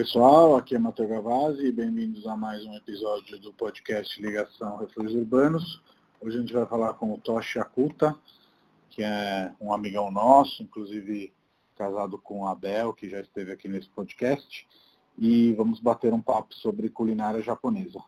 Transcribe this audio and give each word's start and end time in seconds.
pessoal, 0.00 0.56
aqui 0.56 0.74
é 0.74 0.78
Matheus 0.78 1.10
Gavazzi 1.10 1.66
e 1.66 1.70
bem-vindos 1.72 2.26
a 2.26 2.34
mais 2.34 2.64
um 2.64 2.74
episódio 2.74 3.38
do 3.38 3.52
podcast 3.52 4.18
Ligação 4.22 4.78
Refúgios 4.78 5.14
Urbanos. 5.14 5.82
Hoje 6.18 6.38
a 6.38 6.40
gente 6.40 6.54
vai 6.54 6.64
falar 6.64 6.94
com 6.94 7.12
o 7.12 7.18
Toshi 7.18 7.58
Akuta, 7.58 8.16
que 8.88 9.02
é 9.02 9.52
um 9.60 9.74
amigão 9.74 10.10
nosso, 10.10 10.62
inclusive 10.62 11.34
casado 11.76 12.16
com 12.16 12.46
a 12.46 12.52
Abel, 12.52 12.94
que 12.94 13.10
já 13.10 13.20
esteve 13.20 13.52
aqui 13.52 13.68
nesse 13.68 13.90
podcast, 13.90 14.66
e 15.18 15.52
vamos 15.52 15.80
bater 15.80 16.14
um 16.14 16.22
papo 16.22 16.54
sobre 16.54 16.88
culinária 16.88 17.42
japonesa. 17.42 18.02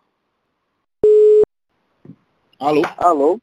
Alô? 2.59 2.80
Alô? 2.96 3.38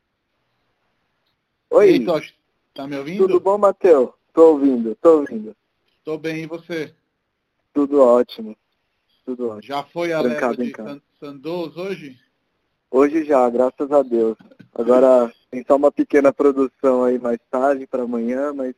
Oi. 1.70 1.88
E 1.88 1.94
aí, 1.94 2.04
Toshi, 2.04 2.34
tá 2.74 2.88
me 2.88 2.98
ouvindo? 2.98 3.28
Tudo 3.28 3.40
bom, 3.40 3.60
Matheus? 3.60 4.10
Tô 4.34 4.54
ouvindo, 4.54 4.96
tô 4.96 5.20
ouvindo. 5.20 5.56
Tô 6.04 6.18
bem, 6.18 6.46
e 6.46 6.48
você? 6.48 6.96
Tudo 7.74 8.02
ótimo. 8.02 8.56
Tudo 9.26 9.50
ótimo. 9.50 9.64
Já 9.64 9.84
foi 9.84 10.12
a 10.12 10.22
leva 10.22 10.56
de 10.56 10.74
Sandoz 11.20 11.76
hoje? 11.78 12.18
Hoje 12.92 13.24
já, 13.24 13.50
graças 13.50 13.92
a 13.92 14.02
Deus. 14.02 14.38
Agora 14.74 15.32
tem 15.52 15.64
só 15.66 15.76
uma 15.76 15.92
pequena 15.92 16.34
produção 16.34 17.04
aí 17.04 17.20
mais 17.20 17.40
tarde 17.52 17.86
para 17.86 18.04
amanhã, 18.04 18.54
mas 18.54 18.74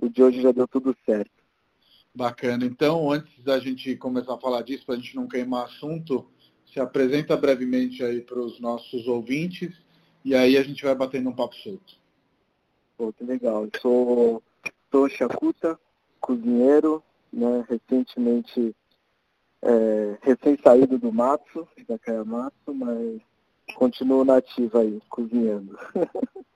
o 0.00 0.08
de 0.08 0.22
hoje 0.22 0.40
já 0.40 0.52
deu 0.52 0.68
tudo 0.68 0.96
certo. 1.04 1.30
Bacana. 2.14 2.64
Então, 2.64 3.10
antes 3.10 3.42
da 3.42 3.58
gente 3.58 3.96
começar 3.96 4.34
a 4.34 4.40
falar 4.40 4.62
disso, 4.62 4.84
para 4.86 4.94
a 4.94 4.98
gente 4.98 5.16
não 5.16 5.26
queimar 5.26 5.64
assunto, 5.64 6.28
se 6.72 6.80
apresenta 6.80 7.36
brevemente 7.36 8.04
aí 8.04 8.20
para 8.20 8.38
os 8.38 8.60
nossos 8.60 9.06
ouvintes 9.06 9.74
e 10.24 10.34
aí 10.34 10.56
a 10.56 10.62
gente 10.62 10.84
vai 10.84 10.94
batendo 10.94 11.30
um 11.30 11.34
papo 11.34 11.54
solto. 11.56 11.98
Pô, 12.96 13.12
que 13.12 13.24
legal. 13.24 13.64
Eu 13.64 13.80
sou, 13.80 14.42
sou 14.90 15.08
Shakuta, 15.08 15.78
cozinheiro, 16.20 17.02
né, 17.32 17.64
recentemente 17.68 18.74
é, 19.62 20.18
recém-saído 20.22 20.98
do 20.98 21.12
mato, 21.12 21.68
da 21.88 21.98
Kayamato, 21.98 22.74
mas 22.74 23.20
continuo 23.74 24.24
nativo 24.24 24.78
aí, 24.78 25.00
cozinhando. 25.08 25.78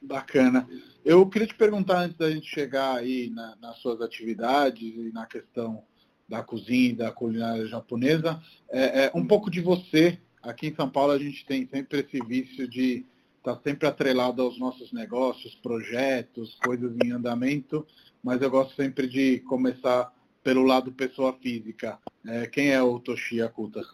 Bacana. 0.00 0.68
Eu 1.04 1.28
queria 1.28 1.48
te 1.48 1.54
perguntar, 1.54 2.00
antes 2.00 2.16
da 2.16 2.30
gente 2.30 2.46
chegar 2.46 2.96
aí 2.96 3.30
na, 3.30 3.56
nas 3.56 3.78
suas 3.78 4.00
atividades 4.00 4.94
e 4.94 5.12
na 5.12 5.26
questão 5.26 5.82
da 6.28 6.42
cozinha 6.42 6.90
e 6.90 6.94
da 6.94 7.10
culinária 7.12 7.66
japonesa, 7.66 8.40
é, 8.68 9.04
é, 9.04 9.10
um 9.14 9.26
pouco 9.26 9.50
de 9.50 9.60
você. 9.60 10.18
Aqui 10.42 10.68
em 10.68 10.74
São 10.74 10.88
Paulo 10.88 11.12
a 11.12 11.18
gente 11.18 11.44
tem 11.44 11.66
sempre 11.68 12.00
esse 12.00 12.24
vício 12.24 12.68
de 12.68 13.04
estar 13.38 13.56
tá 13.56 13.60
sempre 13.62 13.88
atrelado 13.88 14.42
aos 14.42 14.58
nossos 14.58 14.92
negócios, 14.92 15.54
projetos, 15.56 16.56
coisas 16.64 16.92
em 17.04 17.10
andamento, 17.10 17.86
mas 18.22 18.42
eu 18.42 18.50
gosto 18.50 18.74
sempre 18.74 19.08
de 19.08 19.40
começar 19.40 20.12
pelo 20.46 20.62
lado 20.62 20.92
pessoa 20.92 21.32
física. 21.32 21.98
É, 22.24 22.46
quem 22.46 22.70
é 22.70 22.80
o 22.80 23.00
Toshi 23.00 23.42
Akuta? 23.42 23.84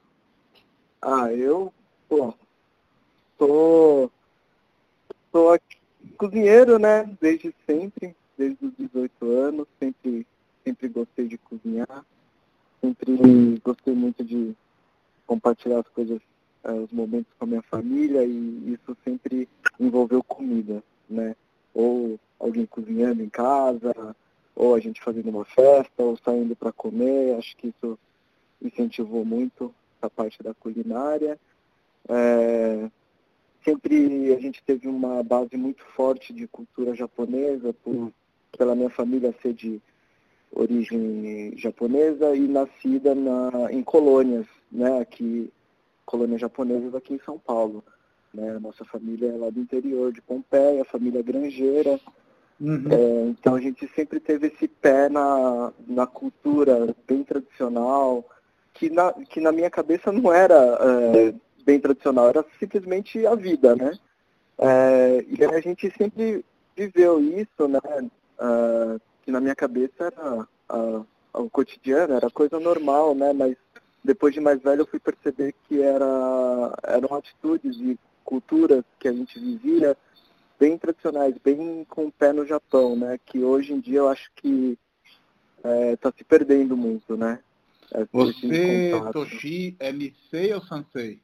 Ah, 1.01 1.33
eu, 1.33 1.73
pô, 2.07 2.35
sou, 3.39 4.13
sou 5.33 5.59
cozinheiro, 6.19 6.79
né, 6.79 7.09
desde 7.19 7.55
sempre, 7.67 8.15
desde 8.37 8.67
os 8.67 8.73
18 8.77 9.31
anos, 9.31 9.67
sempre, 9.81 10.27
sempre 10.63 10.89
gostei 10.89 11.27
de 11.27 11.39
cozinhar, 11.39 12.05
sempre 12.83 13.59
gostei 13.65 13.95
muito 13.95 14.23
de 14.23 14.55
compartilhar 15.27 15.81
as 15.81 15.89
coisas, 15.89 16.21
eh, 16.65 16.73
os 16.73 16.93
momentos 16.93 17.33
com 17.39 17.47
a 17.47 17.49
minha 17.49 17.63
família 17.63 18.27
e 18.27 18.75
isso 18.75 18.95
sempre 19.03 19.49
envolveu 19.81 20.23
comida, 20.23 20.85
né, 21.09 21.35
ou 21.73 22.21
alguém 22.39 22.67
cozinhando 22.67 23.23
em 23.23 23.31
casa, 23.31 24.15
ou 24.63 24.77
a 24.77 24.81
gente 24.81 25.03
fazendo 25.03 25.29
uma 25.29 25.45
festa, 25.45 26.05
ou 26.05 26.17
saindo 26.17 26.55
para 26.55 26.71
comer. 26.71 27.35
Acho 27.35 27.57
que 27.57 27.69
isso 27.69 27.99
incentivou 28.63 29.25
muito 29.25 29.75
essa 29.99 30.09
parte 30.09 30.41
da 30.41 30.55
culinária. 30.55 31.37
É, 32.09 32.89
sempre 33.65 34.33
a 34.33 34.39
gente 34.39 34.63
teve 34.65 34.87
uma 34.87 35.21
base 35.25 35.57
muito 35.57 35.85
forte 35.97 36.33
de 36.33 36.47
cultura 36.47 36.95
japonesa, 36.95 37.73
por, 37.73 38.13
pela 38.57 38.77
minha 38.77 38.91
família 38.91 39.35
ser 39.43 39.53
de 39.53 39.83
origem 40.53 41.55
japonesa 41.57 42.37
e 42.37 42.47
nascida 42.47 43.17
na, 43.17 43.73
em 43.73 43.83
colônias, 43.83 44.47
né, 44.71 45.01
aqui, 45.01 45.51
colônias 46.07 46.41
japonesas 46.41 46.95
aqui 46.95 47.15
em 47.15 47.21
São 47.25 47.37
Paulo. 47.37 47.83
Né? 48.33 48.61
Nossa 48.61 48.85
família 48.85 49.29
é 49.33 49.37
lá 49.37 49.51
do 49.51 49.59
interior 49.59 50.13
de 50.13 50.23
Pompeia, 50.23 50.85
família 50.85 51.21
granjeira, 51.21 51.99
Uhum. 52.63 52.85
É, 52.93 53.29
então 53.31 53.57
a 53.57 53.61
gente 53.61 53.91
sempre 53.93 54.21
teve 54.21 54.47
esse 54.47 54.69
pé 54.69 55.09
na, 55.09 55.73
na 55.85 56.07
cultura 56.07 56.95
bem 57.09 57.25
tradicional, 57.25 58.25
que 58.73 58.89
na, 58.89 59.13
que 59.13 59.41
na 59.41 59.51
minha 59.51 59.69
cabeça 59.69 60.13
não 60.13 60.33
era 60.33 60.55
é, 60.55 61.35
bem 61.65 61.81
tradicional, 61.81 62.29
era 62.29 62.45
simplesmente 62.61 63.27
a 63.27 63.35
vida, 63.35 63.75
né? 63.75 63.99
É, 64.59 65.25
e 65.29 65.45
a 65.45 65.61
gente 65.61 65.93
sempre 65.99 66.45
viveu 66.77 67.21
isso, 67.21 67.67
né? 67.67 67.81
É, 68.39 69.01
que 69.25 69.33
na 69.33 69.41
minha 69.41 69.57
cabeça 69.57 70.05
era 70.05 70.47
o 71.35 71.51
cotidiano, 71.51 72.15
era 72.15 72.31
coisa 72.31 72.61
normal, 72.61 73.13
né? 73.13 73.33
Mas 73.33 73.57
depois 74.05 74.33
de 74.33 74.41
mais 74.41 74.63
velho 74.63 74.83
eu 74.83 74.87
fui 74.87 75.01
perceber 75.01 75.53
que 75.67 75.83
era, 75.83 76.79
eram 76.85 77.13
atitudes 77.17 77.77
e 77.81 77.99
culturas 78.25 78.85
que 79.01 79.09
a 79.09 79.13
gente 79.13 79.39
vivia 79.41 79.97
bem 80.63 80.79
tradicionais, 80.79 81.35
bem 81.43 81.85
com 81.89 82.07
o 82.07 82.13
pé 82.13 82.33
no 82.33 82.47
Japão, 82.47 82.95
né? 82.95 83.19
Que 83.27 83.41
hoje 83.41 83.73
em 83.73 83.81
dia 83.81 83.99
eu 83.99 84.09
acho 84.09 84.31
que 84.37 84.79
está 85.57 85.69
é, 85.69 85.97
tá 85.97 86.13
se 86.17 86.23
perdendo 86.23 86.77
muito, 86.77 87.17
né? 87.17 87.41
É, 87.93 88.07
Você, 88.13 88.93
Toshi, 89.13 89.77
é 89.81 89.91
Nisei 89.93 90.55
ou 90.55 90.63
Sansei? 90.63 91.21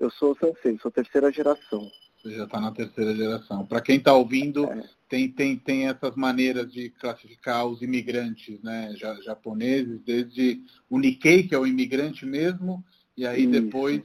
Eu 0.00 0.10
sou 0.10 0.36
Sansei, 0.36 0.76
sou 0.82 0.90
terceira 0.90 1.30
geração. 1.30 1.88
Você 2.16 2.34
já 2.34 2.42
está 2.42 2.60
na 2.60 2.72
terceira 2.72 3.14
geração. 3.14 3.64
Para 3.64 3.80
quem 3.80 3.98
está 3.98 4.12
ouvindo, 4.12 4.64
é. 4.64 4.82
tem, 5.08 5.30
tem, 5.30 5.56
tem 5.56 5.86
essas 5.86 6.16
maneiras 6.16 6.72
de 6.72 6.90
classificar 6.90 7.66
os 7.66 7.82
imigrantes 7.82 8.60
né, 8.62 8.92
japoneses, 9.24 10.00
desde 10.02 10.60
o 10.90 10.98
Nikkei, 10.98 11.46
que 11.46 11.54
é 11.54 11.58
o 11.58 11.68
imigrante 11.68 12.26
mesmo, 12.26 12.84
e 13.16 13.24
aí 13.24 13.42
Isso. 13.42 13.52
depois 13.52 14.02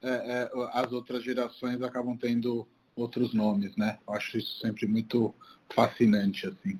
é, 0.00 0.08
é, 0.08 0.50
as 0.72 0.92
outras 0.92 1.22
gerações 1.22 1.82
acabam 1.82 2.16
tendo 2.16 2.66
outros 3.00 3.34
nomes, 3.34 3.76
né? 3.76 3.98
Eu 4.06 4.14
acho 4.14 4.38
isso 4.38 4.58
sempre 4.60 4.86
muito 4.86 5.34
fascinante, 5.70 6.46
assim. 6.46 6.78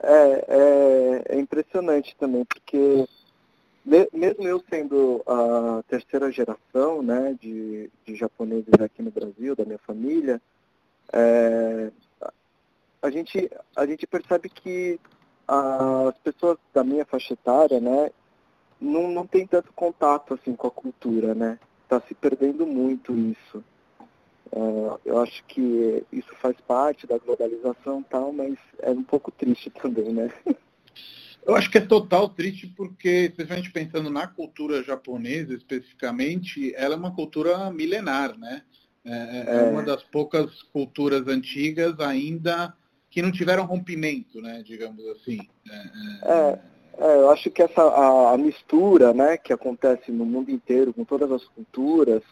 É, 0.00 0.44
é, 0.48 1.36
é 1.36 1.40
impressionante 1.40 2.16
também, 2.18 2.44
porque 2.44 3.06
mesmo 3.84 4.46
eu 4.46 4.62
sendo 4.70 5.22
a 5.26 5.82
terceira 5.88 6.30
geração 6.30 7.02
né, 7.02 7.36
de, 7.40 7.90
de 8.04 8.14
japoneses 8.14 8.72
aqui 8.80 9.02
no 9.02 9.10
Brasil, 9.10 9.56
da 9.56 9.64
minha 9.64 9.78
família, 9.78 10.40
é, 11.12 11.90
a, 13.00 13.10
gente, 13.10 13.50
a 13.76 13.86
gente 13.86 14.06
percebe 14.06 14.48
que 14.48 15.00
as 15.46 16.16
pessoas 16.18 16.58
da 16.72 16.84
minha 16.84 17.04
faixa 17.04 17.34
etária 17.34 17.80
né, 17.80 18.10
não, 18.80 19.08
não 19.08 19.26
tem 19.26 19.46
tanto 19.46 19.72
contato 19.72 20.34
assim, 20.34 20.54
com 20.54 20.68
a 20.68 20.70
cultura, 20.70 21.34
né? 21.34 21.58
Está 21.82 22.00
se 22.06 22.14
perdendo 22.14 22.66
muito 22.66 23.12
isso. 23.14 23.62
Uh, 24.50 24.98
eu 25.04 25.20
acho 25.20 25.44
que 25.44 26.04
isso 26.12 26.34
faz 26.36 26.56
parte 26.66 27.06
da 27.06 27.18
globalização 27.18 28.02
tal, 28.02 28.32
mas 28.32 28.58
é 28.80 28.90
um 28.90 29.02
pouco 29.02 29.30
triste 29.30 29.70
também, 29.80 30.12
né? 30.12 30.30
Eu 31.44 31.56
acho 31.56 31.70
que 31.70 31.78
é 31.78 31.80
total 31.80 32.28
triste 32.28 32.66
porque, 32.68 33.26
especialmente 33.30 33.72
pensando 33.72 34.10
na 34.10 34.26
cultura 34.26 34.82
japonesa 34.82 35.54
especificamente, 35.54 36.72
ela 36.76 36.94
é 36.94 36.96
uma 36.96 37.14
cultura 37.14 37.70
milenar, 37.70 38.38
né? 38.38 38.62
É, 39.04 39.10
é, 39.10 39.44
é, 39.48 39.56
é 39.56 39.70
uma 39.70 39.82
das 39.82 40.02
poucas 40.04 40.62
culturas 40.62 41.26
antigas 41.26 41.98
ainda 41.98 42.72
que 43.10 43.20
não 43.20 43.32
tiveram 43.32 43.66
rompimento, 43.66 44.40
né? 44.40 44.62
Digamos 44.64 45.04
assim. 45.08 45.38
É, 45.68 45.76
é, 46.22 46.60
é 46.98 47.16
eu 47.16 47.30
acho 47.30 47.50
que 47.50 47.62
essa 47.62 47.82
a, 47.82 48.34
a 48.34 48.38
mistura, 48.38 49.12
né, 49.12 49.36
que 49.36 49.52
acontece 49.52 50.12
no 50.12 50.24
mundo 50.24 50.50
inteiro 50.50 50.94
com 50.94 51.04
todas 51.04 51.30
as 51.32 51.44
culturas, 51.44 52.22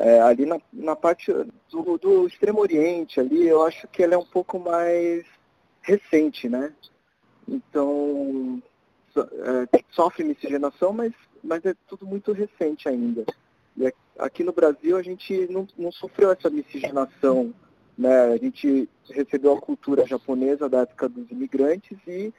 é, 0.00 0.20
ali 0.20 0.46
na, 0.46 0.60
na 0.72 0.94
parte 0.94 1.32
do, 1.70 1.98
do, 1.98 2.26
Extremo 2.26 2.60
Oriente, 2.60 3.18
ali, 3.18 3.46
eu 3.46 3.64
acho 3.64 3.88
que 3.88 4.02
ela 4.02 4.14
é 4.14 4.18
um 4.18 4.24
pouco 4.24 4.58
mais 4.58 5.24
recente, 5.82 6.48
né? 6.48 6.72
Então, 7.48 8.62
é, 9.16 9.82
sofre 9.90 10.22
miscigenação, 10.22 10.92
mas, 10.92 11.12
mas 11.42 11.64
é 11.64 11.74
tudo 11.88 12.06
muito 12.06 12.32
recente 12.32 12.88
ainda. 12.88 13.24
E 13.76 13.92
aqui 14.18 14.44
no 14.44 14.52
Brasil 14.52 14.96
a 14.96 15.02
gente 15.02 15.48
não, 15.50 15.66
não 15.76 15.90
sofreu 15.90 16.30
essa 16.30 16.48
miscigenação, 16.48 17.52
né? 17.96 18.32
A 18.32 18.36
gente 18.36 18.88
recebeu 19.10 19.54
a 19.54 19.60
cultura 19.60 20.06
japonesa 20.06 20.68
da 20.68 20.82
época 20.82 21.08
dos 21.08 21.28
imigrantes 21.30 21.98
e, 22.06 22.32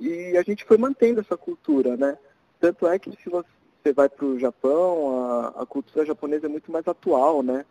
e 0.00 0.36
a 0.36 0.42
gente 0.42 0.64
foi 0.64 0.78
mantendo 0.78 1.20
essa 1.20 1.36
cultura, 1.36 1.96
né? 1.96 2.18
Tanto 2.58 2.88
é 2.88 2.98
que 2.98 3.12
se 3.22 3.28
você 3.28 3.48
você 3.82 3.92
vai 3.92 4.08
para 4.08 4.24
o 4.24 4.38
Japão, 4.38 5.20
a, 5.20 5.62
a, 5.62 5.66
cultura 5.66 6.06
japonesa 6.06 6.46
é 6.46 6.48
muito 6.48 6.70
mais 6.70 6.86
atual, 6.86 7.42
né? 7.42 7.64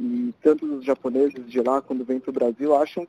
E 0.00 0.32
tanto 0.42 0.64
os 0.64 0.84
japoneses 0.84 1.46
de 1.46 1.60
lá, 1.60 1.82
quando 1.82 2.04
vêm 2.04 2.18
para 2.18 2.30
o 2.30 2.34
Brasil, 2.34 2.74
acham 2.74 3.06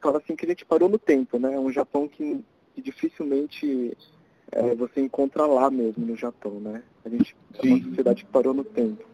fala 0.00 0.18
assim 0.18 0.34
que 0.34 0.46
a 0.46 0.48
gente 0.48 0.64
parou 0.64 0.88
no 0.88 0.98
tempo, 0.98 1.38
né? 1.38 1.58
Um 1.58 1.70
Japão 1.70 2.08
que, 2.08 2.42
que 2.74 2.82
dificilmente 2.82 3.96
é, 4.50 4.74
você 4.74 5.00
encontra 5.00 5.46
lá 5.46 5.70
mesmo 5.70 6.06
no 6.06 6.16
Japão, 6.16 6.58
né? 6.58 6.82
A 7.04 7.08
gente 7.08 7.36
é 7.54 7.66
uma 7.66 7.82
sociedade 7.82 8.24
que 8.24 8.30
parou 8.30 8.54
no 8.54 8.64
tempo. 8.64 9.04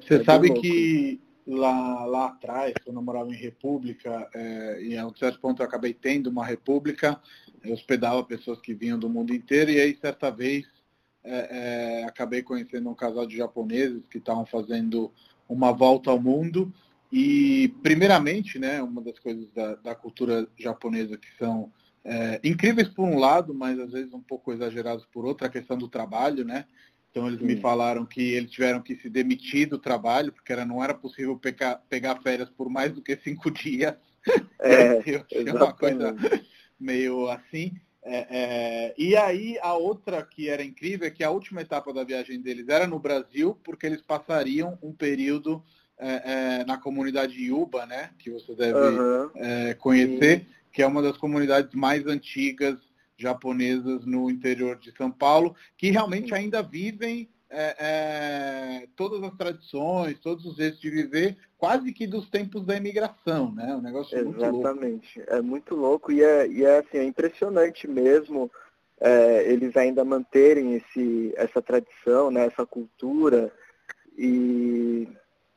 Você 0.00 0.14
é 0.14 0.24
sabe 0.24 0.52
que 0.54 1.20
lá, 1.46 2.04
lá 2.06 2.26
atrás, 2.26 2.74
quando 2.84 2.96
eu 2.96 3.02
morava 3.02 3.30
em 3.30 3.36
República, 3.36 4.28
é, 4.34 4.82
e 4.82 4.96
a 4.96 5.06
um 5.06 5.14
certo 5.14 5.40
ponto 5.40 5.62
eu 5.62 5.66
acabei 5.66 5.92
tendo 5.92 6.28
uma 6.28 6.44
República, 6.44 7.20
eu 7.62 7.72
hospedava 7.72 8.22
pessoas 8.24 8.60
que 8.60 8.74
vinham 8.74 8.98
do 8.98 9.08
mundo 9.08 9.34
inteiro, 9.34 9.70
e 9.70 9.80
aí 9.80 9.96
certa 9.96 10.30
vez 10.30 10.66
é, 11.28 12.00
é, 12.00 12.04
acabei 12.04 12.42
conhecendo 12.42 12.88
um 12.88 12.94
casal 12.94 13.26
de 13.26 13.36
japoneses 13.36 14.06
que 14.08 14.18
estavam 14.18 14.46
fazendo 14.46 15.12
uma 15.48 15.72
volta 15.72 16.10
ao 16.10 16.20
mundo, 16.20 16.72
e 17.10 17.74
primeiramente, 17.82 18.58
né, 18.58 18.82
uma 18.82 19.00
das 19.00 19.18
coisas 19.18 19.50
da, 19.52 19.74
da 19.76 19.94
cultura 19.94 20.46
japonesa 20.58 21.16
que 21.16 21.28
são 21.38 21.72
é, 22.04 22.40
incríveis 22.44 22.88
por 22.88 23.04
um 23.04 23.18
lado, 23.18 23.54
mas 23.54 23.78
às 23.78 23.92
vezes 23.92 24.12
um 24.12 24.20
pouco 24.20 24.52
exagerados 24.52 25.06
por 25.06 25.24
outra, 25.24 25.46
a 25.46 25.50
questão 25.50 25.76
do 25.76 25.88
trabalho, 25.88 26.44
né? 26.44 26.64
Então 27.10 27.26
eles 27.26 27.40
Sim. 27.40 27.46
me 27.46 27.56
falaram 27.56 28.04
que 28.04 28.20
eles 28.20 28.50
tiveram 28.50 28.80
que 28.80 28.94
se 28.96 29.08
demitir 29.08 29.68
do 29.68 29.78
trabalho, 29.78 30.32
porque 30.32 30.52
era, 30.52 30.64
não 30.64 30.82
era 30.82 30.94
possível 30.94 31.36
pegar, 31.36 31.76
pegar 31.88 32.20
férias 32.22 32.50
por 32.50 32.68
mais 32.68 32.92
do 32.92 33.02
que 33.02 33.16
cinco 33.16 33.50
dias. 33.52 33.94
É, 34.60 34.98
é 35.48 35.52
uma 35.52 35.72
coisa 35.72 36.14
meio 36.78 37.28
assim. 37.30 37.74
É, 38.02 38.26
é, 38.30 38.94
e 38.96 39.16
aí 39.16 39.58
a 39.60 39.74
outra 39.74 40.22
que 40.22 40.48
era 40.48 40.62
incrível 40.62 41.06
é 41.06 41.10
que 41.10 41.24
a 41.24 41.30
última 41.30 41.60
etapa 41.60 41.92
da 41.92 42.04
viagem 42.04 42.40
deles 42.40 42.68
era 42.68 42.86
no 42.86 42.98
Brasil, 42.98 43.58
porque 43.64 43.86
eles 43.86 44.00
passariam 44.00 44.78
um 44.82 44.92
período 44.92 45.62
é, 45.98 46.60
é 46.60 46.64
na 46.64 46.78
comunidade 46.78 47.34
Yuba, 47.42 47.84
né? 47.86 48.10
Que 48.18 48.30
você 48.30 48.54
deve 48.54 48.78
uhum. 48.78 49.30
conhecer, 49.78 50.40
Sim. 50.40 50.46
que 50.72 50.82
é 50.82 50.86
uma 50.86 51.02
das 51.02 51.16
comunidades 51.16 51.74
mais 51.74 52.06
antigas 52.06 52.76
japonesas 53.16 54.06
no 54.06 54.30
interior 54.30 54.78
de 54.78 54.92
São 54.96 55.10
Paulo, 55.10 55.54
que 55.76 55.90
realmente 55.90 56.32
ainda 56.32 56.62
vivem 56.62 57.28
é, 57.50 57.76
é, 57.78 58.86
todas 58.96 59.22
as 59.22 59.34
tradições, 59.36 60.18
todos 60.20 60.44
os 60.44 60.56
jeitos 60.56 60.80
de 60.80 60.90
viver, 60.90 61.36
quase 61.56 61.92
que 61.92 62.06
dos 62.06 62.28
tempos 62.28 62.64
da 62.64 62.76
imigração, 62.76 63.52
né? 63.52 63.74
Um 63.74 63.80
negócio 63.80 64.18
Exatamente. 64.18 65.18
Muito 65.18 65.32
é 65.32 65.40
muito 65.40 65.74
louco 65.74 66.12
e 66.12 66.22
é, 66.22 66.46
e 66.46 66.64
é, 66.64 66.78
assim, 66.78 66.98
é 66.98 67.04
impressionante 67.04 67.88
mesmo 67.88 68.50
é, 69.00 69.50
eles 69.50 69.76
ainda 69.76 70.04
manterem 70.04 70.74
esse, 70.74 71.32
essa 71.36 71.62
tradição, 71.62 72.30
né, 72.30 72.46
essa 72.46 72.66
cultura. 72.66 73.52
E 74.16 75.08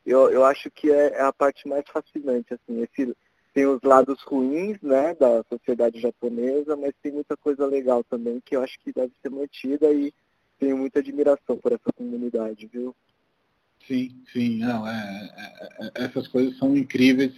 eu, 0.06 0.30
eu 0.30 0.46
acho 0.46 0.70
que 0.70 0.92
é, 0.92 1.14
é 1.14 1.22
a 1.22 1.34
parte 1.34 1.68
mais 1.68 1.84
fascinante, 1.92 2.54
assim, 2.54 2.82
esse, 2.82 3.16
tem 3.54 3.66
os 3.66 3.82
lados 3.82 4.22
ruins 4.24 4.80
né, 4.82 5.16
da 5.16 5.44
sociedade 5.50 6.00
japonesa, 6.00 6.76
mas 6.76 6.94
tem 7.02 7.12
muita 7.12 7.36
coisa 7.36 7.66
legal 7.66 8.04
também 8.04 8.42
que 8.46 8.56
eu 8.56 8.62
acho 8.62 8.80
que 8.80 8.94
deve 8.94 9.12
ser 9.22 9.30
mantida 9.30 9.92
e 9.92 10.14
tenho 10.62 10.78
muita 10.78 11.00
admiração 11.00 11.58
por 11.58 11.72
essa 11.72 11.92
comunidade, 11.98 12.70
viu? 12.72 12.96
Sim, 13.88 14.24
sim, 14.32 14.60
não, 14.60 14.88
é, 14.88 15.32
é, 15.36 15.88
é, 15.88 15.92
essas 16.06 16.28
coisas 16.28 16.56
são 16.60 16.78
incríveis. 16.78 17.34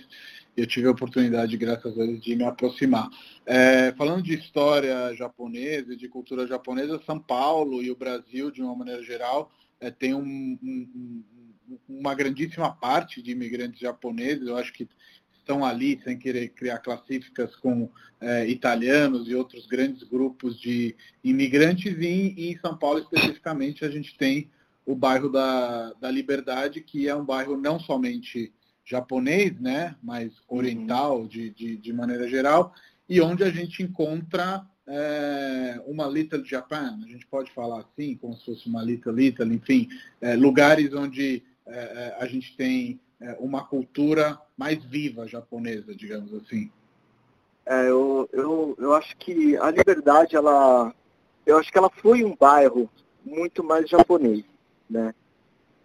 Eu 0.57 0.67
tive 0.67 0.87
a 0.87 0.91
oportunidade, 0.91 1.57
graças 1.57 1.97
a 1.97 2.05
Deus, 2.05 2.21
de 2.21 2.35
me 2.35 2.43
aproximar. 2.43 3.09
É, 3.45 3.93
falando 3.93 4.21
de 4.21 4.33
história 4.35 5.15
japonesa 5.15 5.95
de 5.95 6.09
cultura 6.09 6.45
japonesa, 6.45 7.01
São 7.05 7.17
Paulo 7.17 7.81
e 7.81 7.89
o 7.89 7.95
Brasil, 7.95 8.51
de 8.51 8.61
uma 8.61 8.75
maneira 8.75 9.01
geral, 9.01 9.51
é, 9.79 9.89
tem 9.89 10.13
um, 10.13 10.59
um, 10.61 11.23
uma 11.87 12.13
grandíssima 12.13 12.75
parte 12.75 13.21
de 13.21 13.31
imigrantes 13.31 13.79
japoneses. 13.79 14.47
Eu 14.47 14.57
acho 14.57 14.73
que 14.73 14.87
estão 15.43 15.63
ali, 15.63 15.99
sem 16.03 16.17
querer 16.17 16.49
criar 16.49 16.79
classificas 16.79 17.55
com 17.57 17.89
é, 18.19 18.47
italianos 18.47 19.27
e 19.27 19.35
outros 19.35 19.67
grandes 19.67 20.01
grupos 20.03 20.59
de 20.59 20.95
imigrantes, 21.23 21.95
e, 21.99 22.33
e, 22.37 22.51
em 22.53 22.57
São 22.57 22.75
Paulo 22.75 22.99
especificamente 22.99 23.83
a 23.83 23.89
gente 23.89 24.17
tem 24.17 24.49
o 24.85 24.95
bairro 24.95 25.29
da, 25.29 25.93
da 25.93 26.09
Liberdade, 26.09 26.81
que 26.81 27.07
é 27.07 27.15
um 27.15 27.25
bairro 27.25 27.57
não 27.57 27.79
somente 27.79 28.51
japonês, 28.85 29.59
né, 29.59 29.95
mas 30.01 30.31
oriental 30.47 31.21
uhum. 31.21 31.27
de, 31.27 31.49
de, 31.51 31.77
de, 31.77 31.93
maneira 31.93 32.27
geral, 32.27 32.73
e 33.07 33.21
onde 33.21 33.43
a 33.43 33.49
gente 33.49 33.83
encontra 33.83 34.65
é, 34.87 35.81
uma 35.85 36.07
Little 36.07 36.43
Japan, 36.43 36.99
a 37.03 37.07
gente 37.07 37.25
pode 37.27 37.51
falar 37.51 37.81
assim, 37.81 38.15
como 38.15 38.35
se 38.35 38.45
fosse 38.45 38.67
uma 38.67 38.83
Little 38.83 39.19
Italy, 39.19 39.55
enfim, 39.55 39.87
é, 40.19 40.35
lugares 40.35 40.93
onde 40.93 41.43
é, 41.65 42.15
a 42.19 42.25
gente 42.25 42.55
tem 42.57 42.99
uma 43.39 43.65
cultura 43.65 44.39
mais 44.57 44.83
viva 44.83 45.27
japonesa, 45.27 45.95
digamos 45.95 46.33
assim. 46.33 46.71
É, 47.65 47.89
eu, 47.89 48.29
eu, 48.33 48.75
eu 48.77 48.93
acho 48.93 49.15
que 49.17 49.55
a 49.57 49.71
Liberdade, 49.71 50.35
ela, 50.35 50.93
eu 51.45 51.57
acho 51.57 51.71
que 51.71 51.77
ela 51.77 51.89
foi 51.89 52.23
um 52.23 52.35
bairro 52.35 52.89
muito 53.23 53.63
mais 53.63 53.89
japonês, 53.89 54.43
né? 54.89 55.13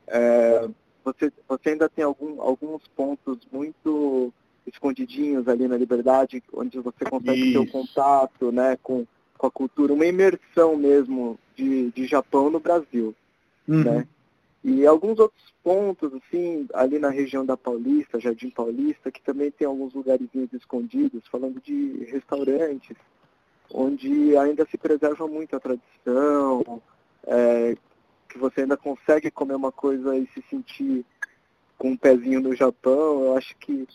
É, 0.08 0.68
você, 1.04 1.32
você 1.48 1.70
ainda 1.70 1.88
tem 1.88 2.04
algum, 2.04 2.40
alguns 2.40 2.82
pontos 2.88 3.38
muito 3.52 4.32
escondidinhos 4.66 5.48
ali 5.48 5.66
na 5.68 5.76
Liberdade, 5.76 6.42
onde 6.52 6.78
você 6.80 7.04
consegue 7.04 7.52
ter 7.52 7.58
o 7.58 7.70
contato, 7.70 8.52
né, 8.52 8.76
com, 8.82 9.06
com 9.36 9.46
a 9.46 9.50
cultura, 9.50 9.92
uma 9.92 10.06
imersão 10.06 10.76
mesmo 10.76 11.38
de, 11.56 11.90
de 11.92 12.06
Japão 12.06 12.50
no 12.50 12.60
Brasil, 12.60 13.14
uhum. 13.66 13.84
né? 13.84 14.08
E 14.68 14.86
alguns 14.86 15.18
outros 15.18 15.54
pontos, 15.64 16.12
assim, 16.12 16.68
ali 16.74 16.98
na 16.98 17.08
região 17.08 17.44
da 17.44 17.56
Paulista, 17.56 18.20
Jardim 18.20 18.50
Paulista, 18.50 19.10
que 19.10 19.22
também 19.22 19.50
tem 19.50 19.66
alguns 19.66 19.94
lugarzinhos 19.94 20.52
escondidos, 20.52 21.26
falando 21.28 21.58
de 21.58 22.04
restaurantes, 22.04 22.94
onde 23.72 24.36
ainda 24.36 24.66
se 24.66 24.76
preserva 24.76 25.26
muito 25.26 25.56
a 25.56 25.60
tradição, 25.60 26.82
é, 27.26 27.76
que 28.28 28.38
você 28.38 28.60
ainda 28.60 28.76
consegue 28.76 29.30
comer 29.30 29.54
uma 29.54 29.72
coisa 29.72 30.14
e 30.14 30.26
se 30.34 30.44
sentir 30.50 31.02
com 31.78 31.92
um 31.92 31.96
pezinho 31.96 32.40
no 32.40 32.54
Japão. 32.54 33.24
Eu 33.24 33.38
acho 33.38 33.56
que 33.56 33.88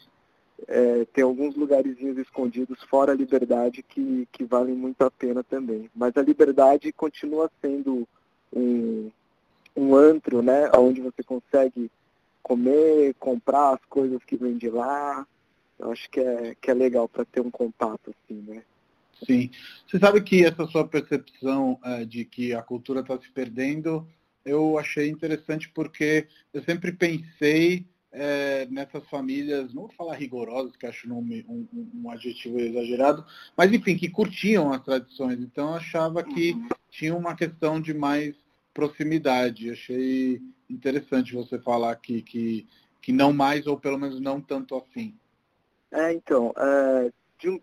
é, 0.68 1.06
tem 1.14 1.24
alguns 1.24 1.56
lugarzinhos 1.56 2.18
escondidos 2.18 2.82
fora 2.86 3.12
a 3.12 3.16
liberdade 3.16 3.84
que, 3.84 4.28
que 4.32 4.44
valem 4.44 4.74
muito 4.74 5.04
a 5.04 5.12
pena 5.12 5.44
também. 5.44 5.88
Mas 5.96 6.18
a 6.18 6.22
liberdade 6.24 6.92
continua 6.92 7.52
sendo 7.62 8.08
um, 8.52 9.12
um 9.76 9.96
antro, 9.96 10.42
né, 10.42 10.70
onde 10.76 11.02
você 11.02 11.24
consegue 11.24 11.90
comer, 12.42 13.16
comprar 13.16 13.74
as 13.74 13.86
coisas 13.90 14.24
que 14.26 14.36
vem 14.36 14.58
de 14.58 14.70
lá. 14.70 15.26
Eu 15.80 15.92
acho 15.92 16.10
que 16.10 16.20
é, 16.20 16.56
que 16.62 16.70
é 16.70 16.74
legal 16.74 17.08
para 17.08 17.26
ter 17.26 17.42
um 17.42 17.50
contato 17.50 18.12
assim, 18.12 18.42
né? 18.42 18.64
Sim. 19.26 19.50
Você 19.88 20.00
sabe 20.00 20.22
que 20.22 20.44
essa 20.44 20.66
sua 20.68 20.88
percepção 20.88 21.80
uh, 21.84 22.06
de 22.06 22.26
que 22.26 22.54
a 22.54 22.62
cultura 22.62 23.00
está 23.00 23.18
se 23.18 23.32
perdendo, 23.32 24.08
eu 24.46 24.78
achei 24.78 25.10
interessante 25.10 25.70
porque 25.70 26.28
eu 26.54 26.62
sempre 26.64 26.92
pensei 26.92 27.86
é, 28.12 28.68
nessas 28.70 29.04
famílias, 29.10 29.74
não 29.74 29.84
vou 29.84 29.92
falar 29.94 30.16
rigorosas, 30.16 30.76
que 30.76 30.86
acho 30.86 31.12
um, 31.12 31.20
um, 31.20 31.68
um, 31.96 32.12
adjetivo 32.12 32.60
exagerado, 32.60 33.26
mas 33.58 33.74
enfim, 33.74 33.98
que 33.98 34.10
curtiam 34.10 34.72
as 34.72 34.84
tradições. 34.84 35.40
Então 35.40 35.70
eu 35.70 35.76
achava 35.76 36.24
que 36.24 36.52
uhum. 36.52 36.68
tinha 36.92 37.16
uma 37.16 37.36
questão 37.36 37.82
de 37.82 37.94
mais 37.94 38.36
proximidade. 38.74 39.70
Achei 39.70 40.42
interessante 40.70 41.34
você 41.34 41.60
falar 41.60 41.96
que, 41.98 42.22
que, 42.22 42.68
que 43.02 43.12
não 43.12 43.32
mais, 43.32 43.68
ou 43.68 43.78
pelo 43.78 43.98
menos 43.98 44.20
não 44.20 44.42
tanto 44.42 44.76
assim. 44.76 45.16
É, 45.92 46.12
então, 46.12 46.54
é, 46.58 47.12
um, 47.48 47.60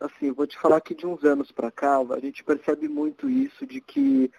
assim, 0.00 0.32
vou 0.32 0.46
te 0.46 0.58
falar 0.58 0.80
que 0.80 0.94
de 0.94 1.06
uns 1.06 1.24
anos 1.24 1.52
para 1.52 1.70
cá, 1.70 1.98
a 1.98 2.20
gente 2.20 2.42
percebe 2.42 2.88
muito 2.88 3.28
isso 3.28 3.66
de 3.66 3.80
que 3.80 4.30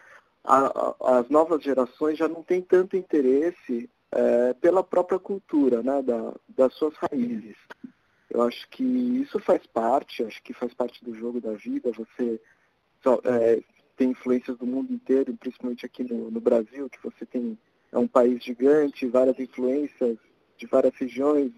a, 0.44 0.66
a, 0.66 1.20
as 1.20 1.30
novas 1.30 1.62
gerações 1.62 2.18
já 2.18 2.28
não 2.28 2.42
têm 2.42 2.62
tanto 2.62 2.98
interesse 2.98 3.90
é, 4.12 4.54
pela 4.56 4.84
própria 4.84 5.20
cultura, 5.20 5.84
né, 5.84 6.02
da, 6.02 6.34
das 6.50 6.74
suas 6.74 6.96
raízes. 6.96 7.58
Eu 8.30 8.42
acho 8.42 8.68
que 8.70 8.84
isso 8.84 9.40
faz 9.40 9.66
parte, 9.68 10.24
acho 10.24 10.42
que 10.44 10.54
faz 10.54 10.74
parte 10.74 11.04
do 11.04 11.16
jogo 11.16 11.40
da 11.40 11.54
vida, 11.54 11.92
você 11.92 12.40
só, 13.04 13.20
é, 13.24 13.62
tem 13.98 14.12
influências 14.12 14.56
do 14.58 14.66
mundo 14.66 14.94
inteiro, 14.94 15.36
principalmente 15.36 15.86
aqui 15.86 16.04
no, 16.04 16.32
no 16.32 16.39
Brasil, 16.39 16.89
que 16.89 17.04
você 17.04 17.25
tem 17.25 17.58
é 17.92 17.98
um 17.98 18.08
país 18.08 18.44
gigante, 18.44 19.08
várias 19.08 19.39
influências 19.39 20.18
de 20.58 20.66
várias 20.68 20.94
regiões, 20.96 21.51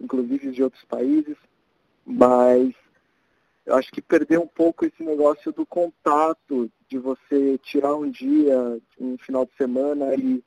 inclusive 0.00 0.50
de 0.50 0.62
outros 0.62 0.84
países, 0.84 1.36
mas 2.06 2.72
eu 3.66 3.74
acho 3.74 3.90
que 3.90 4.02
perdeu 4.02 4.42
um 4.42 4.46
pouco 4.46 4.84
esse 4.84 5.02
negócio 5.02 5.52
do 5.52 5.66
contato, 5.66 6.70
de 6.88 6.98
você 6.98 7.58
tirar 7.58 7.94
um 7.96 8.08
dia, 8.08 8.80
um 9.00 9.16
final 9.18 9.46
de 9.46 9.54
semana 9.56 10.14
e, 10.14 10.44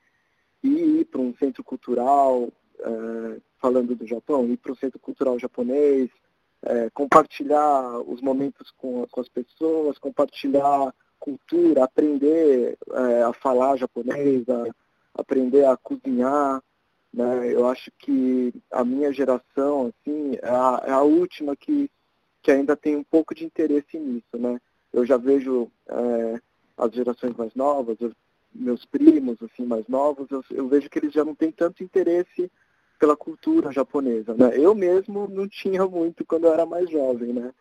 e 0.63 0.99
ir 0.99 1.05
para 1.05 1.19
um 1.19 1.35
centro 1.35 1.63
cultural, 1.63 2.49
é, 2.79 3.41
falando 3.59 3.95
do 3.95 4.05
Japão, 4.05 4.47
ir 4.47 4.57
para 4.57 4.71
um 4.71 4.75
centro 4.75 4.99
cultural 4.99 5.37
japonês, 5.39 6.09
é, 6.61 6.89
compartilhar 6.91 7.99
os 8.01 8.21
momentos 8.21 8.71
com, 8.71 9.05
com 9.07 9.21
as 9.21 9.29
pessoas, 9.29 9.97
compartilhar 9.97 10.93
cultura, 11.19 11.83
aprender 11.83 12.77
é, 12.91 13.23
a 13.23 13.33
falar 13.33 13.77
japonês, 13.77 14.47
a, 14.49 14.65
aprender 15.13 15.65
a 15.65 15.75
cozinhar. 15.77 16.63
Né? 17.13 17.53
Eu 17.53 17.67
acho 17.67 17.91
que 17.99 18.53
a 18.71 18.83
minha 18.83 19.11
geração 19.11 19.87
assim, 19.87 20.37
é, 20.41 20.49
a, 20.49 20.83
é 20.87 20.91
a 20.91 21.01
última 21.01 21.55
que, 21.55 21.89
que 22.41 22.51
ainda 22.51 22.75
tem 22.75 22.95
um 22.95 23.03
pouco 23.03 23.33
de 23.33 23.45
interesse 23.45 23.97
nisso. 23.97 24.37
Né? 24.37 24.59
Eu 24.93 25.05
já 25.05 25.17
vejo 25.17 25.71
é, 25.87 26.39
as 26.77 26.91
gerações 26.91 27.35
mais 27.35 27.53
novas, 27.55 27.97
meus 28.53 28.85
primos 28.85 29.37
assim 29.41 29.65
mais 29.65 29.87
novos, 29.87 30.29
eu, 30.31 30.43
eu 30.51 30.67
vejo 30.67 30.89
que 30.89 30.99
eles 30.99 31.13
já 31.13 31.23
não 31.23 31.35
têm 31.35 31.51
tanto 31.51 31.83
interesse 31.83 32.51
pela 32.99 33.15
cultura 33.15 33.71
japonesa, 33.71 34.33
né? 34.33 34.51
Eu 34.57 34.73
mesmo 34.73 35.27
não 35.27 35.47
tinha 35.47 35.85
muito 35.85 36.25
quando 36.25 36.45
eu 36.45 36.53
era 36.53 36.65
mais 36.65 36.89
jovem, 36.89 37.31
né? 37.31 37.53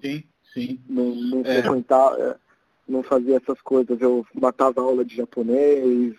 sim, 0.00 0.22
sim. 0.60 0.80
Não, 0.88 1.14
não 1.14 1.40
é. 1.40 1.62
frequentava, 1.62 2.20
é, 2.20 2.36
não 2.86 3.02
fazia 3.02 3.36
essas 3.36 3.60
coisas. 3.62 4.00
Eu 4.00 4.26
matava 4.34 4.80
aula 4.80 5.04
de 5.04 5.16
japonês, 5.16 6.14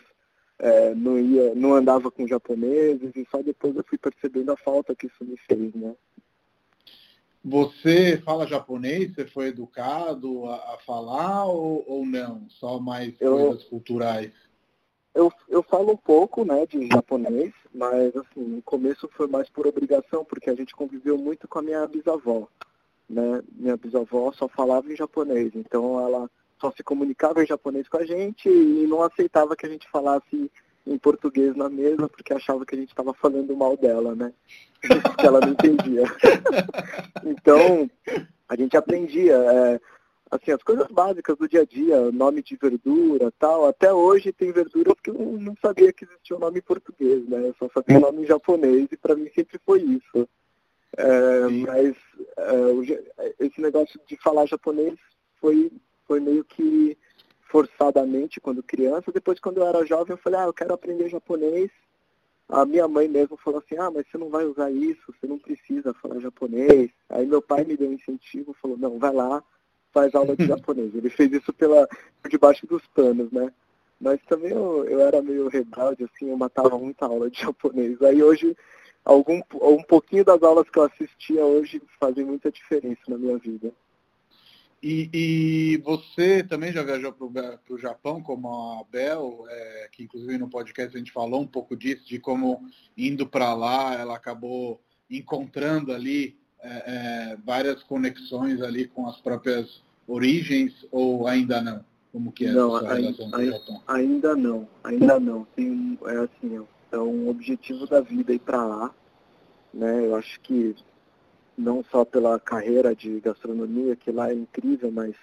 é, 0.60 0.93
não 0.93 1.17
ia, 1.17 1.55
não 1.55 1.74
andava 1.74 2.12
com 2.12 2.27
japoneses 2.27 3.12
e 3.15 3.25
só 3.31 3.41
depois 3.41 3.75
eu 3.75 3.84
fui 3.84 3.98
percebendo 3.98 4.51
a 4.51 4.58
falta 4.58 4.96
que 4.96 5.08
isso 5.08 5.24
me 5.24 5.38
fez, 5.38 5.74
né? 5.74 5.96
Você 7.43 8.22
fala 8.25 8.46
japonês? 8.46 9.13
Você 9.13 9.25
foi 9.25 9.48
educado 9.48 10.46
a, 10.46 10.55
a 10.74 10.77
falar 10.86 11.46
ou, 11.46 11.86
ou, 11.88 12.05
não? 12.05 12.46
Só 12.50 12.79
mais 12.79 13.15
eu, 13.22 13.38
coisas 13.38 13.63
culturais? 13.63 14.31
Eu, 15.15 15.31
eu 15.48 15.63
falo 15.63 15.93
um 15.93 15.98
pouco, 15.98 16.43
né, 16.46 16.65
de 16.65 16.88
japonês, 16.88 17.53
mas 17.74 18.15
assim, 18.15 18.41
no 18.41 18.62
começo 18.62 19.10
foi 19.13 19.27
mais 19.27 19.50
por 19.50 19.65
obrigação, 19.65 20.24
porque 20.25 20.50
a 20.50 20.55
gente 20.55 20.75
conviveu 20.75 21.17
muito 21.17 21.48
com 21.48 21.60
a 21.60 21.62
minha 21.62 21.88
bisavó, 21.88 22.48
né? 23.09 23.41
Minha 23.53 23.75
bisavó 23.75 24.31
só 24.31 24.47
falava 24.47 24.91
em 24.91 24.95
japonês, 24.95 25.51
então 25.55 25.99
ela 25.99 26.29
só 26.59 26.71
se 26.71 26.83
comunicava 26.83 27.43
em 27.43 27.47
japonês 27.47 27.87
com 27.87 27.97
a 27.97 28.05
gente 28.05 28.49
e 28.49 28.85
não 28.87 29.01
aceitava 29.01 29.55
que 29.55 29.65
a 29.65 29.69
gente 29.69 29.89
falasse 29.89 30.51
em 30.85 30.97
português 30.97 31.55
na 31.55 31.69
mesa 31.69 32.07
porque 32.09 32.33
achava 32.33 32.65
que 32.65 32.75
a 32.75 32.77
gente 32.77 32.89
estava 32.89 33.13
falando 33.13 33.55
mal 33.55 33.77
dela, 33.77 34.15
né? 34.15 34.33
que 35.19 35.25
ela 35.25 35.39
não 35.39 35.49
entendia. 35.49 36.03
então, 37.25 37.89
a 38.47 38.55
gente 38.55 38.75
aprendia, 38.75 39.35
é, 39.35 39.79
assim, 40.31 40.51
as 40.51 40.63
coisas 40.63 40.87
básicas 40.87 41.37
do 41.37 41.47
dia 41.47 41.61
a 41.61 41.65
dia, 41.65 42.11
nome 42.11 42.41
de 42.41 42.55
verdura 42.55 43.31
tal. 43.37 43.67
Até 43.67 43.93
hoje 43.93 44.33
tem 44.33 44.51
verduras 44.51 44.95
que 45.01 45.09
eu 45.09 45.15
não 45.15 45.55
sabia 45.61 45.93
que 45.93 46.05
existia 46.05 46.35
um 46.35 46.39
nome 46.39 46.59
em 46.59 46.63
português, 46.63 47.27
né? 47.27 47.47
Eu 47.47 47.55
só 47.59 47.69
sabia 47.73 47.97
o 47.97 48.01
nome 48.01 48.23
em 48.23 48.27
japonês 48.27 48.87
e 48.91 48.97
para 48.97 49.15
mim 49.15 49.29
sempre 49.35 49.59
foi 49.65 49.81
isso. 49.81 50.27
É, 50.98 51.48
mas 51.65 51.96
é, 52.38 53.34
esse 53.39 53.62
negócio 53.62 54.00
de 54.08 54.17
falar 54.17 54.46
japonês 54.46 54.98
foi 55.39 55.72
foi 56.08 56.19
meio 56.19 56.43
que 56.43 56.98
forçadamente 57.50 58.39
quando 58.39 58.63
criança. 58.63 59.12
Depois, 59.12 59.39
quando 59.39 59.58
eu 59.58 59.67
era 59.67 59.86
jovem, 59.86 60.13
eu 60.13 60.17
falei, 60.17 60.39
ah, 60.39 60.46
eu 60.46 60.53
quero 60.53 60.74
aprender 60.74 61.08
japonês. 61.10 61.69
A 62.48 62.65
minha 62.65 62.88
mãe 62.88 63.08
mesmo 63.08 63.38
falou 63.38 63.60
assim, 63.60 63.77
ah, 63.77 63.91
mas 63.91 64.08
você 64.08 64.17
não 64.17 64.29
vai 64.29 64.43
usar 64.46 64.72
isso, 64.72 65.01
você 65.08 65.27
não 65.27 65.38
precisa 65.38 65.93
falar 65.93 66.19
japonês. 66.19 66.89
Aí 67.10 67.27
meu 67.27 67.41
pai 67.41 67.63
me 67.63 67.77
deu 67.77 67.89
um 67.89 67.93
incentivo, 67.93 68.55
falou, 68.60 68.75
não, 68.75 68.98
vai 68.98 69.13
lá, 69.13 69.43
faz 69.93 70.15
aula 70.15 70.36
de 70.36 70.46
japonês. 70.48 70.93
Ele 70.96 71.10
fez 71.12 71.31
isso 71.31 71.53
pela, 71.53 71.88
por 72.22 72.29
debaixo 72.29 72.65
dos 72.65 72.86
panos, 72.88 73.31
né? 73.31 73.51
Mas 74.01 74.19
também 74.24 74.51
eu, 74.51 74.86
eu 74.86 75.01
era 75.01 75.22
meio 75.22 75.48
rebelde, 75.48 76.05
assim, 76.05 76.29
eu 76.29 76.38
matava 76.38 76.77
muita 76.77 77.05
aula 77.05 77.29
de 77.29 77.38
japonês. 77.41 78.01
Aí 78.01 78.24
hoje, 78.24 78.55
algum, 79.09 79.41
um 79.61 79.83
pouquinho 79.83 80.23
das 80.23 80.41
aulas 80.43 80.69
que 80.69 80.77
eu 80.77 80.83
assistia 80.83 81.43
hoje 81.43 81.81
fazem 81.99 82.23
muita 82.23 82.51
diferença 82.51 83.01
na 83.07 83.17
minha 83.17 83.37
vida. 83.37 83.71
E, 84.81 85.09
e, 85.13 85.77
você 85.77 86.41
também 86.41 86.71
já 86.71 86.81
viajou 86.83 87.11
para 87.11 87.59
o 87.69 87.77
Japão, 87.77 88.21
como 88.21 88.47
a 88.47 88.83
Bel, 88.89 89.45
é, 89.49 89.89
que 89.91 90.03
inclusive 90.03 90.37
no 90.37 90.49
podcast 90.49 90.95
a 90.95 90.99
gente 90.99 91.11
falou 91.11 91.41
um 91.41 91.47
pouco 91.47 91.75
disso, 91.75 92.07
de 92.07 92.17
como 92.17 92.65
indo 92.97 93.27
para 93.27 93.53
lá 93.53 93.93
ela 93.95 94.15
acabou 94.15 94.79
encontrando 95.09 95.91
ali 95.91 96.37
é, 96.61 96.69
é, 96.69 97.37
várias 97.43 97.83
conexões 97.83 98.61
ali 98.61 98.87
com 98.87 99.07
as 99.07 99.19
próprias 99.19 99.83
origens, 100.07 100.87
ou 100.91 101.27
ainda 101.27 101.61
não? 101.61 101.83
Como 102.13 102.31
que 102.31 102.45
é 102.45 102.51
não, 102.51 102.75
a 102.75 102.79
sua 102.79 102.93
relação 102.93 103.31
com 103.31 103.37
o 103.37 103.45
Japão? 103.45 103.81
Ainda 103.87 104.35
não, 104.35 104.67
ainda 104.83 105.19
não. 105.19 105.45
Tem, 105.55 105.99
é 106.05 106.17
assim, 106.17 106.65
é 106.91 106.97
um 106.97 107.29
objetivo 107.29 107.85
da 107.85 108.01
vida 108.01 108.33
ir 108.33 108.39
para 108.39 108.63
lá. 108.63 108.95
Né? 109.73 110.05
Eu 110.05 110.15
acho 110.15 110.39
que 110.41 110.75
não 111.57 111.83
só 111.83 112.05
pela 112.05 112.39
carreira 112.39 112.95
de 112.95 113.19
gastronomia, 113.19 113.95
que 113.95 114.11
lá 114.11 114.31
é 114.31 114.33
incrível, 114.33 114.91
mas 114.91 115.15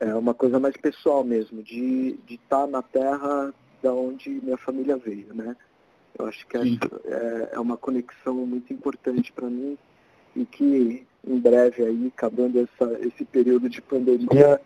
é 0.00 0.14
uma 0.14 0.32
coisa 0.32 0.58
mais 0.58 0.76
pessoal 0.76 1.22
mesmo, 1.24 1.62
de 1.62 2.18
estar 2.28 2.60
tá 2.62 2.66
na 2.66 2.82
terra 2.82 3.52
da 3.82 3.92
onde 3.92 4.30
minha 4.30 4.56
família 4.56 4.96
veio, 4.96 5.34
né? 5.34 5.56
Eu 6.18 6.26
acho 6.26 6.46
que 6.46 6.56
é, 6.56 7.50
é, 7.52 7.60
uma 7.60 7.76
conexão 7.76 8.34
muito 8.34 8.72
importante 8.72 9.32
para 9.32 9.48
mim 9.48 9.78
e 10.34 10.44
que 10.44 11.06
em 11.26 11.38
breve 11.38 11.84
aí, 11.84 12.06
acabando 12.06 12.60
essa, 12.60 12.98
esse 13.00 13.24
período 13.24 13.68
de 13.68 13.82
pandemia, 13.82 14.60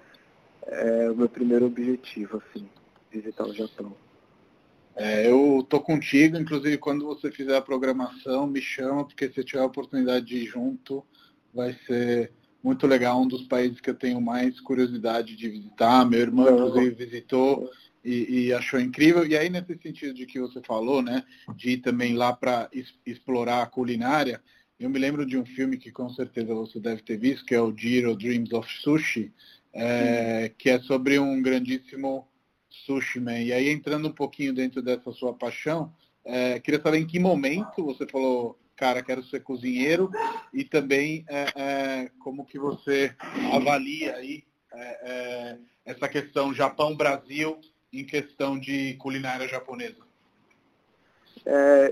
é 0.67 1.11
o 1.11 1.17
meu 1.17 1.29
primeiro 1.29 1.67
objetivo, 1.67 2.41
assim, 2.45 2.69
visitar 3.11 3.45
o 3.45 3.53
Japão. 3.53 3.93
É, 4.97 5.29
eu 5.29 5.65
tô 5.69 5.81
contigo, 5.81 6.37
inclusive 6.37 6.77
quando 6.79 7.07
você 7.07 7.31
fizer 7.31 7.57
a 7.57 7.63
programação, 7.63 8.47
me 8.47 8.61
chama, 8.61 9.07
porque 9.07 9.31
se 9.31 9.43
tiver 9.43 9.63
a 9.63 9.67
oportunidade 9.67 10.27
de 10.27 10.37
ir 10.37 10.47
junto, 10.47 11.05
vai 11.53 11.77
ser 11.87 12.33
muito 12.63 12.87
legal, 12.87 13.21
um 13.21 13.27
dos 13.27 13.43
países 13.43 13.81
que 13.81 13.91
eu 13.91 13.95
tenho 13.95 14.21
mais 14.21 14.61
curiosidade 14.61 15.35
de 15.35 15.49
visitar. 15.49 16.09
Meu 16.09 16.21
irmão, 16.21 16.47
inclusive, 16.53 16.95
visitou 16.95 17.71
e, 18.05 18.47
e, 18.47 18.53
achou 18.53 18.79
incrível. 18.79 19.27
E 19.27 19.37
aí, 19.37 19.51
nesse 19.51 19.77
sentido 19.79 20.15
de 20.15 20.27
que 20.27 20.39
você 20.39 20.61
falou, 20.63 21.03
né, 21.03 21.25
de 21.57 21.71
ir 21.71 21.79
também 21.79 22.15
lá 22.15 22.33
para 22.33 22.71
explorar 23.05 23.63
a 23.63 23.67
culinária, 23.67 24.41
eu 24.79 24.89
me 24.89 24.99
lembro 24.99 25.27
de 25.27 25.37
um 25.37 25.45
filme 25.45 25.77
que 25.77 25.91
com 25.91 26.09
certeza 26.11 26.55
você 26.55 26.79
deve 26.79 27.03
ter 27.03 27.17
visto, 27.17 27.45
que 27.45 27.55
é 27.55 27.61
o 27.61 27.77
Jiro 27.77 28.17
Dreams 28.17 28.53
of 28.53 28.69
Sushi, 28.81 29.33
é, 29.73 30.53
que 30.57 30.71
é 30.71 30.79
sobre 30.81 31.19
um 31.19 31.41
grandíssimo 31.41 32.29
Sushi 32.87 33.21
Man. 33.21 33.41
E 33.41 33.53
aí, 33.53 33.69
entrando 33.69 34.09
um 34.09 34.13
pouquinho 34.13 34.53
dentro 34.53 34.83
dessa 34.83 35.13
sua 35.13 35.33
paixão, 35.33 35.93
é, 36.25 36.59
queria 36.61 36.81
saber 36.81 36.99
em 36.99 37.07
que 37.07 37.19
momento 37.19 37.85
você 37.85 38.07
falou, 38.07 38.59
cara, 38.77 39.03
quero 39.03 39.23
ser 39.25 39.41
cozinheiro, 39.43 40.11
e 40.53 40.65
também 40.65 41.25
é, 41.29 41.47
é, 41.55 42.11
como 42.19 42.45
que 42.45 42.59
você 42.59 43.15
avalia 43.53 44.17
aí 44.17 44.45
é, 44.73 45.11
é, 45.11 45.59
essa 45.85 46.09
questão 46.09 46.55
Japão-Brasil 46.55 47.61
em 47.93 48.05
questão 48.05 48.59
de 48.59 48.95
culinária 48.95 49.47
japonesa. 49.47 50.01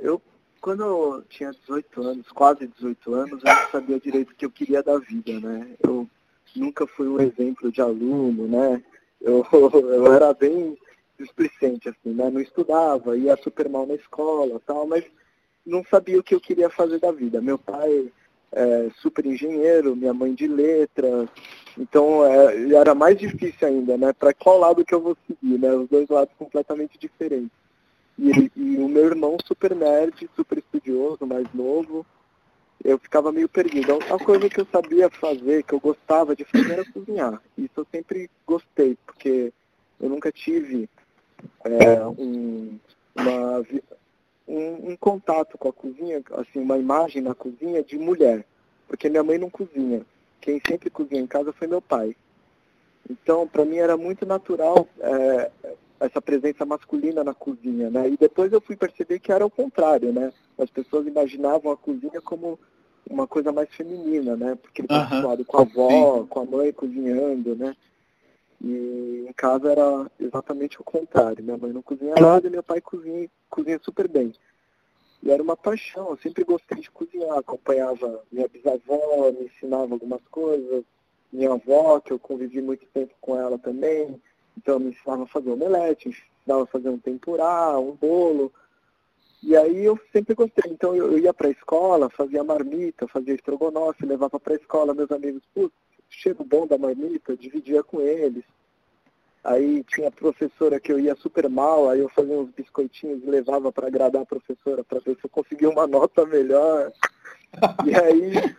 Eu, 0.02 0.22
quando 0.60 0.82
eu 0.82 1.24
tinha 1.28 1.50
18 1.50 2.02
anos, 2.02 2.28
quase 2.28 2.66
18 2.66 3.14
anos, 3.14 3.44
eu 3.44 3.54
não 3.54 3.70
sabia 3.70 4.00
direito 4.00 4.30
o 4.30 4.34
que 4.34 4.44
eu 4.44 4.50
queria 4.50 4.82
da 4.82 4.98
vida, 4.98 5.38
né? 5.40 5.76
Eu 5.82 6.08
nunca 6.54 6.86
fui 6.86 7.08
um 7.08 7.20
exemplo 7.20 7.70
de 7.70 7.80
aluno, 7.80 8.46
né? 8.46 8.82
Eu, 9.20 9.46
eu 9.74 10.12
era 10.12 10.32
bem 10.32 10.76
displicente, 11.18 11.88
assim, 11.88 12.14
né? 12.14 12.30
Não 12.30 12.40
estudava, 12.40 13.16
ia 13.16 13.36
super 13.36 13.68
mal 13.68 13.86
na 13.86 13.94
escola 13.94 14.60
tal, 14.66 14.86
mas 14.86 15.04
não 15.64 15.84
sabia 15.84 16.18
o 16.18 16.22
que 16.22 16.34
eu 16.34 16.40
queria 16.40 16.70
fazer 16.70 16.98
da 16.98 17.12
vida. 17.12 17.40
Meu 17.40 17.58
pai 17.58 18.10
é 18.52 18.90
super 18.96 19.26
engenheiro, 19.26 19.94
minha 19.94 20.14
mãe 20.14 20.34
de 20.34 20.48
letras, 20.48 21.28
então 21.78 22.24
é, 22.24 22.72
era 22.74 22.94
mais 22.94 23.16
difícil 23.18 23.68
ainda, 23.68 23.96
né? 23.96 24.12
Para 24.12 24.34
qual 24.34 24.58
lado 24.58 24.84
que 24.84 24.94
eu 24.94 25.00
vou 25.00 25.16
seguir, 25.26 25.58
né? 25.58 25.72
Os 25.72 25.88
dois 25.88 26.08
lados 26.08 26.34
completamente 26.38 26.98
diferentes. 26.98 27.50
E, 28.18 28.50
e 28.56 28.76
o 28.76 28.88
meu 28.88 29.06
irmão 29.06 29.36
super 29.44 29.74
nerd, 29.74 30.28
super 30.34 30.58
estudioso, 30.58 31.24
mais 31.26 31.46
novo, 31.54 32.04
eu 32.84 32.98
ficava 32.98 33.30
meio 33.30 33.48
perdido. 33.48 33.98
A 34.10 34.18
coisa 34.18 34.48
que 34.48 34.60
eu 34.60 34.66
sabia 34.72 35.10
fazer, 35.10 35.62
que 35.62 35.74
eu 35.74 35.80
gostava 35.80 36.34
de 36.34 36.44
fazer, 36.44 36.72
era 36.72 36.84
cozinhar. 36.84 37.40
Isso 37.56 37.72
eu 37.76 37.86
sempre 37.90 38.30
gostei, 38.46 38.96
porque 39.06 39.52
eu 40.00 40.08
nunca 40.08 40.32
tive 40.32 40.88
é, 41.64 42.06
um, 42.06 42.78
uma, 43.14 43.60
um, 44.48 44.90
um, 44.90 44.96
contato 44.96 45.58
com 45.58 45.68
a 45.68 45.72
cozinha, 45.72 46.22
assim, 46.32 46.60
uma 46.60 46.78
imagem 46.78 47.22
na 47.22 47.34
cozinha 47.34 47.82
de 47.82 47.98
mulher. 47.98 48.44
Porque 48.88 49.08
minha 49.08 49.22
mãe 49.22 49.38
não 49.38 49.50
cozinha. 49.50 50.04
Quem 50.40 50.60
sempre 50.66 50.90
cozinha 50.90 51.20
em 51.20 51.26
casa 51.26 51.52
foi 51.52 51.66
meu 51.66 51.82
pai. 51.82 52.16
Então, 53.08 53.46
para 53.46 53.64
mim 53.64 53.76
era 53.76 53.96
muito 53.96 54.24
natural 54.24 54.88
é, 55.00 55.50
essa 56.00 56.20
presença 56.20 56.64
masculina 56.64 57.22
na 57.22 57.34
cozinha, 57.34 57.90
né? 57.90 58.08
E 58.08 58.16
depois 58.16 58.52
eu 58.52 58.60
fui 58.60 58.74
perceber 58.74 59.18
que 59.18 59.30
era 59.30 59.44
o 59.44 59.50
contrário, 59.50 60.12
né? 60.12 60.32
As 60.58 60.70
pessoas 60.70 61.06
imaginavam 61.06 61.70
a 61.70 61.76
cozinha 61.76 62.20
como 62.22 62.58
uma 63.08 63.26
coisa 63.26 63.52
mais 63.52 63.68
feminina, 63.70 64.36
né? 64.36 64.54
Porque 64.54 64.82
ele 64.82 64.86
está 64.86 65.02
habituado 65.04 65.44
com 65.44 65.56
a 65.58 65.60
avó, 65.62 66.20
sim. 66.20 66.26
com 66.26 66.40
a 66.40 66.44
mãe 66.44 66.72
cozinhando, 66.72 67.56
né? 67.56 67.76
E 68.62 69.26
em 69.28 69.32
casa 69.32 69.72
era 69.72 70.10
exatamente 70.18 70.80
o 70.80 70.84
contrário. 70.84 71.42
Minha 71.42 71.56
mãe 71.56 71.72
não 71.72 71.82
cozinha 71.82 72.14
nada 72.14 72.46
e 72.46 72.50
meu 72.50 72.62
pai 72.62 72.80
cozinha, 72.80 73.28
cozinha 73.48 73.80
super 73.82 74.06
bem. 74.06 74.32
E 75.22 75.30
era 75.30 75.42
uma 75.42 75.56
paixão, 75.56 76.10
eu 76.10 76.16
sempre 76.18 76.44
gostei 76.44 76.80
de 76.80 76.90
cozinhar, 76.90 77.38
acompanhava 77.38 78.22
minha 78.32 78.48
bisavó, 78.48 79.30
me 79.32 79.46
ensinava 79.46 79.94
algumas 79.94 80.22
coisas, 80.30 80.82
minha 81.32 81.52
avó, 81.52 82.00
que 82.00 82.12
eu 82.12 82.18
convivi 82.18 82.62
muito 82.62 82.86
tempo 82.86 83.14
com 83.20 83.38
ela 83.38 83.58
também, 83.58 84.20
então 84.56 84.78
me 84.78 84.90
ensinava 84.90 85.24
a 85.24 85.26
fazer 85.26 85.50
omelete, 85.50 86.08
me 86.08 86.14
ensinava 86.14 86.64
a 86.64 86.66
fazer 86.66 86.88
um 86.88 86.98
tempurá, 86.98 87.78
um 87.78 87.92
bolo. 87.92 88.52
E 89.42 89.56
aí 89.56 89.84
eu 89.84 89.98
sempre 90.12 90.34
gostei. 90.34 90.70
Então 90.70 90.94
eu, 90.94 91.12
eu 91.12 91.18
ia 91.18 91.32
para 91.32 91.48
a 91.48 91.52
escola, 91.52 92.10
fazia 92.10 92.44
marmita, 92.44 93.08
fazia 93.08 93.34
estrogonofe, 93.34 94.04
levava 94.04 94.38
para 94.38 94.54
a 94.54 94.56
escola, 94.56 94.94
meus 94.94 95.10
amigos, 95.10 95.42
putz, 95.54 95.74
cheiro 96.08 96.44
bom 96.44 96.66
da 96.66 96.76
marmita, 96.76 97.36
dividia 97.36 97.82
com 97.82 98.00
eles. 98.00 98.44
Aí 99.42 99.82
tinha 99.84 100.10
professora 100.10 100.78
que 100.78 100.92
eu 100.92 101.00
ia 101.00 101.14
super 101.16 101.48
mal, 101.48 101.88
aí 101.88 102.00
eu 102.00 102.10
fazia 102.10 102.38
uns 102.38 102.50
biscoitinhos 102.50 103.22
e 103.22 103.26
levava 103.26 103.72
para 103.72 103.86
agradar 103.86 104.22
a 104.22 104.26
professora, 104.26 104.84
para 104.84 105.00
ver 105.00 105.16
se 105.16 105.24
eu 105.24 105.30
conseguia 105.30 105.70
uma 105.70 105.86
nota 105.86 106.26
melhor. 106.26 106.92
E 107.84 107.92
aí, 107.92 108.54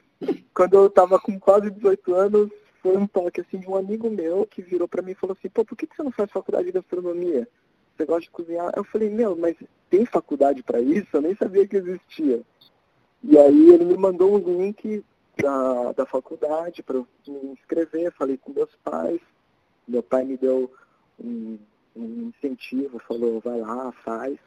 quando 0.53 0.73
eu 0.73 0.88
estava 0.88 1.17
com 1.17 1.39
quase 1.39 1.71
18 1.71 2.13
anos, 2.13 2.51
foi 2.81 2.97
um 2.97 3.07
toque 3.07 3.39
assim 3.39 3.57
de 3.57 3.69
um 3.69 3.75
amigo 3.77 4.09
meu 4.09 4.45
que 4.45 4.61
virou 4.61 4.85
para 4.85 5.01
mim 5.01 5.11
e 5.11 5.15
falou 5.15 5.33
assim, 5.38 5.47
pô, 5.47 5.63
por 5.63 5.77
que, 5.77 5.88
que 5.88 5.95
você 5.95 6.03
não 6.03 6.11
faz 6.11 6.29
faculdade 6.29 6.65
de 6.65 6.73
gastronomia? 6.73 7.47
Você 7.95 8.05
gosta 8.05 8.21
de 8.21 8.31
cozinhar? 8.31 8.71
Eu 8.75 8.83
falei, 8.83 9.10
meu, 9.10 9.36
mas 9.36 9.55
tem 9.89 10.05
faculdade 10.05 10.63
para 10.63 10.79
isso? 10.79 11.07
Eu 11.13 11.21
nem 11.21 11.36
sabia 11.36 11.67
que 11.67 11.77
existia. 11.77 12.41
E 13.24 13.38
aí 13.38 13.69
ele 13.69 13.86
me 13.86 13.98
mandou 13.98 14.33
um 14.33 14.62
link 14.62 15.03
da, 15.38 15.91
da 15.93 16.05
faculdade 16.05 16.81
para 16.81 16.98
eu 16.98 17.07
me 17.27 17.53
inscrever, 17.53 18.12
falei 18.13 18.38
com 18.38 18.51
meus 18.51 18.74
pais. 18.83 19.19
Meu 19.88 20.01
pai 20.01 20.24
me 20.24 20.38
deu 20.38 20.71
um, 21.19 21.57
um 21.95 22.29
incentivo, 22.29 23.00
falou, 23.00 23.39
vai 23.39 23.60
lá, 23.60 23.91
faz. 24.03 24.38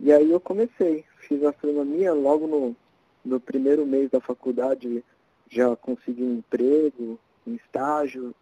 E 0.00 0.12
aí 0.12 0.30
eu 0.30 0.40
comecei, 0.40 1.04
fiz 1.28 1.42
astronomia 1.44 2.12
logo 2.12 2.46
no, 2.46 2.76
no 3.24 3.38
primeiro 3.38 3.86
mês 3.86 4.10
da 4.10 4.20
faculdade, 4.20 5.04
já 5.48 5.76
consegui 5.76 6.22
um 6.22 6.38
emprego, 6.38 7.18
um 7.46 7.54
estágio, 7.54 8.34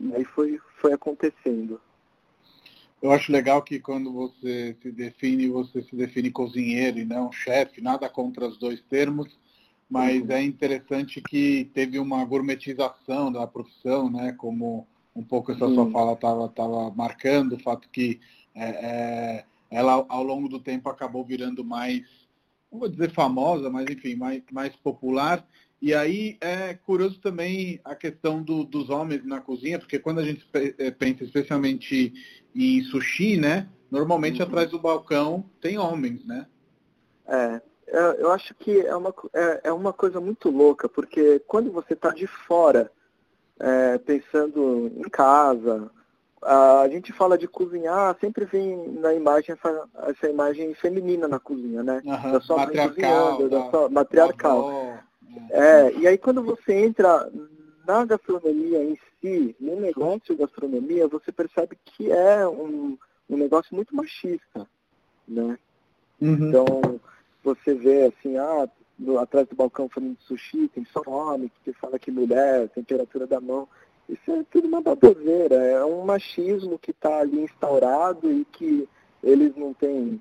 e 0.00 0.14
aí 0.14 0.24
foi, 0.24 0.60
foi 0.80 0.92
acontecendo. 0.92 1.80
Eu 3.00 3.12
acho 3.12 3.30
legal 3.30 3.62
que 3.62 3.78
quando 3.78 4.12
você 4.12 4.76
se 4.82 4.90
define, 4.90 5.48
você 5.48 5.82
se 5.82 5.94
define 5.94 6.30
cozinheiro 6.30 6.98
e 6.98 7.04
não 7.04 7.30
chefe, 7.30 7.80
nada 7.80 8.08
contra 8.08 8.46
os 8.46 8.58
dois 8.58 8.80
termos, 8.82 9.38
mas 9.88 10.20
uhum. 10.22 10.32
é 10.32 10.42
interessante 10.42 11.20
que 11.20 11.70
teve 11.72 11.98
uma 11.98 12.24
gourmetização 12.24 13.30
da 13.30 13.46
profissão, 13.46 14.10
né? 14.10 14.32
Como 14.32 14.86
um 15.14 15.22
pouco 15.22 15.52
essa 15.52 15.68
sua 15.68 15.90
fala 15.90 16.12
estava 16.12 16.48
tava 16.48 16.90
marcando, 16.90 17.54
o 17.54 17.60
fato 17.60 17.88
que 17.88 18.20
é, 18.54 18.68
é, 18.68 19.44
ela 19.70 20.04
ao 20.08 20.22
longo 20.22 20.48
do 20.48 20.58
tempo 20.58 20.88
acabou 20.88 21.24
virando 21.24 21.64
mais, 21.64 22.02
não 22.70 22.80
vou 22.80 22.88
dizer 22.88 23.10
famosa, 23.12 23.70
mas 23.70 23.88
enfim, 23.88 24.16
mais, 24.16 24.42
mais 24.50 24.74
popular. 24.76 25.46
E 25.80 25.94
aí 25.94 26.36
é 26.40 26.74
curioso 26.74 27.20
também 27.20 27.80
a 27.84 27.94
questão 27.94 28.42
do, 28.42 28.64
dos 28.64 28.90
homens 28.90 29.24
na 29.24 29.40
cozinha, 29.40 29.78
porque 29.78 29.98
quando 29.98 30.18
a 30.18 30.24
gente 30.24 30.44
é, 30.54 30.90
pensa 30.90 31.22
especialmente 31.22 32.12
em 32.58 32.82
sushi, 32.84 33.36
né? 33.36 33.68
Normalmente 33.90 34.40
uhum. 34.42 34.48
atrás 34.48 34.70
do 34.70 34.78
balcão 34.78 35.44
tem 35.60 35.78
homens, 35.78 36.24
né? 36.24 36.46
É, 37.26 37.60
eu 38.18 38.30
acho 38.32 38.54
que 38.54 38.80
é 38.80 38.94
uma, 38.94 39.14
é, 39.34 39.60
é 39.64 39.72
uma 39.72 39.92
coisa 39.92 40.20
muito 40.20 40.50
louca, 40.50 40.88
porque 40.88 41.38
quando 41.46 41.70
você 41.70 41.94
está 41.94 42.10
de 42.10 42.26
fora, 42.26 42.90
é, 43.60 43.98
pensando 43.98 44.92
em 44.96 45.08
casa, 45.08 45.90
a 46.42 46.86
gente 46.88 47.12
fala 47.12 47.36
de 47.36 47.48
cozinhar, 47.48 48.16
sempre 48.20 48.44
vem 48.44 48.76
na 49.00 49.12
imagem 49.12 49.54
essa, 49.54 49.88
essa 50.06 50.28
imagem 50.28 50.74
feminina 50.74 51.26
na 51.26 51.38
cozinha, 51.38 51.82
né? 51.82 52.00
Uhum, 52.04 52.32
da 52.32 52.40
sua 52.40 52.56
matriarcal, 52.58 53.48
da, 53.48 53.58
da 53.58 53.70
sua, 53.70 53.88
matriarcal. 53.88 54.68
Avó, 54.68 54.98
é, 55.50 55.92
e 55.94 56.06
aí 56.06 56.18
quando 56.18 56.42
você 56.42 56.72
entra 56.72 57.30
na 57.88 58.04
gastronomia 58.04 58.84
em 58.84 58.98
si, 59.18 59.56
no 59.58 59.80
negócio 59.80 60.20
de 60.36 60.42
gastronomia, 60.42 61.08
você 61.08 61.32
percebe 61.32 61.78
que 61.86 62.12
é 62.12 62.46
um, 62.46 62.98
um 63.30 63.36
negócio 63.38 63.74
muito 63.74 63.96
machista, 63.96 64.68
né? 65.26 65.58
Uhum. 66.20 66.48
Então, 66.48 67.00
você 67.42 67.74
vê 67.74 68.04
assim, 68.04 68.36
ah, 68.36 68.68
no, 68.98 69.18
atrás 69.18 69.48
do 69.48 69.56
balcão 69.56 69.88
falando 69.88 70.18
de 70.18 70.24
sushi, 70.24 70.68
tem 70.68 70.84
só 70.92 71.00
homem 71.06 71.50
que 71.64 71.72
fala 71.72 71.98
que 71.98 72.10
mulher, 72.10 72.68
temperatura 72.68 73.26
da 73.26 73.40
mão. 73.40 73.66
Isso 74.06 74.30
é 74.30 74.44
tudo 74.50 74.68
uma 74.68 74.82
baboseira, 74.82 75.54
é 75.54 75.82
um 75.82 76.04
machismo 76.04 76.78
que 76.78 76.90
está 76.90 77.20
ali 77.20 77.40
instaurado 77.40 78.30
e 78.30 78.44
que 78.44 78.86
eles 79.22 79.56
não 79.56 79.72
têm 79.72 80.20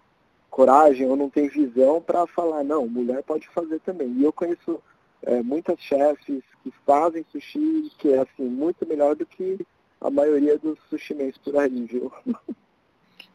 coragem 0.49 1.05
ou 1.05 1.17
não 1.17 1.29
têm 1.29 1.49
visão 1.49 2.01
para 2.01 2.25
falar, 2.27 2.63
não, 2.63 2.87
mulher 2.87 3.23
pode 3.23 3.47
fazer 3.49 3.79
também. 3.81 4.09
E 4.13 4.23
eu 4.23 4.31
conheço 4.31 4.81
é, 5.27 5.43
muitas 5.43 5.79
chefes 5.81 6.41
que 6.63 6.73
fazem 6.85 7.25
sushi 7.31 7.91
que 7.99 8.13
é 8.13 8.19
assim, 8.19 8.45
muito 8.45 8.87
melhor 8.87 9.15
do 9.15 9.25
que 9.25 9.59
a 9.99 10.09
maioria 10.09 10.57
dos 10.57 10.79
sushimens 10.89 11.37
por 11.37 11.57
aí, 11.57 11.85
viu? 11.85 12.11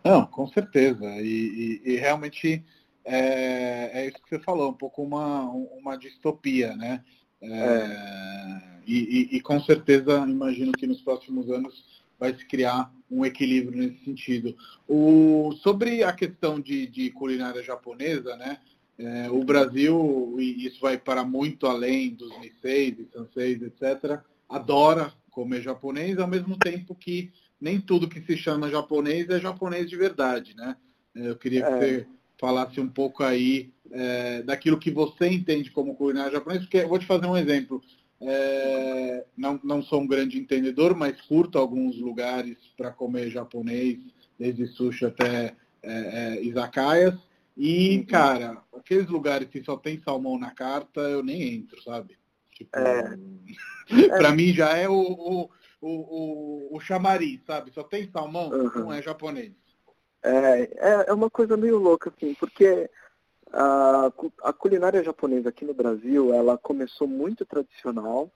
Não, 0.03 0.27
com 0.27 0.49
certeza. 0.49 1.05
E, 1.21 1.81
e, 1.85 1.93
e 1.93 1.97
realmente 1.97 2.65
é, 3.05 3.91
é, 3.93 4.07
isso 4.07 4.21
que 4.23 4.29
você 4.29 4.39
falou, 4.39 4.71
um 4.71 4.75
pouco 4.75 5.03
uma, 5.03 5.45
uma 5.51 5.97
distopia, 5.97 6.75
né? 6.77 7.05
É, 7.41 7.49
é. 7.49 8.63
e, 8.87 8.99
e, 9.33 9.37
e, 9.37 9.41
com 9.41 9.61
certeza, 9.61 10.19
imagino 10.27 10.73
que 10.73 10.87
nos 10.87 11.03
próximos 11.03 11.51
anos 11.51 12.03
vai 12.19 12.33
se 12.35 12.47
criar 12.47 12.93
um 13.11 13.25
equilíbrio 13.25 13.79
nesse 13.79 14.05
sentido. 14.05 14.57
O, 14.89 15.53
sobre 15.61 16.05
a 16.05 16.13
questão 16.13 16.59
de, 16.59 16.87
de 16.87 17.11
culinária 17.11 17.63
japonesa, 17.63 18.37
né? 18.37 18.59
É, 19.03 19.29
o 19.29 19.43
Brasil, 19.43 20.37
e 20.39 20.65
isso 20.65 20.81
vai 20.81 20.97
para 20.97 21.25
muito 21.25 21.67
além 21.67 22.15
dos 22.15 22.31
Niseis 22.39 22.97
e 23.01 23.09
Sanseis, 23.13 23.61
etc., 23.61 24.21
adora 24.49 25.13
comer 25.29 25.61
japonês, 25.61 26.19
ao 26.19 26.29
mesmo 26.29 26.57
tempo 26.57 26.95
que 26.95 27.33
nem 27.61 27.81
tudo 27.81 28.09
que 28.09 28.21
se 28.21 28.37
chama 28.37 28.71
japonês 28.71 29.29
é 29.29 29.41
japonês 29.41 29.91
de 29.91 29.97
verdade, 29.97 30.55
né? 30.55 30.77
É, 31.17 31.31
eu 31.31 31.37
queria 31.37 31.63
que 31.63 31.69
é. 31.69 31.79
você 31.79 32.07
falasse 32.39 32.81
um 32.81 32.89
pouco 32.89 33.25
aí 33.25 33.73
é, 33.91 34.43
daquilo 34.43 34.79
que 34.79 34.91
você 34.91 35.27
entende 35.29 35.73
como 35.73 35.97
culinária 35.97 36.31
japonesa, 36.31 36.63
porque 36.63 36.79
eu 36.79 36.89
vou 36.89 36.99
te 36.99 37.07
fazer 37.07 37.27
um 37.27 37.37
exemplo. 37.37 37.83
É, 38.21 39.25
não, 39.37 39.59
não 39.65 39.83
sou 39.83 40.01
um 40.01 40.07
grande 40.07 40.39
entendedor, 40.39 40.95
mas 40.95 41.21
curto 41.23 41.59
alguns 41.59 41.99
lugares 41.99 42.57
para 42.77 42.93
comer 42.93 43.31
japonês, 43.31 43.99
desde 44.39 44.67
sushi 44.69 45.07
até 45.07 45.57
é, 45.83 46.37
é 46.37 46.43
izakayas. 46.45 47.15
E, 47.57 47.99
uhum. 47.99 48.07
cara, 48.07 48.63
aqueles 48.75 49.09
lugares 49.09 49.49
que 49.49 49.63
só 49.63 49.77
tem 49.77 50.01
salmão 50.01 50.39
na 50.39 50.51
carta, 50.51 51.01
eu 51.01 51.23
nem 51.23 51.55
entro, 51.55 51.83
sabe? 51.83 52.19
Tipo, 52.51 52.79
é. 52.79 53.19
pra 54.19 54.33
mim 54.33 54.53
já 54.53 54.77
é 54.77 54.89
o, 54.89 54.95
o, 54.95 55.51
o, 55.81 56.77
o, 56.77 56.81
chamariz, 56.81 57.41
sabe? 57.47 57.73
Só 57.73 57.83
tem 57.83 58.11
salmão, 58.11 58.51
uhum. 58.51 58.71
não 58.75 58.93
é 58.93 59.03
japonês. 59.03 59.53
É, 60.23 60.63
é, 60.77 61.05
é 61.09 61.13
uma 61.13 61.29
coisa 61.29 61.57
meio 61.57 61.79
louca, 61.79 62.13
assim, 62.15 62.35
porque 62.35 62.89
a, 63.53 64.13
a 64.45 64.53
culinária 64.53 65.03
japonesa 65.03 65.51
aqui 65.51 65.65
no 65.65 65.75
Brasil, 65.75 66.33
ela 66.33 66.57
começou 66.57 67.07
muito 67.07 67.45
tradicional, 67.45 68.31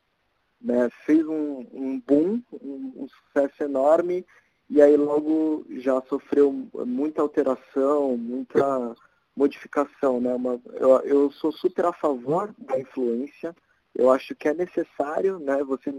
né? 0.60 0.88
Fez 1.04 1.26
um, 1.26 1.66
um 1.72 2.00
boom, 2.00 2.42
um, 2.52 2.92
um 2.96 3.08
sucesso 3.08 3.62
enorme, 3.62 4.26
e 4.68 4.82
aí 4.82 4.96
logo 4.96 5.64
já 5.78 6.02
sofreu 6.02 6.52
muita 6.84 7.22
alteração, 7.22 8.16
muita 8.16 8.94
modificação, 9.36 10.20
né? 10.20 10.34
Uma, 10.34 10.60
eu, 10.74 11.00
eu 11.00 11.30
sou 11.32 11.52
super 11.52 11.84
a 11.84 11.92
favor 11.92 12.54
da 12.58 12.80
influência. 12.80 13.54
Eu 13.94 14.10
acho 14.10 14.34
que 14.34 14.48
é 14.48 14.54
necessário, 14.54 15.38
né? 15.38 15.62
Você 15.64 15.94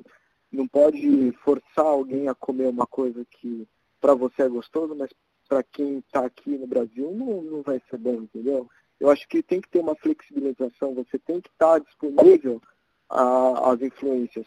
não 0.52 0.68
pode 0.68 1.32
forçar 1.44 1.86
alguém 1.86 2.28
a 2.28 2.36
comer 2.36 2.68
uma 2.68 2.88
coisa 2.88 3.24
que 3.30 3.68
para 4.02 4.14
você 4.14 4.44
é 4.44 4.50
gostoso, 4.50 4.96
mas 4.96 5.10
para 5.48 5.64
quem 5.64 6.00
está 6.00 6.26
aqui 6.26 6.58
no 6.58 6.68
Brasil 6.68 7.12
não, 7.12 7.42
não 7.42 7.62
vai 7.62 7.82
ser 7.90 7.98
bom, 7.98 8.22
entendeu? 8.22 8.68
Eu 9.00 9.10
acho 9.10 9.28
que 9.28 9.44
tem 9.44 9.62
que 9.62 9.70
ter 9.70 9.80
uma 9.80 9.96
flexibilização, 9.96 10.96
você 10.96 11.20
tem 11.20 11.40
que 11.40 11.50
estar 11.50 11.74
tá 11.74 11.80
disponível 11.80 12.62
às 13.10 13.82
influências. 13.82 14.46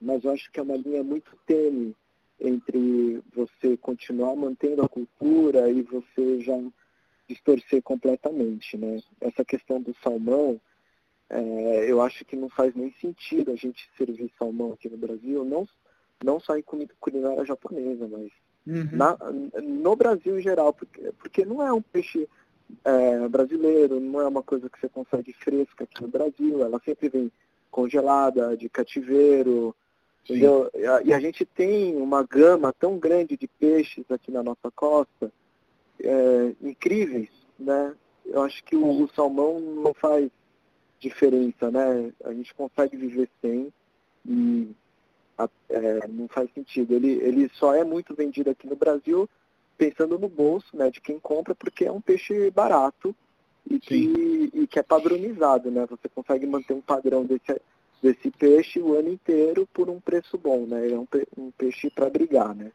Mas 0.00 0.24
eu 0.24 0.32
acho 0.32 0.50
que 0.50 0.58
é 0.58 0.62
uma 0.62 0.76
linha 0.76 1.02
muito 1.02 1.30
tênue 1.46 1.94
entre 2.40 3.22
você 3.34 3.76
continuar 3.76 4.34
mantendo 4.34 4.82
a 4.82 4.88
cultura 4.88 5.70
e 5.70 5.82
você 5.82 6.40
já 6.40 6.54
distorcer 7.28 7.82
completamente, 7.82 8.76
né? 8.76 9.00
Essa 9.20 9.44
questão 9.44 9.80
do 9.80 9.94
salmão, 10.02 10.60
é, 11.30 11.90
eu 11.90 12.00
acho 12.02 12.24
que 12.24 12.36
não 12.36 12.48
faz 12.48 12.74
nem 12.74 12.92
sentido 13.00 13.50
a 13.50 13.56
gente 13.56 13.88
servir 13.96 14.30
salmão 14.38 14.72
aqui 14.72 14.88
no 14.88 14.96
Brasil, 14.96 15.44
não, 15.44 15.66
não 16.22 16.38
só 16.38 16.56
em 16.56 16.62
comida 16.62 16.94
culinária 17.00 17.44
japonesa, 17.44 18.06
mas 18.06 18.30
uhum. 18.66 18.88
na, 18.92 19.16
no 19.62 19.96
Brasil 19.96 20.38
em 20.38 20.42
geral, 20.42 20.72
porque, 20.72 21.12
porque 21.18 21.44
não 21.44 21.62
é 21.62 21.72
um 21.72 21.82
peixe 21.82 22.28
é, 22.84 23.28
brasileiro, 23.28 24.00
não 24.00 24.20
é 24.20 24.28
uma 24.28 24.42
coisa 24.42 24.68
que 24.68 24.78
você 24.78 24.88
consegue 24.88 25.32
fresca 25.32 25.84
aqui 25.84 26.02
no 26.02 26.08
Brasil, 26.08 26.62
ela 26.62 26.80
sempre 26.84 27.08
vem 27.08 27.32
congelada, 27.70 28.56
de 28.56 28.68
cativeiro, 28.68 29.74
entendeu? 30.24 30.70
E 30.74 30.86
a, 30.86 31.02
e 31.02 31.12
a 31.12 31.20
gente 31.20 31.44
tem 31.44 31.96
uma 31.96 32.22
gama 32.22 32.72
tão 32.72 32.98
grande 32.98 33.36
de 33.36 33.48
peixes 33.48 34.04
aqui 34.10 34.30
na 34.30 34.42
nossa 34.42 34.70
costa, 34.74 35.32
é, 36.00 36.54
incríveis, 36.62 37.28
né? 37.58 37.94
Eu 38.24 38.42
acho 38.42 38.62
que 38.64 38.74
o, 38.74 39.02
o, 39.02 39.08
salmão 39.14 39.60
não 39.60 39.92
faz 39.94 40.30
diferença, 40.98 41.70
né? 41.70 42.12
A 42.24 42.32
gente 42.32 42.54
consegue 42.54 42.96
viver 42.96 43.28
sem 43.40 43.72
e 44.26 44.70
é, 45.68 46.06
não 46.08 46.26
faz 46.28 46.50
sentido. 46.54 46.94
Ele, 46.94 47.12
ele 47.22 47.50
só 47.54 47.74
é 47.74 47.84
muito 47.84 48.14
vendido 48.14 48.50
aqui 48.50 48.66
no 48.66 48.76
Brasil 48.76 49.28
pensando 49.76 50.18
no 50.18 50.28
bolso 50.28 50.76
né, 50.76 50.88
de 50.90 51.00
quem 51.00 51.18
compra, 51.18 51.54
porque 51.54 51.84
é 51.84 51.92
um 51.92 52.00
peixe 52.00 52.50
barato 52.50 53.14
e 53.68 53.78
que, 53.78 54.50
e 54.54 54.66
que 54.66 54.78
é 54.78 54.82
padronizado, 54.82 55.70
né? 55.70 55.86
Você 55.90 56.08
consegue 56.08 56.46
manter 56.46 56.74
um 56.74 56.80
padrão 56.80 57.24
desse 57.24 57.60
desse 58.04 58.30
peixe 58.30 58.78
o 58.80 58.98
ano 58.98 59.08
inteiro 59.08 59.66
por 59.72 59.88
um 59.88 59.98
preço 59.98 60.36
bom, 60.36 60.66
né? 60.66 60.90
É 60.90 60.98
um, 60.98 61.06
um 61.38 61.50
peixe 61.52 61.88
para 61.88 62.10
brigar, 62.10 62.54
né? 62.54 62.70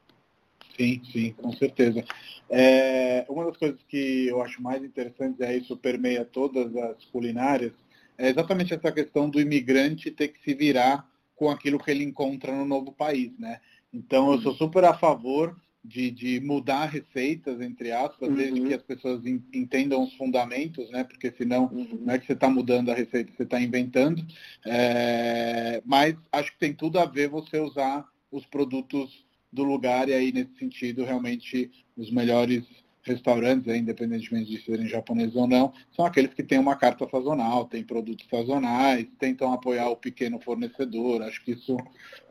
Sim, 0.79 1.01
sim, 1.11 1.33
com 1.33 1.51
certeza. 1.51 2.05
É, 2.49 3.25
uma 3.27 3.43
das 3.43 3.57
coisas 3.57 3.77
que 3.85 4.27
eu 4.27 4.41
acho 4.41 4.63
mais 4.63 4.81
interessantes, 4.81 5.41
é 5.41 5.57
isso 5.57 5.75
permeia 5.75 6.23
todas 6.23 6.73
as 6.73 7.03
culinárias, 7.05 7.73
é 8.17 8.29
exatamente 8.29 8.73
essa 8.73 8.89
questão 8.89 9.29
do 9.29 9.41
imigrante 9.41 10.09
ter 10.09 10.29
que 10.29 10.41
se 10.41 10.53
virar 10.53 11.05
com 11.35 11.49
aquilo 11.49 11.79
que 11.79 11.91
ele 11.91 12.05
encontra 12.05 12.55
no 12.55 12.65
novo 12.65 12.93
país, 12.93 13.37
né? 13.37 13.59
Então, 13.93 14.31
eu 14.31 14.41
sou 14.41 14.53
super 14.53 14.85
a 14.85 14.93
favor 14.93 15.53
de, 15.83 16.11
de 16.11 16.39
mudar 16.39 16.85
receitas, 16.85 17.59
entre 17.59 17.91
aspas, 17.91 18.29
uhum. 18.29 18.35
desde 18.35 18.61
que 18.61 18.73
as 18.73 18.81
pessoas 18.81 19.21
entendam 19.25 20.03
os 20.03 20.13
fundamentos, 20.13 20.89
né? 20.91 21.03
Porque 21.03 21.31
senão 21.31 21.65
uhum. 21.65 22.03
não 22.05 22.13
é 22.13 22.19
que 22.19 22.25
você 22.25 22.33
está 22.33 22.49
mudando 22.49 22.89
a 22.89 22.93
receita, 22.93 23.33
você 23.35 23.43
está 23.43 23.59
inventando. 23.59 24.25
É... 24.65 25.81
Mas 25.85 26.15
acho 26.31 26.53
que 26.53 26.59
tem 26.59 26.73
tudo 26.73 26.99
a 26.99 27.05
ver 27.05 27.27
você 27.27 27.59
usar 27.59 28.05
os 28.31 28.45
produtos 28.45 29.27
do 29.51 29.63
lugar 29.63 30.09
e 30.09 30.13
aí, 30.13 30.31
nesse 30.31 30.55
sentido, 30.57 31.03
realmente 31.03 31.71
os 31.97 32.11
melhores 32.11 32.63
restaurantes, 33.01 33.73
independentemente 33.73 34.51
de 34.51 34.63
serem 34.63 34.87
japoneses 34.87 35.35
ou 35.35 35.47
não, 35.47 35.73
são 35.95 36.05
aqueles 36.05 36.33
que 36.33 36.43
têm 36.43 36.59
uma 36.59 36.75
carta 36.75 37.07
sazonal, 37.09 37.65
têm 37.65 37.83
produtos 37.83 38.27
sazonais, 38.29 39.07
tentam 39.17 39.51
apoiar 39.51 39.89
o 39.89 39.95
pequeno 39.95 40.39
fornecedor. 40.39 41.23
Acho 41.23 41.43
que 41.43 41.51
isso 41.53 41.77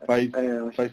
faz, 0.05 0.31
é, 0.33 0.71
faz 0.71 0.91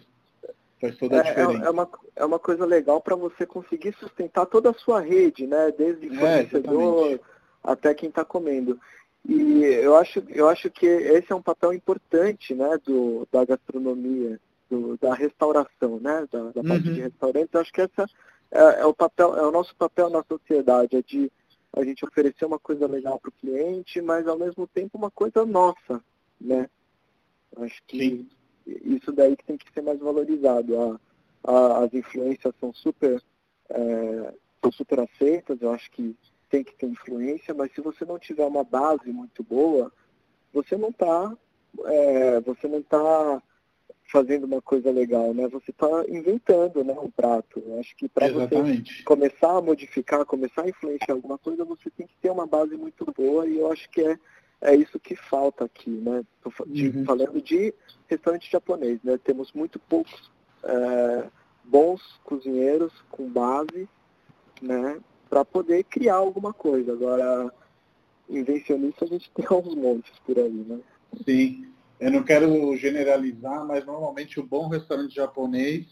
Faz 0.81 0.97
toda 0.99 1.17
a 1.17 1.19
é, 1.19 1.21
é 1.21 1.25
diferença. 1.25 1.65
É, 1.65 1.71
uma, 1.71 1.89
é 2.17 2.25
uma 2.25 2.39
coisa 2.39 2.67
legal 2.67 3.01
para 3.01 3.17
você 3.17 3.47
conseguir 3.47 3.95
sustentar 3.99 4.47
toda 4.47 4.71
a 4.71 4.75
sua 4.75 5.01
rede, 5.01 5.47
né? 5.47 5.73
Desde 5.77 6.07
é, 6.07 6.19
fornecedor 6.19 7.13
é, 7.15 7.21
até 7.65 7.95
quem 7.95 8.09
está 8.09 8.25
comendo. 8.25 8.79
E 9.29 9.65
eu 9.65 9.97
acho, 9.97 10.23
eu 10.29 10.49
acho 10.49 10.71
que 10.71 10.87
esse 10.87 11.33
é 11.33 11.35
um 11.35 11.43
papel 11.43 11.73
importante 11.73 12.55
né, 12.55 12.79
do, 12.85 13.27
da 13.33 13.45
gastronomia, 13.45 14.39
do, 14.71 14.97
da 14.99 15.15
restauração, 15.15 16.01
né? 16.01 16.27
Da, 16.31 16.51
da 16.51 16.65
parte 16.65 16.89
uhum. 16.89 16.95
de 16.95 17.01
restaurantes. 17.01 17.53
Eu 17.53 17.61
acho 17.61 17.73
que 17.73 17.81
essa 17.81 18.07
é, 18.51 18.81
é, 18.81 18.87
o 18.87 18.95
papel, 18.95 19.37
é 19.37 19.47
o 19.47 19.51
nosso 19.51 19.75
papel 19.77 20.11
na 20.11 20.25
sociedade, 20.25 20.97
é 20.97 21.03
de 21.03 21.31
a 21.73 21.85
gente 21.85 22.05
oferecer 22.05 22.45
uma 22.47 22.59
coisa 22.59 22.87
legal 22.87 23.19
para 23.21 23.29
o 23.29 23.33
cliente, 23.33 24.01
mas 24.01 24.27
ao 24.27 24.39
mesmo 24.39 24.67
tempo 24.67 24.97
uma 24.97 25.11
coisa 25.11 25.45
nossa, 25.45 26.03
né? 26.41 26.69
Acho 27.57 27.83
que 27.87 27.99
Sim 27.99 28.29
isso 28.67 29.13
daí 29.13 29.37
que 29.37 29.45
tem 29.45 29.57
que 29.57 29.73
ser 29.73 29.83
mais 29.83 29.99
valorizado. 29.99 30.77
A, 30.81 31.01
a, 31.45 31.85
as 31.85 31.95
influências 31.95 32.55
são 32.61 32.73
super, 32.75 33.23
é, 33.71 34.35
são 34.61 34.73
super 34.73 35.01
aceitas, 35.01 35.61
eu 35.61 35.73
acho 35.73 35.91
que 35.93 36.17
tem 36.51 36.65
que 36.65 36.75
ter 36.77 36.87
influência, 36.87 37.55
mas 37.55 37.73
se 37.73 37.81
você 37.81 38.05
não 38.05 38.19
tiver 38.19 38.45
uma 38.45 38.65
base 38.65 39.11
muito 39.11 39.43
boa, 39.43 39.93
você 40.53 40.77
não 40.77 40.89
está 40.91 41.37
é, 41.85 42.41
você 42.41 42.67
não 42.67 42.79
está 42.79 43.43
fazendo 44.11 44.45
uma 44.45 44.63
coisa 44.63 44.91
legal, 44.91 45.35
né? 45.35 45.49
Você 45.49 45.71
está 45.71 45.89
inventando, 46.09 46.85
né, 46.85 46.95
um 46.95 47.11
prato. 47.11 47.63
Eu 47.65 47.81
acho 47.81 47.97
que 47.97 48.09
para 48.09 48.29
você 48.29 48.83
começar 49.05 49.57
a 49.57 49.63
modificar, 49.63 50.25
começar 50.25 50.63
a 50.63 50.69
influenciar 50.69 51.15
alguma 51.15 51.39
coisa, 51.39 51.65
você 51.65 51.91
tem 51.91 52.07
que 52.07 52.17
ter 52.23 52.31
uma 52.31 52.47
base 52.47 52.77
muito 52.77 53.05
boa 53.13 53.47
e 53.47 53.59
eu 53.59 53.71
acho 53.71 53.89
que 53.91 54.01
é 54.03 54.19
é 54.61 54.75
isso 54.75 54.99
que 54.99 55.15
falta 55.15 55.65
aqui, 55.65 55.91
né? 55.91 56.25
Tô 56.43 56.51
uhum. 56.67 57.05
falando 57.05 57.41
de 57.43 57.75
restaurante 58.09 58.51
japonês, 58.51 58.99
né? 59.03 59.19
Temos 59.23 59.53
muito 59.53 59.79
poucos 59.79 60.31
é, 60.65 61.29
bons 61.65 62.01
cozinheiros 62.25 62.93
com 63.11 63.29
base, 63.29 63.89
né? 64.63 64.99
Para 65.29 65.45
poder 65.45 65.85
criar 65.85 66.17
alguma 66.17 66.53
coisa. 66.53 66.93
Agora, 66.93 67.53
invencionista 68.29 69.05
a 69.05 69.09
gente 69.09 69.31
tem 69.37 69.47
uns 69.51 69.75
montes 69.75 70.13
por 70.25 70.39
aí, 70.39 70.51
né? 70.51 70.81
Sim. 71.25 71.73
Eu 71.99 72.11
não 72.11 72.23
quero 72.23 72.77
generalizar, 72.77 73.65
mas 73.67 73.85
normalmente 73.85 74.39
o 74.39 74.47
bom 74.47 74.69
restaurante 74.69 75.15
japonês, 75.15 75.87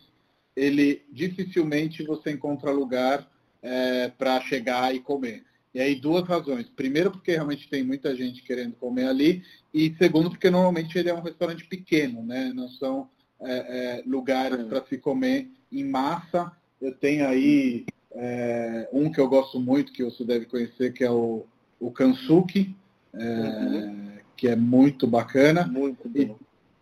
ele 0.55 1.03
dificilmente 1.11 2.05
você 2.05 2.31
encontra 2.31 2.71
lugar 2.71 3.27
é, 3.63 4.09
para 4.09 4.41
chegar 4.43 4.95
e 4.95 5.01
comer. 5.01 5.43
E 5.75 5.81
aí 5.81 5.97
duas 5.97 6.27
razões. 6.29 6.69
Primeiro, 6.69 7.11
porque 7.11 7.33
realmente 7.33 7.69
tem 7.69 7.83
muita 7.83 8.15
gente 8.15 8.43
querendo 8.43 8.75
comer 8.77 9.09
ali. 9.09 9.43
E 9.73 9.93
segundo, 9.99 10.31
porque 10.31 10.49
normalmente 10.49 10.97
ele 10.97 11.09
é 11.09 11.15
um 11.15 11.23
restaurante 11.23 11.65
pequeno, 11.65 12.23
né? 12.23 12.53
Não 12.55 12.69
são 12.69 13.09
é, 13.41 13.53
é, 13.99 14.03
lugares 14.07 14.61
é. 14.61 14.65
para 14.65 14.85
se 14.87 14.99
comer 14.99 15.51
em 15.73 15.85
massa. 15.85 16.53
Eu 16.81 16.95
tenho 16.95 17.27
aí 17.27 17.87
é, 18.13 18.89
um 18.93 19.11
que 19.11 19.19
eu 19.19 19.29
gosto 19.29 19.59
muito, 19.59 19.93
que 19.93 20.05
você 20.05 20.25
deve 20.25 20.47
conhecer, 20.47 20.93
que 20.93 21.03
é 21.03 21.11
o, 21.11 21.45
o 21.81 21.91
Kansuki, 21.91 22.77
é, 23.13 23.25
uhum. 23.25 24.14
Que 24.37 24.49
é 24.49 24.57
muito 24.57 25.07
bacana. 25.07 25.67
Muito 25.67 26.09
bom. 26.09 26.39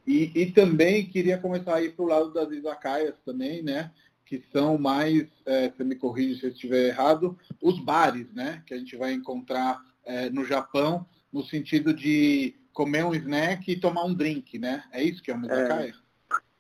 E, 0.07 0.33
e, 0.35 0.43
e 0.43 0.53
também 0.53 1.07
queria 1.07 1.39
começar 1.39 1.77
a 1.77 1.83
ir 1.83 1.95
para 1.95 2.05
o 2.05 2.09
lado 2.09 2.33
das 2.33 2.51
izakayas 2.51 3.15
também, 3.25 3.63
né? 3.63 3.91
que 4.33 4.43
são 4.51 4.79
mais, 4.79 5.27
é, 5.45 5.69
você 5.69 5.85
me 5.85 5.95
corrige 5.95 6.41
se 6.41 6.47
eu 6.47 6.51
estiver 6.51 6.89
errado, 6.89 7.39
os 7.61 7.79
bares, 7.79 8.33
né? 8.33 8.63
Que 8.67 8.73
a 8.73 8.79
gente 8.79 8.97
vai 8.97 9.13
encontrar 9.13 9.79
é, 10.07 10.31
no 10.31 10.43
Japão, 10.43 11.05
no 11.31 11.43
sentido 11.45 11.93
de 11.93 12.55
comer 12.73 13.05
um 13.05 13.15
snack 13.15 13.71
e 13.71 13.79
tomar 13.79 14.05
um 14.05 14.15
drink, 14.15 14.59
né? 14.59 14.85
É 14.91 15.03
isso 15.03 15.23
que 15.23 15.31
é 15.31 15.37
o 15.37 15.45
izakaya? 15.45 15.95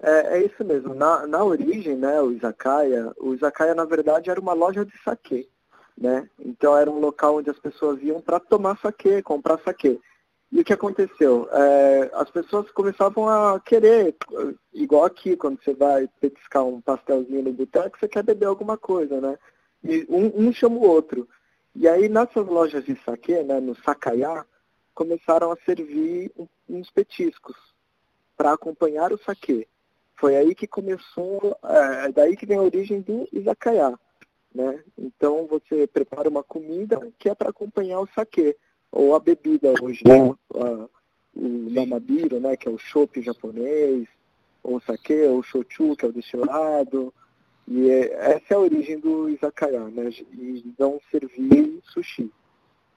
É, 0.02 0.36
é 0.36 0.44
isso 0.44 0.62
mesmo. 0.62 0.94
Na, 0.94 1.26
na 1.26 1.42
origem, 1.42 1.96
né, 1.96 2.20
o 2.20 2.32
izakaya, 2.32 3.10
o 3.18 3.32
izakaya 3.32 3.74
na 3.74 3.86
verdade 3.86 4.28
era 4.28 4.38
uma 4.38 4.52
loja 4.52 4.84
de 4.84 4.92
saquê, 5.02 5.48
né? 5.96 6.28
Então 6.38 6.76
era 6.76 6.90
um 6.90 7.00
local 7.00 7.38
onde 7.38 7.48
as 7.48 7.58
pessoas 7.58 8.02
iam 8.02 8.20
para 8.20 8.38
tomar 8.38 8.78
saquê, 8.82 9.22
comprar 9.22 9.58
saquê. 9.64 9.98
E 10.52 10.60
o 10.60 10.64
que 10.64 10.74
aconteceu? 10.74 11.48
É, 11.50 12.10
as 12.12 12.30
pessoas 12.30 12.70
começavam 12.72 13.26
a 13.26 13.58
querer, 13.58 14.14
igual 14.74 15.06
aqui, 15.06 15.34
quando 15.34 15.58
você 15.64 15.72
vai 15.72 16.06
petiscar 16.20 16.62
um 16.62 16.78
pastelzinho 16.78 17.42
no 17.42 17.52
boteco, 17.54 17.98
você 17.98 18.06
quer 18.06 18.22
beber 18.22 18.44
alguma 18.44 18.76
coisa, 18.76 19.18
né? 19.18 19.38
E 19.82 20.06
um, 20.10 20.48
um 20.48 20.52
chama 20.52 20.76
o 20.76 20.86
outro. 20.86 21.26
E 21.74 21.88
aí 21.88 22.06
nessas 22.06 22.46
lojas 22.46 22.84
de 22.84 22.94
saquê, 23.02 23.42
né, 23.42 23.60
no 23.60 23.74
Sakaya, 23.76 24.44
começaram 24.94 25.50
a 25.50 25.56
servir 25.64 26.30
uns 26.68 26.90
petiscos 26.90 27.56
para 28.36 28.52
acompanhar 28.52 29.10
o 29.10 29.18
saquê. 29.24 29.66
Foi 30.16 30.36
aí 30.36 30.54
que 30.54 30.66
começou, 30.66 31.56
é, 31.64 32.04
é 32.06 32.12
daí 32.12 32.36
que 32.36 32.44
vem 32.44 32.58
a 32.58 32.62
origem 32.62 33.00
do 33.00 33.26
izakaya, 33.32 33.98
né? 34.54 34.84
Então 34.98 35.46
você 35.46 35.86
prepara 35.86 36.28
uma 36.28 36.42
comida 36.42 37.00
que 37.18 37.30
é 37.30 37.34
para 37.34 37.48
acompanhar 37.48 38.00
o 38.00 38.08
saquê 38.14 38.54
ou 38.92 39.16
a 39.16 39.18
bebida 39.18 39.72
hoje, 39.82 40.02
né? 40.06 40.34
o 41.34 41.70
namabiro, 41.70 42.38
né, 42.38 42.56
que 42.56 42.68
é 42.68 42.70
o 42.70 42.76
chopp 42.76 43.20
japonês, 43.22 44.06
ou 44.62 44.80
sake, 44.80 45.14
ou 45.22 45.38
o 45.38 45.42
shochu, 45.42 45.96
que 45.96 46.04
é 46.04 46.08
o 46.08 46.12
destilado. 46.12 47.12
E 47.66 47.90
é, 47.90 48.12
essa 48.34 48.44
é 48.50 48.54
a 48.54 48.60
origem 48.60 49.00
do 49.00 49.30
izakaya, 49.30 49.88
né? 49.88 50.10
E 50.10 50.74
vão 50.78 51.00
servir 51.10 51.80
sushi. 51.84 52.30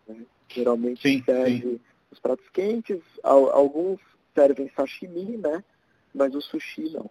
Né? 0.07 0.25
Geralmente 0.49 1.01
sim, 1.01 1.23
serve 1.23 1.61
sim. 1.61 1.79
os 2.11 2.19
pratos 2.19 2.47
quentes, 2.49 3.01
alguns 3.23 3.99
servem 4.33 4.69
sashimi, 4.75 5.37
né? 5.37 5.63
Mas 6.13 6.35
o 6.35 6.41
sushi 6.41 6.89
não. 6.89 7.09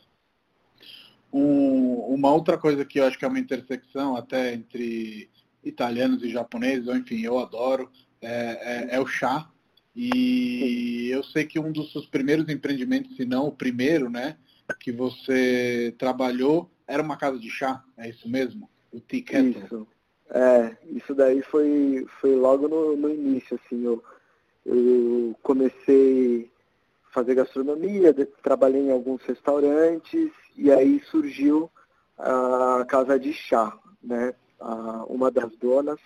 Um, 1.33 1.97
uma 2.15 2.33
outra 2.33 2.57
coisa 2.57 2.85
que 2.85 3.01
eu 3.01 3.07
acho 3.07 3.19
que 3.19 3.25
é 3.25 3.29
uma 3.29 3.41
intersecção 3.41 4.17
até 4.17 4.55
entre 4.55 5.29
italianos 5.65 6.23
e 6.23 6.31
japoneses, 6.31 6.87
ou 6.87 6.97
enfim, 6.97 7.23
eu 7.23 7.39
adoro, 7.39 7.91
é, 8.25 8.89
é, 8.91 8.97
é 8.97 9.01
o 9.01 9.07
chá. 9.07 9.49
E 9.95 11.09
eu 11.11 11.23
sei 11.23 11.45
que 11.45 11.61
um 11.61 11.71
dos 11.71 11.93
seus 11.93 12.07
primeiros 12.07 12.49
empreendimentos, 12.49 13.17
se 13.17 13.25
não 13.25 13.47
o 13.47 13.53
primeiro, 13.53 14.11
né, 14.11 14.37
que 14.81 14.91
você 14.91 15.95
trabalhou, 15.99 16.69
era 16.87 17.03
uma 17.03 17.17
casa 17.17 17.39
de 17.39 17.49
chá, 17.49 17.83
é 17.97 18.09
isso 18.09 18.29
mesmo? 18.29 18.69
O 18.93 19.01
Kettle. 19.01 19.63
Isso. 19.65 19.87
É, 20.31 20.77
isso 20.91 21.15
daí 21.15 21.43
foi, 21.43 22.07
foi 22.21 22.35
logo 22.35 22.67
no, 22.67 22.97
no 22.97 23.11
início, 23.11 23.59
assim, 23.65 23.85
eu, 23.85 24.03
eu 24.67 25.37
comecei 25.43 26.51
a 27.09 27.15
fazer 27.15 27.35
gastronomia, 27.35 28.13
trabalhei 28.43 28.83
em 28.83 28.91
alguns 28.91 29.23
restaurantes, 29.23 30.33
e 30.57 30.73
aí 30.73 31.01
surgiu 31.11 31.71
a 32.19 32.85
casa 32.89 33.19
de 33.19 33.33
chá, 33.33 33.77
né? 34.03 34.35
A, 34.61 35.05
uma 35.09 35.31
das 35.31 35.55
donas 35.57 36.01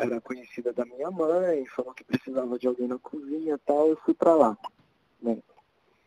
era 0.00 0.20
conhecida 0.20 0.72
da 0.72 0.84
minha 0.84 1.10
mãe, 1.10 1.66
falou 1.66 1.92
que 1.92 2.04
precisava 2.04 2.58
de 2.58 2.66
alguém 2.66 2.88
na 2.88 2.98
cozinha 2.98 3.54
e 3.54 3.58
tal, 3.58 3.88
eu 3.88 3.96
fui 3.96 4.14
para 4.14 4.34
lá. 4.34 4.58
Né? 5.20 5.38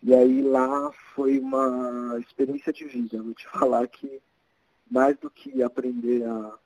E 0.02 0.14
aí 0.14 0.42
lá 0.42 0.92
foi 1.16 1.40
uma 1.40 2.18
experiência 2.20 2.74
de 2.74 2.86
vida. 2.86 3.22
vou 3.22 3.34
te 3.34 3.48
falar 3.48 3.88
que 3.88 4.22
mais 4.90 5.18
do 5.18 5.30
que 5.30 5.64
aprender 5.64 6.24
a, 6.26 6.58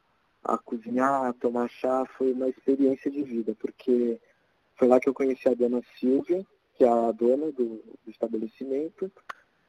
a 0.44 0.58
cozinhar, 0.58 1.26
a 1.26 1.34
tomar 1.34 1.70
chá, 1.70 2.06
foi 2.18 2.32
uma 2.32 2.50
experiência 2.50 3.12
de 3.12 3.24
vida, 3.24 3.56
porque 3.60 4.20
foi 4.76 4.88
lá 4.88 5.00
que 5.00 5.10
eu 5.10 5.14
conheci 5.14 5.48
a 5.48 5.54
dona 5.54 5.82
Silvia, 6.00 6.46
que 6.76 6.84
é 6.84 6.90
a 6.90 7.12
dona 7.12 7.52
do, 7.52 7.84
do 8.04 8.10
estabelecimento, 8.12 9.12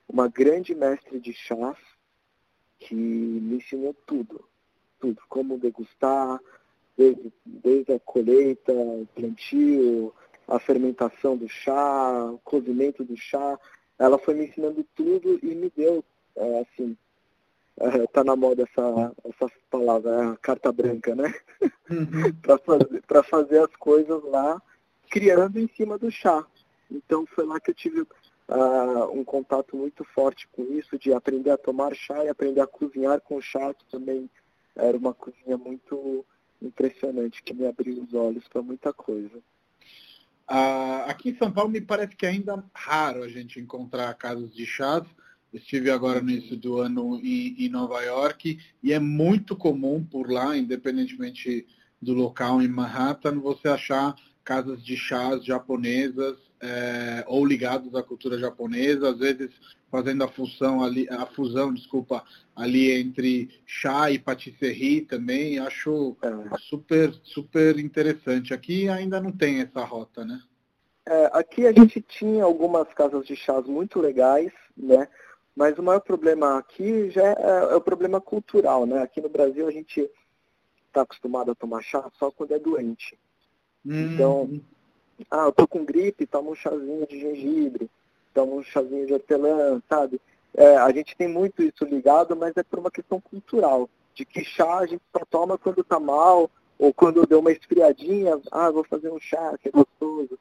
uma 0.09 0.29
grande 0.29 0.75
mestre 0.75 1.21
de 1.21 1.33
chás, 1.33 1.77
que 2.79 2.95
me 2.95 3.57
ensinou 3.57 3.95
tudo. 4.07 4.45
Tudo, 5.01 5.21
como 5.29 5.59
degustar, 5.59 6.41
desde, 6.99 7.33
desde 7.47 7.93
a 7.93 8.01
colheita, 8.01 8.73
plantio, 9.15 10.13
a 10.49 10.59
fermentação 10.59 11.37
do 11.37 11.49
chá, 11.49 12.31
o 12.33 12.39
cozimento 12.39 13.05
do 13.05 13.17
chá. 13.17 13.59
Ela 13.97 14.19
foi 14.19 14.35
me 14.35 14.49
ensinando 14.49 14.85
tudo 14.97 15.39
e 15.41 15.55
me 15.55 15.73
deu, 15.77 16.05
é, 16.35 16.61
assim, 16.61 16.97
é, 17.79 18.07
tá 18.09 18.25
na 18.25 18.35
moda 18.35 18.65
essa, 18.65 19.15
essa 19.25 19.53
palavra, 19.71 20.33
a 20.33 20.37
carta 20.39 20.73
branca, 20.73 21.15
né? 21.15 21.33
Uhum. 21.89 22.33
para 22.43 22.59
fazer, 22.59 23.03
fazer 23.25 23.59
as 23.61 23.77
coisas 23.77 24.23
lá, 24.25 24.61
criando 25.09 25.59
em 25.61 25.69
cima 25.77 25.97
do 25.97 26.11
chá. 26.11 26.45
Então 26.91 27.25
foi 27.27 27.47
lá 27.47 27.61
que 27.61 27.71
eu 27.71 27.75
tive 27.75 28.01
uh, 28.01 29.13
um 29.13 29.23
contato 29.23 29.77
muito 29.77 30.03
forte 30.05 30.49
com 30.49 30.63
isso, 30.73 30.99
de 30.99 31.13
aprender 31.13 31.51
a 31.51 31.59
tomar 31.59 31.95
chá 31.95 32.25
e 32.25 32.29
aprender 32.29 32.61
a 32.61 32.67
cozinhar 32.67 33.21
com 33.21 33.41
chá, 33.41 33.73
que 33.75 33.85
também 33.87 34.29
era 34.75 34.97
uma 34.97 35.13
cozinha 35.13 35.57
muito 35.57 36.25
impressionante, 36.61 37.43
que 37.43 37.55
me 37.55 37.67
abriu 37.67 38.03
os 38.03 38.15
olhos 38.15 38.47
para 38.49 38.63
muita 38.63 38.93
coisa. 38.93 39.39
Uh, 40.51 41.05
aqui 41.07 41.31
em 41.31 41.37
São 41.37 41.53
Paulo 41.53 41.71
me 41.71 41.81
parece 41.81 42.17
que 42.17 42.25
é 42.25 42.31
ainda 42.31 42.65
raro 42.75 43.23
a 43.23 43.29
gente 43.29 43.61
encontrar 43.61 44.13
casas 44.15 44.55
de 44.55 44.65
chás. 44.65 45.05
Estive 45.53 45.91
agora 45.91 46.21
no 46.21 46.31
início 46.31 46.57
do 46.57 46.79
ano 46.79 47.21
em, 47.23 47.55
em 47.59 47.69
Nova 47.69 48.03
York 48.03 48.59
e 48.83 48.93
é 48.93 48.99
muito 48.99 49.57
comum 49.57 50.03
por 50.05 50.31
lá, 50.31 50.57
independentemente 50.57 51.67
do 52.01 52.15
local 52.15 52.63
em 52.63 52.69
Manhattan, 52.69 53.41
você 53.41 53.69
achar 53.69 54.15
casas 54.45 54.83
de 54.83 54.97
chás 54.97 55.45
japonesas 55.45 56.48
é, 56.61 57.25
ou 57.27 57.45
ligados 57.45 57.95
à 57.95 58.03
cultura 58.03 58.39
japonesa, 58.39 59.11
às 59.11 59.19
vezes 59.19 59.51
fazendo 59.91 60.23
a 60.25 60.29
fusão 60.29 60.83
ali, 60.83 61.09
a 61.09 61.25
fusão, 61.27 61.73
desculpa, 61.73 62.23
ali 62.55 62.91
entre 62.93 63.49
chá 63.65 64.11
e 64.11 64.19
patisserie 64.19 65.03
também, 65.03 65.59
acho 65.59 66.17
é. 66.23 66.59
super 66.59 67.13
super 67.23 67.79
interessante. 67.79 68.53
Aqui 68.53 68.89
ainda 68.89 69.21
não 69.21 69.33
tem 69.33 69.61
essa 69.61 69.83
rota, 69.85 70.25
né? 70.25 70.41
É, 71.07 71.31
aqui 71.33 71.67
a 71.67 71.73
gente 71.73 72.03
tinha 72.03 72.45
algumas 72.45 72.87
casas 72.93 73.27
de 73.27 73.35
chás 73.35 73.65
muito 73.67 73.99
legais, 73.99 74.53
né? 74.77 75.09
Mas 75.57 75.79
o 75.79 75.83
maior 75.83 76.01
problema 76.01 76.59
aqui 76.59 77.11
já 77.11 77.23
é, 77.23 77.73
é 77.73 77.75
o 77.75 77.81
problema 77.81 78.21
cultural, 78.21 78.85
né? 78.85 79.03
Aqui 79.03 79.21
no 79.21 79.29
Brasil 79.29 79.67
a 79.67 79.71
gente 79.71 80.09
está 80.87 81.03
acostumado 81.03 81.51
a 81.51 81.55
tomar 81.55 81.83
chá 81.83 82.05
só 82.19 82.31
quando 82.31 82.53
é 82.53 82.59
doente. 82.59 83.19
Hum. 83.87 84.15
Então, 84.15 84.61
ah, 85.31 85.47
eu 85.47 85.53
tô 85.53 85.67
com 85.67 85.85
gripe, 85.85 86.27
toma 86.27 86.51
um 86.51 86.55
chazinho 86.55 87.07
de 87.07 87.21
gengibre, 87.21 87.91
toma 88.35 88.55
um 88.55 88.63
chazinho 88.63 89.07
de 89.07 89.13
hortelã, 89.13 89.83
sabe? 89.89 90.21
É, 90.55 90.77
a 90.77 90.91
gente 90.93 91.17
tem 91.17 91.29
muito 91.29 91.63
isso 91.63 91.85
ligado, 91.85 92.37
mas 92.37 92.57
é 92.57 92.63
por 92.63 92.79
uma 92.79 92.91
questão 92.91 93.21
cultural, 93.21 93.89
de 94.15 94.25
que 94.25 94.45
chá 94.45 94.79
a 94.79 94.87
gente 94.87 95.03
só 95.13 95.25
toma 95.31 95.59
quando 95.59 95.85
tá 95.85 96.01
mal, 96.01 96.51
ou 96.79 96.93
quando 96.93 97.27
deu 97.27 97.41
uma 97.41 97.53
esfriadinha, 97.53 98.41
ah, 98.51 98.71
vou 98.71 98.85
fazer 98.85 99.11
um 99.11 99.21
chá, 99.21 99.57
que 99.61 99.69
é 99.69 99.73
gostoso. 99.73 100.39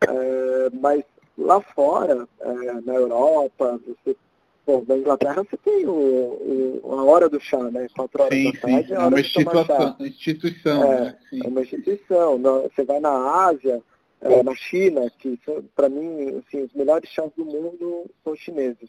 É, 0.00 0.70
mas 0.72 1.04
lá 1.36 1.60
fora, 1.60 2.28
é, 2.40 2.72
na 2.80 2.94
Europa, 2.94 3.80
você 3.86 4.16
Bom, 4.64 4.84
na 4.86 4.96
Inglaterra 4.96 5.42
você 5.42 5.56
tem 5.56 5.86
o, 5.86 6.80
o, 6.84 6.92
a 6.92 7.04
hora 7.04 7.28
do 7.28 7.40
chá, 7.40 7.58
né? 7.58 7.88
Quatro 7.96 8.22
horas 8.22 8.38
sim, 8.38 8.52
da 8.52 8.60
tarde. 8.60 8.86
Sim. 8.86 8.94
É, 8.94 8.96
é 8.96 8.98
uma 9.00 9.20
instituição. 9.20 9.96
instituição 10.00 10.82
é, 10.84 11.00
né? 11.00 11.18
é, 11.32 11.48
uma 11.48 11.60
instituição. 11.62 12.38
Você 12.38 12.84
vai 12.84 13.00
na 13.00 13.10
Ásia, 13.46 13.82
é, 14.22 14.42
na 14.42 14.54
China, 14.54 15.10
que 15.18 15.38
para 15.74 15.88
mim, 15.88 16.38
assim, 16.38 16.62
os 16.62 16.72
melhores 16.72 17.10
chás 17.10 17.30
do 17.36 17.44
mundo 17.44 18.08
são 18.22 18.36
chineses. 18.36 18.88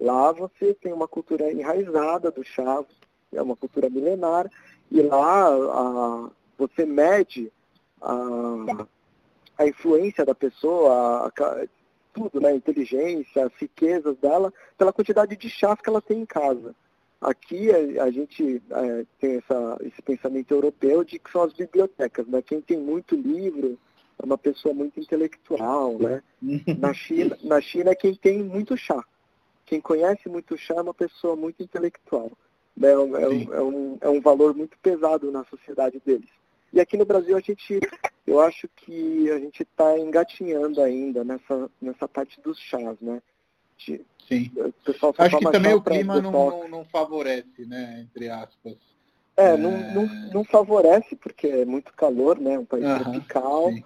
Lá 0.00 0.30
você 0.30 0.74
tem 0.74 0.92
uma 0.92 1.08
cultura 1.08 1.50
enraizada 1.50 2.30
do 2.30 2.44
chá, 2.44 2.84
é 3.32 3.42
uma 3.42 3.56
cultura 3.56 3.88
milenar, 3.88 4.50
e 4.90 5.00
lá 5.02 5.48
a, 5.48 6.30
você 6.56 6.84
mede 6.84 7.50
a, 8.00 8.86
a 9.58 9.66
influência 9.66 10.24
da 10.24 10.34
pessoa, 10.34 11.26
a, 11.26 11.66
tudo, 12.12 12.40
né? 12.40 12.54
Inteligência, 12.54 13.46
as 13.46 13.52
riquezas 13.54 14.16
dela, 14.18 14.52
pela 14.76 14.92
quantidade 14.92 15.36
de 15.36 15.48
chás 15.48 15.80
que 15.80 15.88
ela 15.88 16.02
tem 16.02 16.20
em 16.20 16.26
casa. 16.26 16.74
Aqui 17.20 17.70
a, 17.70 18.04
a 18.04 18.10
gente 18.10 18.62
é, 18.70 19.06
tem 19.18 19.36
essa, 19.36 19.78
esse 19.80 20.02
pensamento 20.02 20.52
europeu 20.52 21.02
de 21.02 21.18
que 21.18 21.32
são 21.32 21.42
as 21.42 21.54
bibliotecas, 21.54 22.26
né? 22.26 22.42
Quem 22.42 22.60
tem 22.60 22.78
muito 22.78 23.16
livro 23.16 23.78
é 24.20 24.24
uma 24.24 24.38
pessoa 24.38 24.74
muito 24.74 24.98
intelectual, 24.98 25.98
né? 25.98 26.22
Na 26.78 26.92
China, 26.92 27.38
na 27.42 27.60
China 27.60 27.90
é 27.90 27.94
quem 27.94 28.14
tem 28.14 28.42
muito 28.42 28.76
chá. 28.76 29.04
Quem 29.64 29.80
conhece 29.80 30.28
muito 30.28 30.56
chá 30.56 30.74
é 30.74 30.82
uma 30.82 30.94
pessoa 30.94 31.36
muito 31.36 31.62
intelectual. 31.62 32.32
Né? 32.76 32.90
É, 32.90 32.98
um, 32.98 33.16
é, 33.16 33.62
um, 33.62 33.98
é 34.00 34.08
um 34.08 34.20
valor 34.20 34.54
muito 34.54 34.78
pesado 34.78 35.30
na 35.30 35.44
sociedade 35.44 36.00
deles. 36.04 36.28
E 36.72 36.80
aqui 36.80 36.96
no 36.96 37.04
Brasil 37.04 37.36
a 37.36 37.40
gente, 37.40 37.80
eu 38.26 38.40
acho 38.40 38.68
que 38.76 39.30
a 39.30 39.38
gente 39.38 39.62
está 39.62 39.98
engatinhando 39.98 40.80
ainda 40.82 41.24
nessa, 41.24 41.70
nessa 41.80 42.08
parte 42.08 42.40
dos 42.40 42.58
chás, 42.58 42.96
né? 43.00 43.22
De, 43.78 44.04
Sim. 44.28 44.50
acho 45.18 45.38
que 45.38 45.50
também 45.50 45.74
o 45.74 45.80
clima 45.80 46.20
não, 46.20 46.32
não, 46.32 46.68
não, 46.68 46.84
favorece, 46.84 47.64
né? 47.64 48.00
Entre 48.00 48.28
aspas. 48.28 48.76
É, 49.36 49.50
é... 49.50 49.56
Não, 49.56 49.70
não, 49.94 50.06
não, 50.32 50.44
favorece 50.44 51.16
porque 51.16 51.46
é 51.46 51.64
muito 51.64 51.92
calor, 51.94 52.38
né? 52.38 52.58
Um 52.58 52.64
país 52.64 52.84
tropical. 52.84 53.70
Sim. 53.72 53.84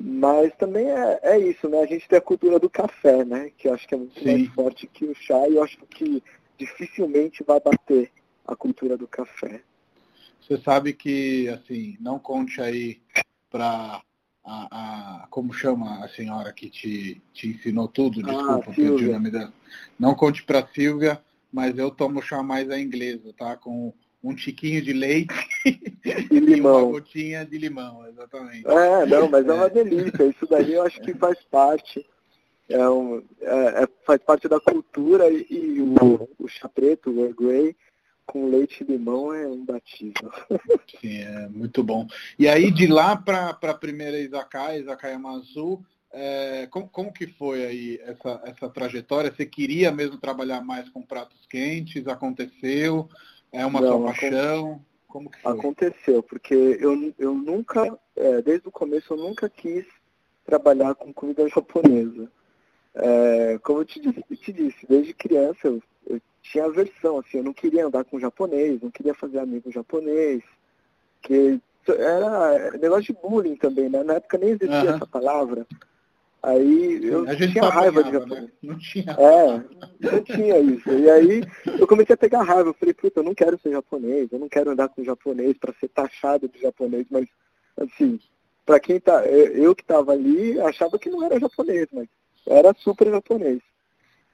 Mas 0.00 0.54
também 0.56 0.86
é, 0.86 1.20
é 1.22 1.38
isso, 1.38 1.68
né? 1.68 1.80
A 1.80 1.86
gente 1.86 2.08
tem 2.08 2.18
a 2.18 2.22
cultura 2.22 2.58
do 2.58 2.70
café, 2.70 3.24
né? 3.24 3.50
Que 3.58 3.66
eu 3.66 3.74
acho 3.74 3.86
que 3.86 3.94
é 3.94 3.98
muito 3.98 4.18
sim. 4.18 4.24
mais 4.26 4.46
forte 4.54 4.86
que 4.86 5.04
o 5.04 5.14
chá 5.14 5.48
e 5.48 5.56
eu 5.56 5.64
acho 5.64 5.76
que 5.90 6.22
dificilmente 6.56 7.42
vai 7.44 7.60
bater 7.60 8.10
a 8.46 8.54
cultura 8.54 8.96
do 8.96 9.08
café. 9.08 9.60
Você 10.40 10.56
sabe 10.58 10.92
que, 10.92 11.48
assim, 11.48 11.96
não 12.00 12.18
conte 12.18 12.60
aí 12.60 13.00
para 13.50 14.00
a, 14.44 15.22
a, 15.24 15.26
como 15.28 15.52
chama 15.52 16.04
a 16.04 16.08
senhora 16.08 16.52
que 16.52 16.70
te, 16.70 17.20
te 17.34 17.48
ensinou 17.48 17.88
tudo? 17.88 18.20
Ah, 18.20 18.32
Desculpa, 18.32 18.70
ah, 18.70 18.74
perdi 18.74 19.06
o 19.06 19.12
nome 19.12 19.30
dela. 19.30 19.52
Não 19.98 20.14
conte 20.14 20.44
para 20.44 20.66
Silvia, 20.68 21.20
mas 21.52 21.76
eu 21.76 21.90
tomo 21.90 22.22
chá 22.22 22.42
mais 22.42 22.70
a 22.70 22.78
inglesa, 22.78 23.34
tá? 23.36 23.56
Com 23.56 23.92
um 24.22 24.34
tiquinho 24.34 24.80
de 24.80 24.92
leite 24.92 25.34
e 26.30 26.40
limão. 26.40 26.84
uma 26.84 26.92
gotinha 26.92 27.44
de 27.44 27.58
limão, 27.58 28.06
exatamente. 28.06 28.66
É, 28.66 29.06
não, 29.06 29.28
mas 29.28 29.46
é, 29.46 29.50
é 29.50 29.52
uma 29.52 29.68
delícia. 29.68 30.24
Isso 30.24 30.46
daí 30.48 30.74
eu 30.74 30.82
acho 30.82 31.00
que 31.00 31.14
faz 31.14 31.38
parte. 31.50 32.04
É 32.68 32.88
um, 32.88 33.22
é, 33.40 33.84
é 33.84 33.88
faz 34.04 34.20
parte 34.22 34.48
da 34.48 34.60
cultura 34.60 35.28
e, 35.30 35.46
e 35.50 35.80
o, 35.80 36.28
o 36.38 36.48
chá 36.48 36.68
preto, 36.68 37.10
o 37.10 37.20
Earl 37.20 37.34
Grey, 37.34 37.76
com 38.26 38.50
leite 38.50 38.82
e 38.82 38.92
limão 38.92 39.32
é 39.32 39.44
imbatível. 39.44 40.30
Sim, 41.00 41.22
é 41.22 41.48
muito 41.48 41.82
bom. 41.82 42.06
E 42.38 42.46
aí 42.46 42.70
de 42.70 42.86
lá 42.86 43.16
para 43.16 43.50
a 43.50 43.74
primeira 43.74 44.18
Izakaya, 44.18 44.78
Izakaya 44.78 45.18
Mazu, 45.18 45.82
é, 46.12 46.66
como, 46.70 46.88
como, 46.88 47.12
que 47.12 47.26
foi 47.26 47.64
aí 47.64 48.00
essa, 48.02 48.40
essa 48.44 48.68
trajetória? 48.68 49.32
Você 49.34 49.44
queria 49.44 49.90
mesmo 49.92 50.18
trabalhar 50.18 50.62
mais 50.62 50.88
com 50.88 51.02
pratos 51.02 51.46
quentes? 51.46 52.06
Aconteceu? 52.06 53.08
É 53.52 53.64
uma 53.64 53.80
Não, 53.80 53.88
sua 53.88 54.06
paixão? 54.06 54.84
Como 55.08 55.30
que 55.30 55.40
foi? 55.40 55.52
Aconteceu, 55.52 56.22
porque 56.22 56.54
eu, 56.54 57.14
eu 57.18 57.34
nunca, 57.34 57.98
é, 58.14 58.42
desde 58.42 58.68
o 58.68 58.72
começo, 58.72 59.14
eu 59.14 59.16
nunca 59.16 59.48
quis 59.48 59.86
trabalhar 60.44 60.94
com 60.94 61.12
comida 61.12 61.48
japonesa. 61.48 62.30
É, 62.94 63.58
como 63.62 63.80
eu 63.80 63.84
te, 63.84 64.00
te 64.00 64.52
disse, 64.52 64.86
desde 64.86 65.14
criança 65.14 65.68
eu 65.68 65.82
tinha 66.42 66.64
aversão, 66.64 67.18
assim, 67.18 67.38
eu 67.38 67.44
não 67.44 67.52
queria 67.52 67.86
andar 67.86 68.04
com 68.04 68.18
japonês, 68.18 68.80
não 68.80 68.90
queria 68.90 69.14
fazer 69.14 69.38
amigo 69.38 69.70
japonês, 69.70 70.42
que 71.22 71.60
era 71.88 72.70
negócio 72.78 73.14
de 73.14 73.20
bullying 73.20 73.56
também, 73.56 73.88
né? 73.88 74.02
Na 74.02 74.14
época 74.14 74.38
nem 74.38 74.50
existia 74.50 74.90
uhum. 74.90 74.96
essa 74.96 75.06
palavra. 75.06 75.66
Aí 76.42 77.04
eu 77.04 77.26
tinha 77.36 77.68
raiva 77.68 78.02
de 78.02 78.12
né? 78.12 78.18
japonês. 78.18 78.50
Não 78.62 78.78
tinha. 78.78 79.12
É, 79.12 80.10
não 80.12 80.22
tinha 80.22 80.58
isso. 80.60 80.88
E 80.90 81.10
aí 81.10 81.42
eu 81.78 81.86
comecei 81.86 82.14
a 82.14 82.18
pegar 82.18 82.42
raiva. 82.42 82.70
Eu 82.70 82.74
falei, 82.74 82.94
puta, 82.94 83.20
eu 83.20 83.24
não 83.24 83.34
quero 83.34 83.58
ser 83.58 83.72
japonês, 83.72 84.28
eu 84.30 84.38
não 84.38 84.48
quero 84.48 84.70
andar 84.70 84.88
com 84.88 85.02
japonês 85.02 85.56
para 85.58 85.74
ser 85.80 85.88
taxado 85.88 86.48
de 86.48 86.60
japonês, 86.60 87.06
mas 87.10 87.26
assim, 87.76 88.20
para 88.64 88.78
quem 88.78 89.00
tá. 89.00 89.24
Eu 89.24 89.74
que 89.74 89.84
tava 89.84 90.12
ali, 90.12 90.60
achava 90.60 90.98
que 90.98 91.10
não 91.10 91.24
era 91.24 91.40
japonês, 91.40 91.88
mas 91.92 92.08
era 92.46 92.72
super 92.74 93.10
japonês. 93.10 93.60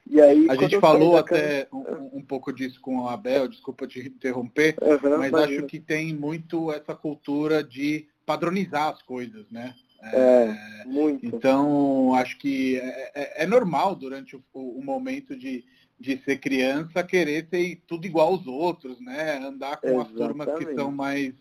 E 0.07 0.21
aí, 0.21 0.47
a 0.49 0.55
gente 0.55 0.79
falou 0.79 1.17
até 1.17 1.67
um, 1.73 2.19
um, 2.19 2.21
pouco 2.21 2.53
disso 2.53 2.79
com 2.79 2.99
o 2.99 3.09
Abel, 3.09 3.47
desculpa 3.47 3.87
te 3.87 3.99
interromper, 3.99 4.75
uhum, 4.79 5.17
mas 5.17 5.29
imagina. 5.29 5.39
acho 5.39 5.65
que 5.65 5.79
tem 5.79 6.13
muito 6.13 6.71
essa 6.71 6.93
cultura 6.93 7.63
de 7.63 8.07
padronizar 8.23 8.93
as 8.93 9.01
coisas, 9.01 9.49
né? 9.49 9.73
É, 10.13 10.81
é 10.81 10.85
muito. 10.85 11.25
Então, 11.25 12.13
acho 12.15 12.37
que 12.37 12.77
é, 12.77 13.11
é, 13.15 13.43
é 13.43 13.47
normal 13.47 13.95
durante 13.95 14.35
o, 14.35 14.43
o, 14.53 14.83
momento 14.83 15.35
de, 15.35 15.63
de 15.99 16.17
ser 16.23 16.37
criança 16.37 17.03
querer 17.03 17.47
ter 17.47 17.81
tudo 17.87 18.05
igual 18.05 18.29
aos 18.29 18.47
outros, 18.47 18.99
né? 18.99 19.37
Andar 19.37 19.77
com 19.77 19.87
Exatamente. 19.87 20.11
as 20.11 20.17
turmas 20.17 20.57
que 20.57 20.75
são 20.75 20.91
mais, 20.91 21.33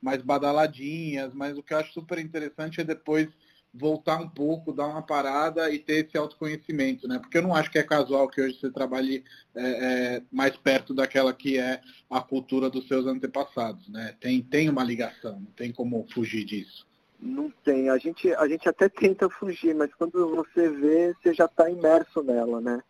mais 0.00 0.22
badaladinhas, 0.22 1.34
mas 1.34 1.56
o 1.56 1.62
que 1.62 1.74
eu 1.74 1.78
acho 1.78 1.92
super 1.92 2.18
interessante 2.18 2.80
é 2.80 2.84
depois 2.84 3.28
voltar 3.74 4.20
um 4.20 4.28
pouco, 4.28 4.72
dar 4.72 4.86
uma 4.86 5.02
parada 5.02 5.70
e 5.72 5.78
ter 5.78 6.04
esse 6.06 6.16
autoconhecimento, 6.16 7.08
né? 7.08 7.18
Porque 7.18 7.38
eu 7.38 7.42
não 7.42 7.54
acho 7.54 7.70
que 7.70 7.78
é 7.78 7.82
casual 7.82 8.28
que 8.28 8.40
hoje 8.40 8.58
você 8.60 8.70
trabalhe 8.70 9.24
é, 9.54 9.62
é, 9.62 10.22
mais 10.30 10.54
perto 10.56 10.92
daquela 10.92 11.32
que 11.32 11.58
é 11.58 11.80
a 12.10 12.20
cultura 12.20 12.68
dos 12.68 12.86
seus 12.86 13.06
antepassados, 13.06 13.88
né? 13.88 14.14
Tem, 14.20 14.42
tem 14.42 14.68
uma 14.68 14.84
ligação, 14.84 15.40
não 15.40 15.50
tem 15.52 15.72
como 15.72 16.06
fugir 16.12 16.44
disso. 16.44 16.86
Não 17.22 17.48
tem. 17.64 17.88
A 17.88 17.96
gente, 17.98 18.34
a 18.34 18.48
gente 18.48 18.68
até 18.68 18.88
tenta 18.88 19.30
fugir, 19.30 19.76
mas 19.76 19.94
quando 19.94 20.34
você 20.34 20.68
vê, 20.68 21.14
você 21.14 21.32
já 21.32 21.44
está 21.44 21.70
imerso 21.70 22.20
nela, 22.20 22.60
né? 22.60 22.82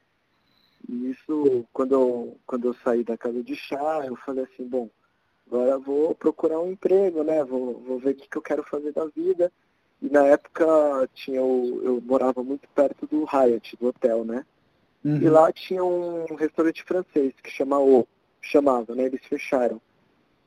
E 0.88 1.10
isso, 1.10 1.66
quando 1.70 1.92
eu, 1.92 2.36
quando 2.46 2.68
eu 2.68 2.74
saí 2.82 3.04
da 3.04 3.16
casa 3.16 3.42
de 3.42 3.54
chá, 3.54 4.02
eu 4.06 4.16
falei 4.16 4.44
assim, 4.44 4.66
bom, 4.66 4.88
agora 5.46 5.78
vou 5.78 6.14
procurar 6.14 6.60
um 6.60 6.72
emprego, 6.72 7.22
né? 7.22 7.44
Vou, 7.44 7.78
vou 7.80 7.98
ver 7.98 8.12
o 8.12 8.14
que, 8.14 8.26
que 8.26 8.38
eu 8.38 8.42
quero 8.42 8.62
fazer 8.64 8.92
da 8.92 9.04
vida. 9.04 9.52
E 10.00 10.08
na 10.08 10.24
época 10.24 10.64
tinha 11.12 11.42
o, 11.42 11.82
eu 11.84 12.00
morava 12.00 12.42
muito 12.42 12.66
perto 12.70 13.06
do 13.06 13.26
Hyatt, 13.26 13.76
do 13.76 13.88
hotel, 13.88 14.24
né? 14.24 14.46
Uhum. 15.04 15.18
E 15.18 15.28
lá 15.28 15.52
tinha 15.52 15.84
um 15.84 16.34
restaurante 16.36 16.82
francês 16.84 17.34
que 17.42 17.50
chama 17.50 17.78
O, 17.78 18.08
chamava, 18.40 18.94
né? 18.94 19.04
Eles 19.04 19.24
fecharam. 19.26 19.78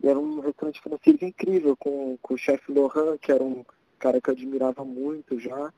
E 0.03 0.07
era 0.07 0.19
um 0.19 0.39
restaurante 0.39 0.81
francês 0.81 1.21
incrível, 1.21 1.75
com, 1.77 2.17
com 2.21 2.33
o 2.33 2.37
chefe 2.37 2.71
Laurent, 2.71 3.17
que 3.19 3.31
era 3.31 3.43
um 3.43 3.65
cara 3.99 4.21
que 4.21 4.29
eu 4.29 4.33
admirava 4.33 4.83
muito 4.83 5.39
já. 5.39 5.73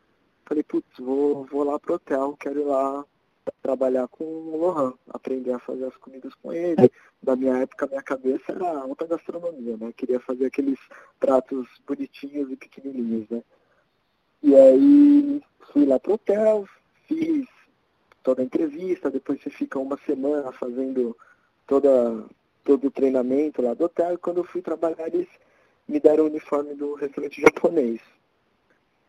Falei, 0.45 0.63
putz, 0.63 0.87
vou, 0.99 1.45
vou 1.45 1.63
lá 1.63 1.79
pro 1.79 1.95
hotel, 1.95 2.35
quero 2.39 2.61
ir 2.61 2.65
lá 2.65 3.05
trabalhar 3.61 4.07
com 4.07 4.23
o 4.23 4.57
Lohan, 4.57 4.93
aprender 5.09 5.51
a 5.53 5.59
fazer 5.59 5.85
as 5.85 5.95
comidas 5.97 6.33
com 6.35 6.51
ele. 6.51 6.91
Na 7.21 7.35
minha 7.35 7.57
época, 7.57 7.87
minha 7.87 8.01
cabeça 8.01 8.51
era 8.51 8.79
alta 8.79 9.05
gastronomia, 9.05 9.77
né? 9.77 9.93
Queria 9.95 10.19
fazer 10.19 10.45
aqueles 10.45 10.79
pratos 11.19 11.67
bonitinhos 11.85 12.51
e 12.51 12.55
pequenininhos, 12.55 13.27
né? 13.29 13.43
E 14.43 14.55
aí 14.55 15.41
fui 15.71 15.85
lá 15.85 15.99
pro 15.99 16.13
hotel, 16.13 16.67
fiz 17.07 17.47
toda 18.23 18.41
a 18.41 18.45
entrevista, 18.45 19.09
depois 19.09 19.41
você 19.41 19.49
fica 19.49 19.79
uma 19.79 19.97
semana 20.05 20.51
fazendo 20.51 21.17
toda, 21.65 22.25
todo 22.67 22.87
o 22.87 22.91
treinamento 22.91 23.61
lá 23.61 23.73
do 23.73 23.85
hotel, 23.85 24.15
e 24.15 24.17
quando 24.17 24.39
eu 24.39 24.43
fui 24.43 24.61
trabalhar, 24.61 25.07
eles 25.07 25.27
me 25.87 26.01
deram 26.01 26.25
o 26.25 26.27
uniforme 26.27 26.75
do 26.75 26.95
restaurante 26.95 27.39
japonês. 27.41 28.01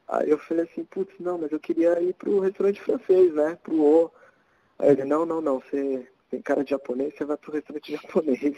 Aí 0.07 0.31
eu 0.31 0.39
falei 0.39 0.63
assim, 0.65 0.85
putz, 0.85 1.13
não, 1.19 1.39
mas 1.39 1.51
eu 1.51 1.59
queria 1.59 2.01
ir 2.01 2.15
pro 2.15 2.39
restaurante 2.39 2.81
francês, 2.81 3.35
né? 3.35 3.59
Pro 3.61 3.83
O. 3.83 4.11
Aí 4.79 4.91
ele, 4.91 5.05
não, 5.05 5.27
não, 5.27 5.41
não, 5.41 5.59
você 5.59 6.07
tem 6.31 6.41
cara 6.41 6.63
de 6.63 6.71
japonês, 6.71 7.13
você 7.17 7.25
vai 7.25 7.37
pro 7.37 7.51
restaurante 7.53 7.91
japonês. 7.93 8.39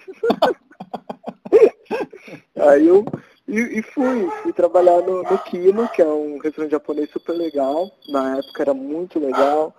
Aí 2.54 2.86
eu 2.86 3.02
e, 3.48 3.78
e, 3.78 3.82
fui, 3.82 4.30
fui 4.42 4.52
trabalhar 4.52 5.00
no, 5.00 5.22
no 5.22 5.38
Kino, 5.44 5.88
que 5.88 6.02
é 6.02 6.06
um 6.06 6.38
restaurante 6.38 6.72
japonês 6.72 7.10
super 7.10 7.32
legal. 7.32 7.90
Na 8.10 8.36
época 8.36 8.62
era 8.62 8.74
muito 8.74 9.18
legal. 9.18 9.74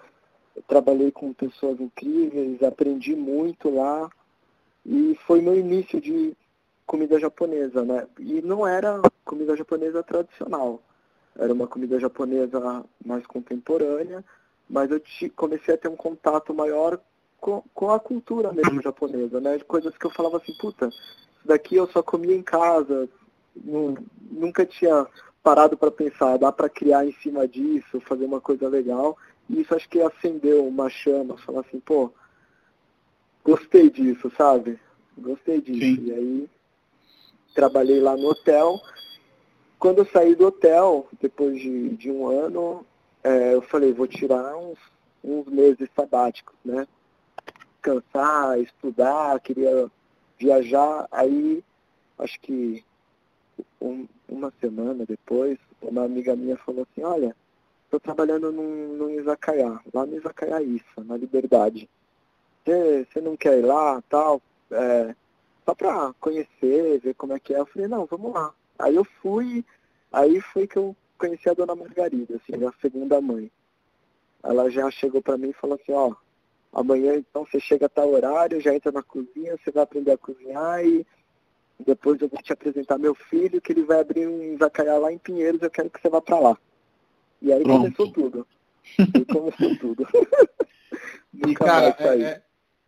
Eu 0.56 0.64
trabalhei 0.64 1.12
com 1.12 1.32
pessoas 1.32 1.80
incríveis, 1.80 2.62
aprendi 2.64 3.16
muito 3.16 3.70
lá. 3.70 4.10
E 4.86 5.18
foi 5.28 5.42
meu 5.42 5.56
início 5.56 6.02
de 6.02 6.36
comida 6.86 7.20
japonesa, 7.20 7.84
né? 7.84 8.08
E 8.20 8.42
não 8.42 8.68
era 8.68 9.02
comida 9.24 9.56
japonesa 9.56 10.04
tradicional. 10.04 10.82
Era 11.38 11.54
uma 11.54 11.68
comida 11.68 12.00
japonesa 12.00 12.84
mais 13.06 13.26
contemporânea, 13.26 14.24
mas 14.70 14.92
eu 14.92 15.00
te, 15.00 15.30
comecei 15.30 15.74
a 15.74 15.78
ter 15.78 15.88
um 15.88 15.96
contato 15.96 16.54
maior 16.54 17.00
com, 17.40 17.64
com 17.74 17.92
a 17.92 18.00
cultura 18.00 18.52
mesmo 18.52 18.82
japonesa, 18.82 19.40
né? 19.40 19.58
Coisas 19.60 19.98
que 19.98 20.06
eu 20.06 20.12
falava 20.12 20.38
assim, 20.38 20.54
puta, 20.60 20.88
isso 20.88 21.48
daqui 21.48 21.76
eu 21.76 21.88
só 21.88 22.04
comia 22.04 22.36
em 22.36 22.44
casa, 22.44 23.10
nunca 23.56 24.66
tinha 24.66 25.08
parado 25.44 25.76
para 25.76 25.92
pensar, 25.92 26.38
dá 26.38 26.52
para 26.52 26.70
criar 26.70 27.06
em 27.06 27.12
cima 27.14 27.48
disso, 27.48 28.00
fazer 28.02 28.26
uma 28.26 28.40
coisa 28.40 28.68
legal. 28.68 29.18
E 29.50 29.62
isso 29.62 29.74
acho 29.74 29.90
que 29.90 30.02
acendeu 30.02 30.66
uma 30.66 30.90
chama, 30.90 31.38
falar 31.38 31.62
assim, 31.62 31.80
pô, 31.80 32.12
gostei 33.44 33.90
disso, 33.90 34.32
sabe? 34.38 34.80
Gostei 35.18 35.62
disso. 35.62 35.80
Sim. 35.80 36.06
E 36.06 36.14
aí 36.14 36.50
trabalhei 37.54 38.00
lá 38.00 38.16
no 38.16 38.30
hotel. 38.30 38.80
Quando 39.80 40.00
eu 40.00 40.06
saí 40.06 40.36
do 40.36 40.48
hotel, 40.48 41.08
depois 41.20 41.60
de, 41.60 41.90
de 41.90 42.12
um 42.12 42.28
ano, 42.28 42.86
é, 43.24 43.54
eu 43.54 43.62
falei, 43.62 43.92
vou 43.92 44.08
tirar 44.08 44.56
uns, 44.56 44.78
uns 45.24 45.46
meses 45.48 45.90
sabáticos, 45.96 46.56
né? 46.64 46.88
Cansar, 47.82 48.60
estudar, 48.60 49.40
queria 49.40 49.90
viajar. 50.38 51.08
Aí, 51.12 51.64
acho 52.20 52.40
que 52.42 52.84
um, 53.82 54.08
uma 54.30 54.54
semana 54.60 55.06
depois, 55.06 55.58
uma 55.82 56.04
amiga 56.04 56.36
minha 56.36 56.58
falou 56.58 56.88
assim, 56.92 57.04
olha, 57.04 57.36
estou 57.86 58.00
trabalhando 58.00 58.52
num, 58.52 58.94
num 58.96 59.10
Izakaya, 59.10 59.80
lá 59.94 60.06
no 60.06 60.16
Izakaya 60.16 60.62
Issa, 60.62 61.04
na 61.04 61.18
Liberdade. 61.18 61.90
Você 62.66 63.22
não 63.22 63.36
quer 63.36 63.60
ir 63.60 63.66
lá, 63.66 64.02
tal? 64.10 64.42
É, 64.72 65.16
só 65.66 65.76
para 65.76 66.14
conhecer, 66.20 67.00
ver 67.00 67.14
como 67.16 67.34
é 67.34 67.40
que 67.40 67.54
é. 67.54 67.60
Eu 67.60 67.66
falei, 67.66 67.88
não, 67.88 68.06
vamos 68.06 68.34
lá. 68.34 68.54
Aí 68.80 68.96
eu 68.96 69.04
fui, 69.22 69.64
aí 70.12 70.40
foi 70.42 70.68
que 70.68 70.78
eu 70.78 70.96
conheci 71.18 71.50
a 71.50 71.54
dona 71.54 71.76
Margarida, 71.76 72.36
assim, 72.36 72.66
a 72.66 72.74
segunda 72.82 73.22
mãe. 73.22 73.52
Ela 74.44 74.70
já 74.72 74.90
chegou 74.90 75.22
para 75.22 75.38
mim 75.38 75.50
e 75.50 75.54
falou 75.54 75.80
assim, 75.82 75.92
ó, 75.92 76.16
amanhã 76.74 77.16
então 77.16 77.46
você 77.46 77.60
chega 77.60 77.86
a 77.86 77.90
tal 77.90 78.10
horário, 78.10 78.60
já 78.60 78.74
entra 78.74 78.92
na 78.92 79.04
cozinha, 79.04 79.58
você 79.58 79.72
vai 79.72 79.84
aprender 79.84 80.12
a 80.12 80.18
cozinhar 80.18 80.84
e 80.84 81.06
depois 81.86 82.20
eu 82.22 82.28
vou 82.28 82.42
te 82.42 82.52
apresentar 82.54 82.98
meu 82.98 83.14
filho, 83.14 83.62
que 83.62 83.72
ele 83.72 83.84
vai 83.84 84.00
abrir 84.00 84.28
um 84.28 84.58
zacaiá 84.58 84.98
lá 84.98 85.12
em 85.12 85.18
Pinheiros, 85.18 85.62
eu 85.62 85.70
quero 85.70 85.90
que 85.90 86.02
você 86.02 86.10
vá 86.10 86.22
para 86.22 86.40
lá. 86.40 86.58
E 87.42 87.52
aí 87.52 87.64
Pronto. 87.64 87.82
começou 87.82 88.12
tudo. 88.12 88.48
E 88.98 89.26
começou 89.26 89.78
tudo. 89.78 90.08
e 91.34 91.54
cara, 91.54 91.96
é, 92.00 92.42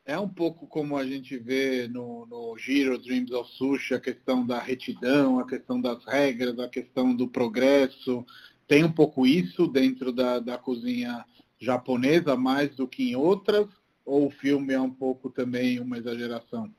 é, 0.06 0.20
um 0.20 0.28
pouco 0.28 0.68
como 0.68 0.98
a 0.98 1.06
gente 1.06 1.38
vê 1.38 1.88
no, 1.88 2.26
no 2.26 2.58
Giro 2.58 2.98
Dreams 2.98 3.32
of 3.32 3.50
Sushi, 3.52 3.94
a 3.94 4.00
questão 4.00 4.46
da 4.46 4.60
retidão, 4.60 5.40
a 5.40 5.48
questão 5.48 5.80
das 5.80 6.04
regras, 6.06 6.60
a 6.60 6.68
questão 6.68 7.16
do 7.16 7.28
progresso. 7.28 8.26
Tem 8.68 8.84
um 8.84 8.92
pouco 8.92 9.26
isso 9.26 9.66
dentro 9.68 10.12
da, 10.12 10.40
da 10.40 10.58
cozinha 10.58 11.26
japonesa, 11.58 12.36
mais 12.36 12.76
do 12.76 12.88
que 12.88 13.12
em 13.12 13.16
outras? 13.16 13.68
Ou 14.06 14.28
o 14.28 14.32
filme 14.32 14.74
é 14.74 14.80
um 14.80 14.92
pouco 14.92 15.30
também 15.30 15.80
uma 15.80 15.98
exageração? 15.98 16.70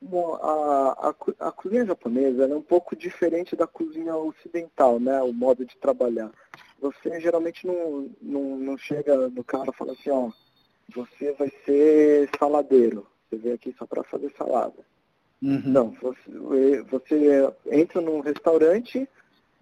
Bom, 0.00 0.34
a, 0.34 1.10
a, 1.10 1.48
a 1.48 1.52
cozinha 1.52 1.84
japonesa 1.84 2.44
é 2.44 2.54
um 2.54 2.62
pouco 2.62 2.94
diferente 2.94 3.56
da 3.56 3.66
cozinha 3.66 4.16
ocidental, 4.16 5.00
né? 5.00 5.20
O 5.20 5.32
modo 5.32 5.64
de 5.66 5.76
trabalhar. 5.76 6.30
Você 6.80 7.20
geralmente 7.20 7.66
não, 7.66 8.08
não, 8.22 8.56
não 8.56 8.78
chega 8.78 9.28
no 9.28 9.44
cara 9.44 9.70
e 9.70 9.76
fala 9.76 9.92
assim, 9.92 10.08
ó, 10.08 10.30
você 10.94 11.32
vai 11.32 11.50
ser 11.64 12.28
saladeiro. 12.38 13.06
Você 13.28 13.36
veio 13.36 13.54
aqui 13.54 13.74
só 13.78 13.86
para 13.86 14.02
fazer 14.04 14.32
salada. 14.36 14.84
Uhum. 15.42 15.62
Não, 15.64 15.90
você, 16.02 16.82
você 16.82 17.52
entra 17.66 18.00
num 18.00 18.20
restaurante 18.20 19.08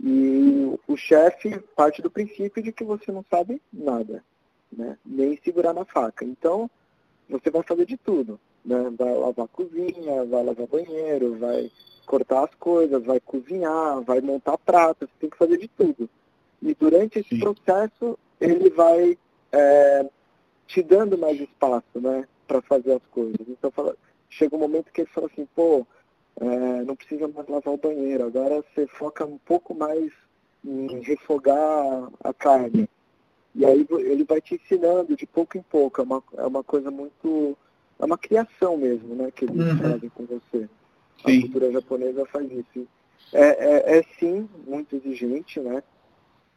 e 0.01 0.79
o 0.87 0.97
chefe 0.97 1.59
parte 1.77 2.03
do 2.03 2.11
princípio 2.11 2.63
de 2.63 2.73
que 2.73 2.85
você 2.85 3.13
não 3.13 3.25
sabe 3.31 3.61
nada, 3.73 4.25
né? 4.73 4.97
nem 5.05 5.39
segurar 5.43 5.73
na 5.73 5.85
faca. 5.85 6.25
Então, 6.25 6.69
você 7.29 7.51
vai 7.51 7.63
fazer 7.63 7.85
de 7.85 7.97
tudo. 7.97 8.41
Né? 8.65 8.93
Vai 8.97 9.15
lavar 9.15 9.45
a 9.45 9.49
cozinha, 9.49 10.25
vai 10.25 10.45
lavar 10.45 10.67
banheiro, 10.67 11.39
vai 11.39 11.71
cortar 12.07 12.45
as 12.45 12.55
coisas, 12.55 13.05
vai 13.05 13.21
cozinhar, 13.21 14.01
vai 14.03 14.21
montar 14.21 14.59
pratos, 14.59 15.09
tem 15.21 15.31
que 15.31 15.37
fazer 15.37 15.59
de 15.59 15.69
tudo. 15.69 16.09
E 16.61 16.75
durante 16.75 17.21
esse 17.21 17.29
Sim. 17.29 17.41
processo, 17.41 18.19
ele 18.41 18.71
vai 18.71 19.17
é, 19.53 20.07
te 20.69 20.83
dando 20.83 21.17
mais 21.19 21.41
espaço, 21.41 21.99
né, 22.01 22.29
para 22.47 22.61
fazer 22.63 22.93
as 22.93 23.03
coisas. 23.11 23.41
Então 23.49 23.71
fala, 23.71 23.97
chega 24.29 24.55
um 24.55 24.61
momento 24.61 24.93
que 24.93 25.01
ele 25.01 25.11
fala 25.11 25.27
assim, 25.33 25.49
pô, 25.57 25.85
é, 26.41 26.85
não 26.85 26.95
precisa 26.95 27.27
mais 27.27 27.49
lavar 27.49 27.75
o 27.75 27.79
banheiro, 27.79 28.27
agora 28.27 28.63
você 28.63 28.87
foca 28.87 29.25
um 29.25 29.39
pouco 29.39 29.75
mais 29.75 30.13
em 30.65 31.01
refogar 31.01 32.09
a 32.23 32.33
carne. 32.35 32.89
E 33.55 33.65
aí 33.65 33.85
ele 33.91 34.25
vai 34.25 34.41
te 34.41 34.55
ensinando 34.55 35.17
de 35.17 35.27
pouco 35.27 35.57
em 35.57 35.63
pouco, 35.63 36.01
é 36.03 36.05
uma, 36.05 36.23
é 36.37 36.47
uma 36.47 36.63
coisa 36.63 36.91
muito. 36.91 37.57
É 37.99 38.05
uma 38.05 38.19
criação 38.19 38.77
mesmo, 38.77 39.15
né, 39.17 39.33
que 39.33 39.45
eles 39.45 39.57
uhum. 39.57 39.79
fazem 39.79 40.09
com 40.11 40.25
você. 40.27 40.69
Sim. 41.27 41.39
A 41.39 41.41
cultura 41.41 41.73
japonesa 41.73 42.27
faz 42.27 42.47
isso. 42.53 42.87
É, 43.33 43.97
é, 43.97 43.99
é 43.99 44.03
sim 44.21 44.49
muito 44.65 44.95
exigente, 44.95 45.59
né? 45.59 45.83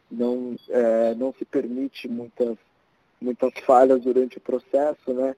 Não, 0.08 0.54
é, 0.68 1.14
não 1.16 1.34
se 1.36 1.44
permite 1.44 2.06
muitas 2.06 2.56
muitas 3.22 3.52
falhas 3.64 4.00
durante 4.00 4.38
o 4.38 4.40
processo, 4.40 5.12
né? 5.12 5.34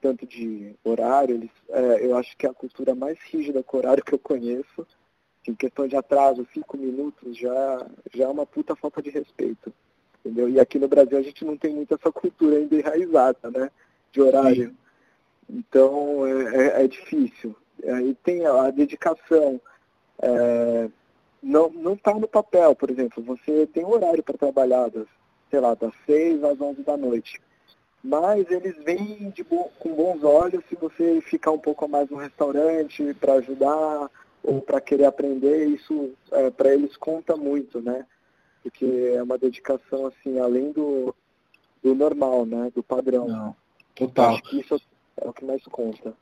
Tanto 0.00 0.26
de 0.26 0.74
horário, 0.84 1.34
eles, 1.34 1.50
é, 1.68 2.06
eu 2.06 2.16
acho 2.16 2.36
que 2.36 2.46
é 2.46 2.50
a 2.50 2.54
cultura 2.54 2.94
mais 2.94 3.18
rígida 3.30 3.62
com 3.62 3.78
horário 3.78 4.04
que 4.04 4.14
eu 4.14 4.18
conheço. 4.18 4.86
Em 5.48 5.54
questão 5.54 5.86
de 5.86 5.96
atraso, 5.96 6.46
cinco 6.52 6.76
minutos 6.76 7.36
já, 7.36 7.86
já 8.14 8.24
é 8.24 8.28
uma 8.28 8.44
puta 8.44 8.74
falta 8.74 9.00
de 9.00 9.10
respeito. 9.10 9.72
Entendeu? 10.20 10.48
E 10.48 10.58
aqui 10.58 10.78
no 10.78 10.88
Brasil 10.88 11.18
a 11.18 11.22
gente 11.22 11.44
não 11.44 11.56
tem 11.56 11.72
muito 11.72 11.94
essa 11.94 12.10
cultura 12.10 12.56
ainda 12.56 12.74
enraizada, 12.74 13.50
né? 13.50 13.70
De 14.10 14.20
horário. 14.20 14.70
Sim. 14.70 14.76
Então 15.48 16.26
é, 16.26 16.82
é, 16.82 16.84
é 16.84 16.88
difícil. 16.88 17.54
Aí 17.84 18.14
tem 18.24 18.44
a 18.44 18.70
dedicação. 18.70 19.60
É, 20.20 20.88
não 21.42 21.92
está 21.92 22.12
no 22.14 22.26
papel, 22.26 22.74
por 22.74 22.90
exemplo. 22.90 23.22
Você 23.22 23.66
tem 23.68 23.84
horário 23.84 24.22
para 24.22 24.36
trabalhar 24.36 24.90
sei 25.56 25.60
lá, 25.60 25.74
das 25.74 25.92
6 26.04 26.44
às 26.44 26.60
11 26.60 26.82
da 26.82 26.96
noite. 26.98 27.40
Mas 28.04 28.48
eles 28.50 28.76
vêm 28.84 29.32
bo 29.48 29.70
com 29.78 29.94
bons 29.94 30.22
olhos 30.22 30.62
se 30.68 30.76
você 30.76 31.20
ficar 31.22 31.50
um 31.50 31.58
pouco 31.58 31.88
mais 31.88 32.10
no 32.10 32.18
restaurante 32.18 33.14
para 33.14 33.34
ajudar, 33.34 34.10
ou 34.42 34.60
para 34.60 34.80
querer 34.82 35.06
aprender, 35.06 35.66
isso 35.66 36.12
é, 36.30 36.50
para 36.50 36.74
eles 36.74 36.94
conta 36.96 37.36
muito, 37.36 37.80
né? 37.80 38.06
Porque 38.62 39.12
é 39.14 39.22
uma 39.22 39.38
dedicação 39.38 40.06
assim, 40.06 40.38
além 40.38 40.72
do, 40.72 41.14
do 41.82 41.94
normal, 41.94 42.44
né? 42.44 42.70
Do 42.74 42.82
padrão. 42.82 43.26
Não, 43.26 43.56
total. 43.94 44.34
Acho 44.34 44.42
que 44.42 44.60
isso 44.60 44.80
é 45.16 45.26
o 45.26 45.32
que 45.32 45.44
mais 45.44 45.64
conta 45.64 46.14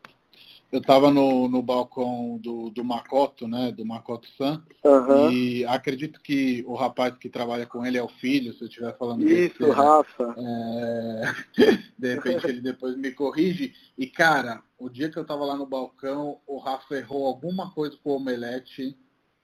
eu 0.75 0.81
estava 0.81 1.09
no, 1.09 1.49
no 1.49 1.62
balcão 1.62 2.37
do, 2.43 2.68
do 2.68 2.83
Makoto, 2.83 3.47
né, 3.47 3.70
do 3.70 3.87
Makoto 3.87 4.27
San, 4.37 4.61
uhum. 4.83 5.31
e 5.31 5.64
acredito 5.66 6.20
que 6.20 6.64
o 6.66 6.75
rapaz 6.75 7.16
que 7.16 7.29
trabalha 7.29 7.64
com 7.64 7.87
ele 7.87 7.97
é 7.97 8.03
o 8.03 8.09
filho, 8.09 8.53
se 8.53 8.62
eu 8.62 8.66
estiver 8.66 8.99
falando 8.99 9.22
Isso, 9.22 9.61
besteira. 9.61 9.72
Rafa. 9.72 10.35
É... 10.37 11.35
De 11.97 12.14
repente 12.14 12.49
ele 12.49 12.61
depois 12.61 12.97
me 12.97 13.12
corrige. 13.12 13.72
E, 13.97 14.09
cara, 14.09 14.64
o 14.77 14.89
dia 14.89 15.09
que 15.09 15.16
eu 15.16 15.22
estava 15.22 15.45
lá 15.45 15.57
no 15.57 15.64
balcão, 15.64 16.41
o 16.45 16.59
Rafa 16.59 16.97
errou 16.97 17.25
alguma 17.29 17.70
coisa 17.70 17.97
com 18.03 18.11
o 18.11 18.16
omelete 18.16 18.99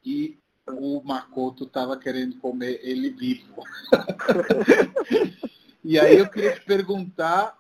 e 0.05 0.37
o 0.67 1.01
Makoto 1.05 1.63
estava 1.63 1.97
querendo 1.97 2.39
comer 2.39 2.81
ele 2.83 3.11
vivo. 3.11 3.63
e 5.85 5.97
aí 5.97 6.19
eu 6.19 6.29
queria 6.29 6.55
te 6.55 6.65
perguntar 6.65 7.60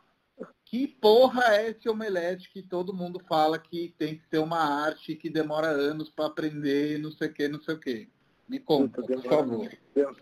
que 0.71 0.87
porra 0.87 1.57
é 1.57 1.71
esse 1.71 1.89
omelete 1.89 2.49
que 2.49 2.63
todo 2.63 2.95
mundo 2.95 3.21
fala 3.29 3.59
que 3.59 3.93
tem 3.99 4.15
que 4.15 4.23
ser 4.31 4.39
uma 4.39 4.85
arte 4.87 5.17
que 5.17 5.29
demora 5.29 5.67
anos 5.67 6.09
para 6.09 6.27
aprender, 6.27 6.97
não 7.01 7.11
sei 7.11 7.27
o 7.27 7.33
que, 7.33 7.49
não 7.49 7.61
sei 7.61 7.75
o 7.75 7.79
que. 7.79 8.09
Me 8.49 8.61
conta, 8.61 9.03
por 9.03 9.21
favor. 9.25 9.69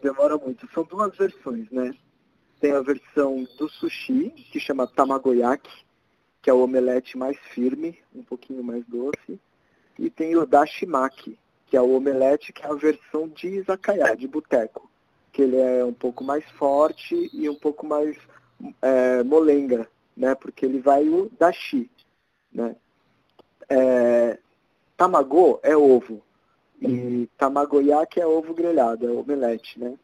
Demora 0.02 0.38
muito. 0.38 0.66
São 0.72 0.84
duas 0.84 1.14
versões, 1.14 1.70
né? 1.70 1.94
Tem 2.60 2.72
a 2.72 2.80
versão 2.80 3.46
do 3.58 3.68
sushi, 3.68 4.30
que 4.50 4.58
chama 4.58 4.86
tamagoyaki, 4.86 5.84
que 6.40 6.48
é 6.48 6.52
o 6.52 6.64
omelete 6.64 7.18
mais 7.18 7.36
firme, 7.52 7.98
um 8.14 8.22
pouquinho 8.22 8.64
mais 8.64 8.82
doce. 8.86 9.38
E 9.98 10.08
tem 10.08 10.34
o 10.34 10.46
dashimaki, 10.46 11.38
que 11.66 11.76
é 11.76 11.82
o 11.82 11.94
omelete 11.94 12.54
que 12.54 12.62
é 12.62 12.70
a 12.70 12.74
versão 12.74 13.28
de 13.28 13.48
izakaya, 13.48 14.16
de 14.16 14.26
boteco. 14.26 14.90
Que 15.30 15.42
ele 15.42 15.58
é 15.58 15.84
um 15.84 15.92
pouco 15.92 16.24
mais 16.24 16.44
forte 16.52 17.28
e 17.34 17.50
um 17.50 17.54
pouco 17.54 17.86
mais 17.86 18.16
é, 18.80 19.22
molenga 19.22 19.86
né? 20.18 20.34
Porque 20.34 20.66
ele 20.66 20.80
vai 20.80 21.08
o 21.08 21.30
dashi, 21.38 21.88
né? 22.52 22.74
É, 23.68 24.38
tamago 24.96 25.60
é 25.62 25.76
ovo 25.76 26.22
e 26.80 27.28
tamagoyaki 27.38 28.20
é 28.20 28.26
ovo 28.26 28.52
grelhado, 28.52 29.06
é 29.06 29.10
omelete, 29.10 29.78
né? 29.78 29.96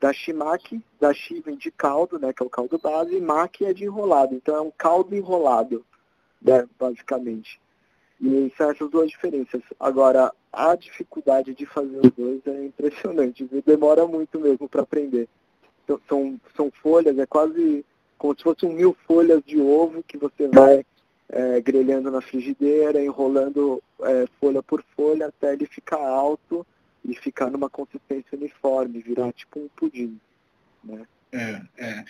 Dashimaki, 0.00 0.80
dashi 1.00 1.40
vem 1.40 1.56
de 1.56 1.70
caldo, 1.70 2.18
né? 2.18 2.32
Que 2.32 2.42
é 2.42 2.46
o 2.46 2.50
caldo 2.50 2.78
base, 2.78 3.16
e 3.16 3.20
maki 3.20 3.64
é 3.64 3.72
de 3.72 3.84
enrolado, 3.84 4.34
então 4.34 4.54
é 4.56 4.60
um 4.60 4.70
caldo 4.70 5.14
enrolado, 5.14 5.84
né? 6.40 6.66
Basicamente. 6.78 7.60
E 8.20 8.52
são 8.56 8.70
essas 8.70 8.90
duas 8.90 9.10
diferenças. 9.10 9.62
Agora, 9.78 10.32
a 10.52 10.74
dificuldade 10.74 11.54
de 11.54 11.66
fazer 11.66 12.00
os 12.04 12.10
dois 12.12 12.46
é 12.46 12.66
impressionante, 12.66 13.44
demora 13.64 14.06
muito 14.06 14.38
mesmo 14.40 14.68
para 14.68 14.82
aprender. 14.82 15.28
Então, 15.84 16.00
são, 16.08 16.40
são 16.56 16.70
folhas, 16.82 17.18
é 17.18 17.26
quase 17.26 17.84
como 18.18 18.36
se 18.36 18.42
fossem 18.42 18.74
mil 18.74 18.96
folhas 19.06 19.42
de 19.46 19.58
ovo 19.60 20.02
que 20.02 20.18
você 20.18 20.48
vai 20.48 20.84
é, 21.28 21.60
grelhando 21.60 22.10
na 22.10 22.20
frigideira, 22.20 23.02
enrolando 23.02 23.82
é, 24.02 24.26
folha 24.40 24.62
por 24.62 24.82
folha 24.96 25.26
até 25.26 25.52
ele 25.52 25.66
ficar 25.66 25.98
alto 25.98 26.66
e 27.04 27.14
ficar 27.14 27.50
numa 27.50 27.70
consistência 27.70 28.36
uniforme, 28.36 29.00
virar 29.00 29.32
tipo 29.32 29.60
um 29.60 29.68
pudim. 29.76 30.18
Né? 30.84 31.06
É, 31.32 31.62
é. 31.78 32.04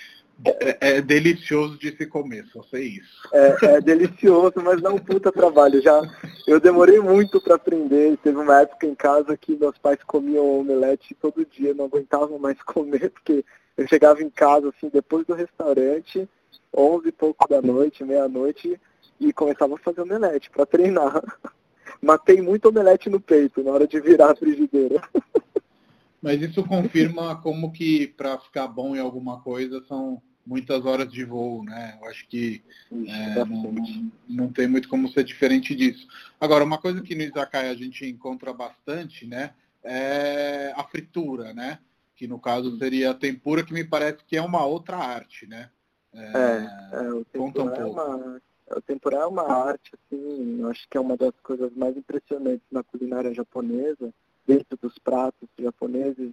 É, 0.44 0.98
é, 0.98 1.00
delicioso 1.00 1.76
de 1.78 1.96
se 1.96 2.06
comer, 2.06 2.46
só 2.52 2.62
sei 2.62 2.84
isso. 2.84 3.28
É, 3.32 3.76
é 3.76 3.80
delicioso, 3.80 4.54
mas 4.62 4.80
dá 4.80 4.88
um 4.88 4.98
puta 4.98 5.32
trabalho. 5.32 5.82
Já, 5.82 6.00
eu 6.46 6.60
demorei 6.60 7.00
muito 7.00 7.40
para 7.40 7.56
aprender. 7.56 8.16
Teve 8.18 8.38
uma 8.38 8.60
época 8.60 8.86
em 8.86 8.94
casa 8.94 9.36
que 9.36 9.56
meus 9.56 9.76
pais 9.78 9.98
comiam 10.06 10.60
omelete 10.60 11.16
todo 11.20 11.44
dia, 11.44 11.74
não 11.74 11.86
aguentavam 11.86 12.38
mais 12.38 12.56
comer, 12.62 13.10
porque 13.10 13.44
eu 13.78 13.86
chegava 13.86 14.20
em 14.20 14.28
casa, 14.28 14.70
assim, 14.70 14.90
depois 14.92 15.24
do 15.24 15.34
restaurante, 15.34 16.28
onze 16.76 17.08
e 17.08 17.12
pouco 17.12 17.48
da 17.48 17.62
noite, 17.62 18.04
meia-noite, 18.04 18.78
e 19.20 19.32
começava 19.32 19.76
a 19.76 19.78
fazer 19.78 20.00
omelete 20.00 20.50
para 20.50 20.66
treinar. 20.66 21.22
Matei 22.02 22.42
muito 22.42 22.68
omelete 22.68 23.08
no 23.08 23.20
peito 23.20 23.62
na 23.62 23.70
hora 23.70 23.86
de 23.86 24.00
virar 24.00 24.32
a 24.32 24.36
frigideira. 24.36 25.00
Mas 26.20 26.42
isso 26.42 26.64
confirma 26.64 27.40
como 27.40 27.72
que 27.72 28.08
para 28.08 28.36
ficar 28.38 28.66
bom 28.66 28.96
em 28.96 28.98
alguma 28.98 29.40
coisa 29.40 29.80
são 29.86 30.20
muitas 30.44 30.84
horas 30.84 31.12
de 31.12 31.24
voo, 31.24 31.62
né? 31.62 31.96
Eu 32.00 32.08
acho 32.08 32.26
que 32.26 32.64
é, 32.90 33.44
não, 33.44 34.10
não, 34.28 34.52
tem 34.52 34.66
muito 34.66 34.88
como 34.88 35.08
ser 35.08 35.22
diferente 35.22 35.76
disso. 35.76 36.08
Agora, 36.40 36.64
uma 36.64 36.78
coisa 36.78 37.00
que 37.00 37.14
no 37.14 37.22
Izakaya 37.22 37.70
a 37.70 37.76
gente 37.76 38.04
encontra 38.04 38.52
bastante, 38.52 39.26
né? 39.26 39.52
É 39.84 40.72
a 40.74 40.82
fritura, 40.82 41.54
né? 41.54 41.78
Que 42.18 42.26
no 42.26 42.40
caso 42.40 42.76
seria 42.78 43.12
a 43.12 43.14
tempura, 43.14 43.64
que 43.64 43.72
me 43.72 43.84
parece 43.84 44.24
que 44.26 44.36
é 44.36 44.42
uma 44.42 44.66
outra 44.66 44.96
arte, 44.96 45.46
né? 45.46 45.70
É, 46.12 46.20
é, 46.20 47.04
é 47.04 47.12
o 47.12 47.24
conta 47.24 47.62
um 47.62 47.70
é 47.70 47.80
pouco. 47.80 48.00
É 48.00 48.04
uma, 48.04 48.42
o 48.76 48.82
tempura 48.82 49.16
é 49.18 49.24
uma 49.26 49.44
arte, 49.44 49.92
assim, 49.94 50.64
acho 50.68 50.88
que 50.88 50.98
é 50.98 51.00
uma 51.00 51.16
das 51.16 51.32
coisas 51.40 51.72
mais 51.74 51.96
impressionantes 51.96 52.66
na 52.72 52.82
culinária 52.82 53.32
japonesa. 53.32 54.12
Dentro 54.44 54.76
dos 54.82 54.98
pratos 54.98 55.48
japoneses, 55.56 56.32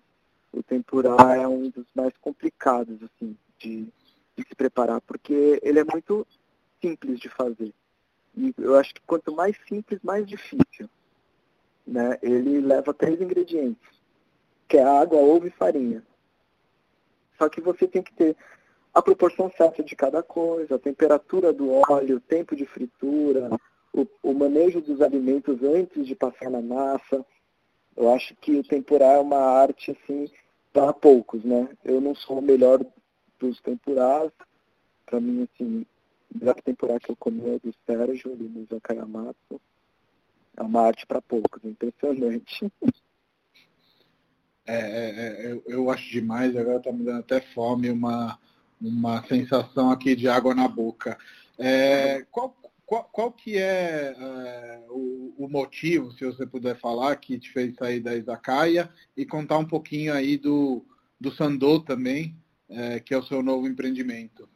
o 0.52 0.64
tempura 0.64 1.10
é 1.10 1.48
um 1.48 1.70
dos 1.70 1.86
mais 1.94 2.14
complicados, 2.18 2.98
assim, 3.04 3.38
de, 3.60 3.84
de 4.36 4.48
se 4.48 4.56
preparar, 4.56 5.02
porque 5.02 5.60
ele 5.62 5.80
é 5.80 5.84
muito 5.84 6.26
simples 6.82 7.20
de 7.20 7.30
fazer. 7.30 7.72
E 8.36 8.56
eu 8.58 8.76
acho 8.76 8.92
que 8.92 9.02
quanto 9.06 9.36
mais 9.36 9.56
simples, 9.68 10.00
mais 10.02 10.26
difícil. 10.26 10.90
Né? 11.86 12.18
Ele 12.24 12.60
leva 12.60 12.92
três 12.92 13.22
ingredientes 13.22 13.95
que 14.68 14.78
é 14.78 14.84
água, 14.84 15.20
ovo 15.20 15.48
e 15.48 15.52
farinha. 15.52 16.04
Só 17.38 17.50
que 17.50 17.62
você 17.62 17.88
tem 17.88 18.02
que 18.02 18.14
ter 18.14 18.36
a 18.94 19.02
proporção 19.02 19.52
certa 19.58 19.84
de 19.84 19.96
cada 19.96 20.24
coisa, 20.24 20.76
a 20.76 20.80
temperatura 20.80 21.52
do 21.52 21.70
óleo, 21.90 22.18
o 22.18 22.22
tempo 22.22 22.56
de 22.56 22.66
fritura, 22.66 23.50
o, 23.94 24.08
o 24.24 24.34
manejo 24.34 24.82
dos 24.82 25.02
alimentos 25.02 25.62
antes 25.64 26.08
de 26.08 26.16
passar 26.16 26.50
na 26.50 26.62
massa. 26.62 27.26
Eu 27.96 28.14
acho 28.14 28.36
que 28.36 28.58
o 28.58 28.64
tempurar 28.64 29.18
é 29.18 29.20
uma 29.20 29.38
arte 29.38 29.92
assim 29.92 30.30
para 30.72 30.94
poucos, 30.94 31.44
né? 31.44 31.70
Eu 31.84 32.02
não 32.02 32.16
sou 32.16 32.40
o 32.40 32.42
melhor 32.42 32.80
dos 33.40 33.60
tempurás. 33.62 34.32
Para 35.06 35.20
mim, 35.20 35.44
assim, 35.44 35.86
o 36.34 36.40
melhor 36.40 36.56
tempurar 36.62 37.00
que 37.00 37.12
eu 37.12 37.16
comi 37.16 37.50
é 37.50 37.60
do 37.60 37.74
Sérgio, 37.86 38.34
ali 38.34 38.48
no 38.48 38.66
Zakayamatsu. 38.66 39.62
É 40.58 40.64
uma 40.64 40.82
arte 40.82 41.06
para 41.06 41.22
poucos, 41.22 41.64
impressionante. 41.64 42.72
É, 44.68 44.76
é, 44.76 44.80
é, 44.80 45.52
eu, 45.52 45.64
eu, 45.68 45.92
acho 45.92 46.10
demais, 46.10 46.56
agora 46.56 46.78
está 46.78 46.92
me 46.92 47.04
dando 47.04 47.20
até 47.20 47.40
fome, 47.40 47.92
uma, 47.92 48.40
uma 48.82 49.24
sensação 49.28 49.92
aqui 49.92 50.16
de 50.16 50.28
água 50.28 50.56
na 50.56 50.68
boca. 50.68 51.18
É, 51.58 52.26
qual, 52.32 52.56
qual, 52.86 53.04
qual, 53.12 53.32
que 53.32 53.58
é, 53.58 54.16
é 54.18 54.84
o, 54.90 55.36
o, 55.38 55.48
motivo, 55.48 56.12
se 56.14 56.26
você 56.26 56.48
puder 56.48 56.80
falar, 56.80 57.16
que 57.18 57.38
te 57.38 57.52
fez 57.52 57.76
sair 57.76 58.00
da 58.00 58.16
Izakaya 58.16 58.90
e 59.16 59.24
contar 59.26 59.60
um 59.60 59.66
pouquinho 59.66 60.14
aí 60.14 60.36
do, 60.36 60.84
do 61.22 61.32
Sandô 61.32 61.80
também, 61.80 62.36
é, 62.68 63.00
que 63.00 63.14
é 63.14 63.18
o 63.18 63.24
seu 63.24 63.44
novo 63.44 63.68
empreendimento? 63.68 64.50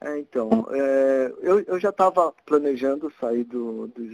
É, 0.00 0.18
então, 0.18 0.50
é, 0.70 1.32
eu, 1.40 1.60
eu 1.60 1.80
já 1.80 1.88
estava 1.88 2.30
planejando 2.44 3.10
sair 3.18 3.44
do, 3.44 3.88
do 3.88 4.04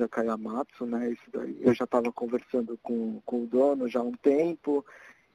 né? 0.86 1.10
Isso 1.10 1.30
daí, 1.32 1.58
eu 1.60 1.74
já 1.74 1.84
estava 1.84 2.12
conversando 2.12 2.78
com, 2.82 3.20
com 3.26 3.42
o 3.42 3.46
dono 3.46 3.88
já 3.88 3.98
há 3.98 4.04
um 4.04 4.12
tempo, 4.12 4.84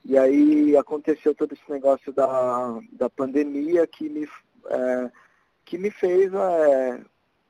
e 0.05 0.17
aí 0.17 0.77
aconteceu 0.77 1.35
todo 1.35 1.51
esse 1.53 1.69
negócio 1.69 2.13
da, 2.13 2.79
da 2.93 3.09
pandemia 3.09 3.85
que 3.85 4.07
me, 4.07 4.25
é, 4.67 5.11
que 5.65 5.77
me 5.77 5.91
fez 5.91 6.33
é, 6.33 7.01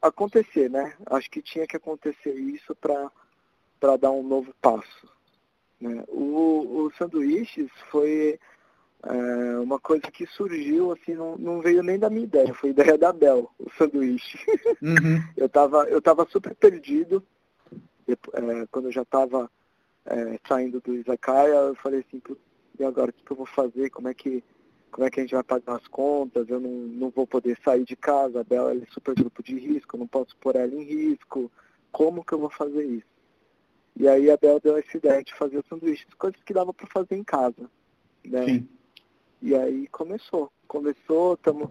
acontecer, 0.01 0.67
né? 0.69 0.95
Acho 1.05 1.29
que 1.29 1.41
tinha 1.41 1.67
que 1.67 1.77
acontecer 1.77 2.33
isso 2.33 2.75
para 2.75 3.97
dar 3.97 4.09
um 4.09 4.23
novo 4.23 4.55
passo. 4.59 5.07
Né? 5.79 6.03
O, 6.07 6.85
o 6.85 6.91
sanduíches 6.97 7.69
foi 7.91 8.39
é 9.09 9.59
uma 9.59 9.79
coisa 9.79 10.03
que 10.11 10.25
surgiu, 10.25 10.91
assim, 10.91 11.13
não, 11.13 11.37
não, 11.37 11.61
veio 11.61 11.81
nem 11.81 11.97
da 11.97 12.09
minha 12.09 12.25
ideia, 12.25 12.53
foi 12.53 12.71
ideia 12.71 12.97
da 12.97 13.13
Bel, 13.13 13.49
o 13.57 13.69
sanduíche. 13.77 14.37
Uhum. 14.81 15.23
eu, 15.37 15.47
tava, 15.47 15.83
eu 15.85 16.01
tava 16.01 16.27
super 16.29 16.53
perdido, 16.53 17.23
é, 18.07 18.65
quando 18.69 18.85
eu 18.85 18.91
já 18.91 19.03
estava 19.03 19.49
é, 20.05 20.39
saindo 20.47 20.81
do 20.81 20.93
Izakaya, 20.93 21.55
eu 21.55 21.75
falei 21.75 22.01
assim, 22.01 22.21
e 22.77 22.83
agora 22.83 23.09
o 23.11 23.13
que, 23.13 23.23
que, 23.23 23.31
eu 23.31 23.37
vou 23.37 23.45
fazer? 23.45 23.89
Como 23.89 24.09
é 24.09 24.13
que, 24.13 24.43
como 24.91 25.07
é 25.07 25.09
que 25.09 25.21
a 25.21 25.23
gente 25.23 25.35
vai 25.35 25.43
pagar 25.43 25.75
as 25.75 25.87
contas? 25.87 26.49
Eu 26.49 26.59
não, 26.59 26.69
não 26.69 27.09
vou 27.09 27.25
poder 27.25 27.57
sair 27.63 27.85
de 27.85 27.95
casa, 27.95 28.41
a 28.41 28.43
Bel 28.43 28.69
é 28.69 28.81
super 28.91 29.15
grupo 29.15 29.41
de 29.41 29.57
risco, 29.57 29.95
eu 29.95 29.99
não 29.99 30.07
posso 30.07 30.35
pôr 30.37 30.55
ela 30.57 30.73
em 30.73 30.83
risco. 30.83 31.49
Como 31.93 32.25
que 32.25 32.33
eu 32.33 32.39
vou 32.39 32.49
fazer 32.49 32.83
isso? 32.83 33.07
E 33.95 34.07
aí 34.07 34.29
a 34.29 34.37
Bel 34.37 34.59
deu 34.59 34.77
essa 34.77 34.97
ideia 34.97 35.23
de 35.23 35.33
fazer 35.33 35.63
sanduíches, 35.69 36.13
coisas 36.15 36.41
que 36.43 36.53
dava 36.53 36.73
para 36.73 36.87
fazer 36.87 37.15
em 37.15 37.23
casa. 37.23 37.69
Né? 38.23 38.45
Sim. 38.45 38.69
E 39.41 39.55
aí 39.55 39.87
começou. 39.87 40.51
Começou, 40.67 41.33
estamos 41.33 41.69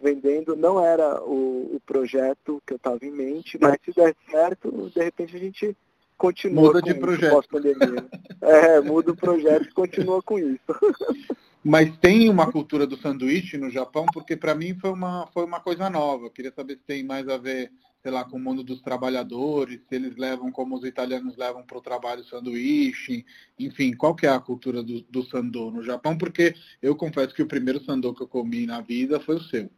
vendendo. 0.00 0.56
Não 0.56 0.84
era 0.84 1.22
o, 1.22 1.76
o 1.76 1.80
projeto 1.84 2.62
que 2.66 2.72
eu 2.74 2.76
estava 2.76 2.98
em 3.02 3.10
mente, 3.10 3.58
mas 3.60 3.76
se 3.84 3.92
der 3.92 4.14
certo, 4.30 4.90
de 4.94 5.02
repente 5.02 5.36
a 5.36 5.38
gente 5.38 5.76
continua 6.16 6.64
muda 6.64 6.82
de 6.82 6.94
projeto. 6.94 7.48
é, 8.42 8.80
muda 8.80 9.12
o 9.12 9.16
projeto 9.16 9.68
e 9.68 9.72
continua 9.72 10.22
com 10.22 10.38
isso. 10.38 10.60
Mas 11.64 11.94
tem 11.98 12.30
uma 12.30 12.50
cultura 12.50 12.86
do 12.86 12.96
sanduíche 12.96 13.58
no 13.58 13.68
Japão, 13.68 14.06
porque 14.12 14.36
para 14.36 14.54
mim 14.54 14.74
foi 14.78 14.90
uma, 14.90 15.26
foi 15.34 15.44
uma 15.44 15.60
coisa 15.60 15.90
nova. 15.90 16.26
Eu 16.26 16.30
queria 16.30 16.52
saber 16.52 16.76
se 16.76 16.82
tem 16.86 17.04
mais 17.04 17.28
a 17.28 17.36
ver, 17.36 17.70
sei 18.08 18.14
lá, 18.14 18.24
com 18.24 18.38
o 18.38 18.40
mundo 18.40 18.64
dos 18.64 18.80
trabalhadores, 18.80 19.80
se 19.86 19.94
eles 19.94 20.16
levam 20.16 20.50
como 20.50 20.74
os 20.74 20.82
italianos 20.82 21.36
levam 21.36 21.62
para 21.62 21.76
o 21.76 21.82
trabalho 21.82 22.24
sanduíche, 22.24 23.22
enfim, 23.58 23.94
qual 23.94 24.14
que 24.14 24.26
é 24.26 24.30
a 24.30 24.40
cultura 24.40 24.82
do, 24.82 25.02
do 25.02 25.22
sandô 25.24 25.70
no 25.70 25.82
Japão? 25.82 26.16
Porque 26.16 26.54
eu 26.80 26.96
confesso 26.96 27.34
que 27.34 27.42
o 27.42 27.46
primeiro 27.46 27.84
sandô 27.84 28.14
que 28.14 28.22
eu 28.22 28.26
comi 28.26 28.64
na 28.64 28.80
vida 28.80 29.20
foi 29.20 29.36
o 29.36 29.42
seu. 29.42 29.68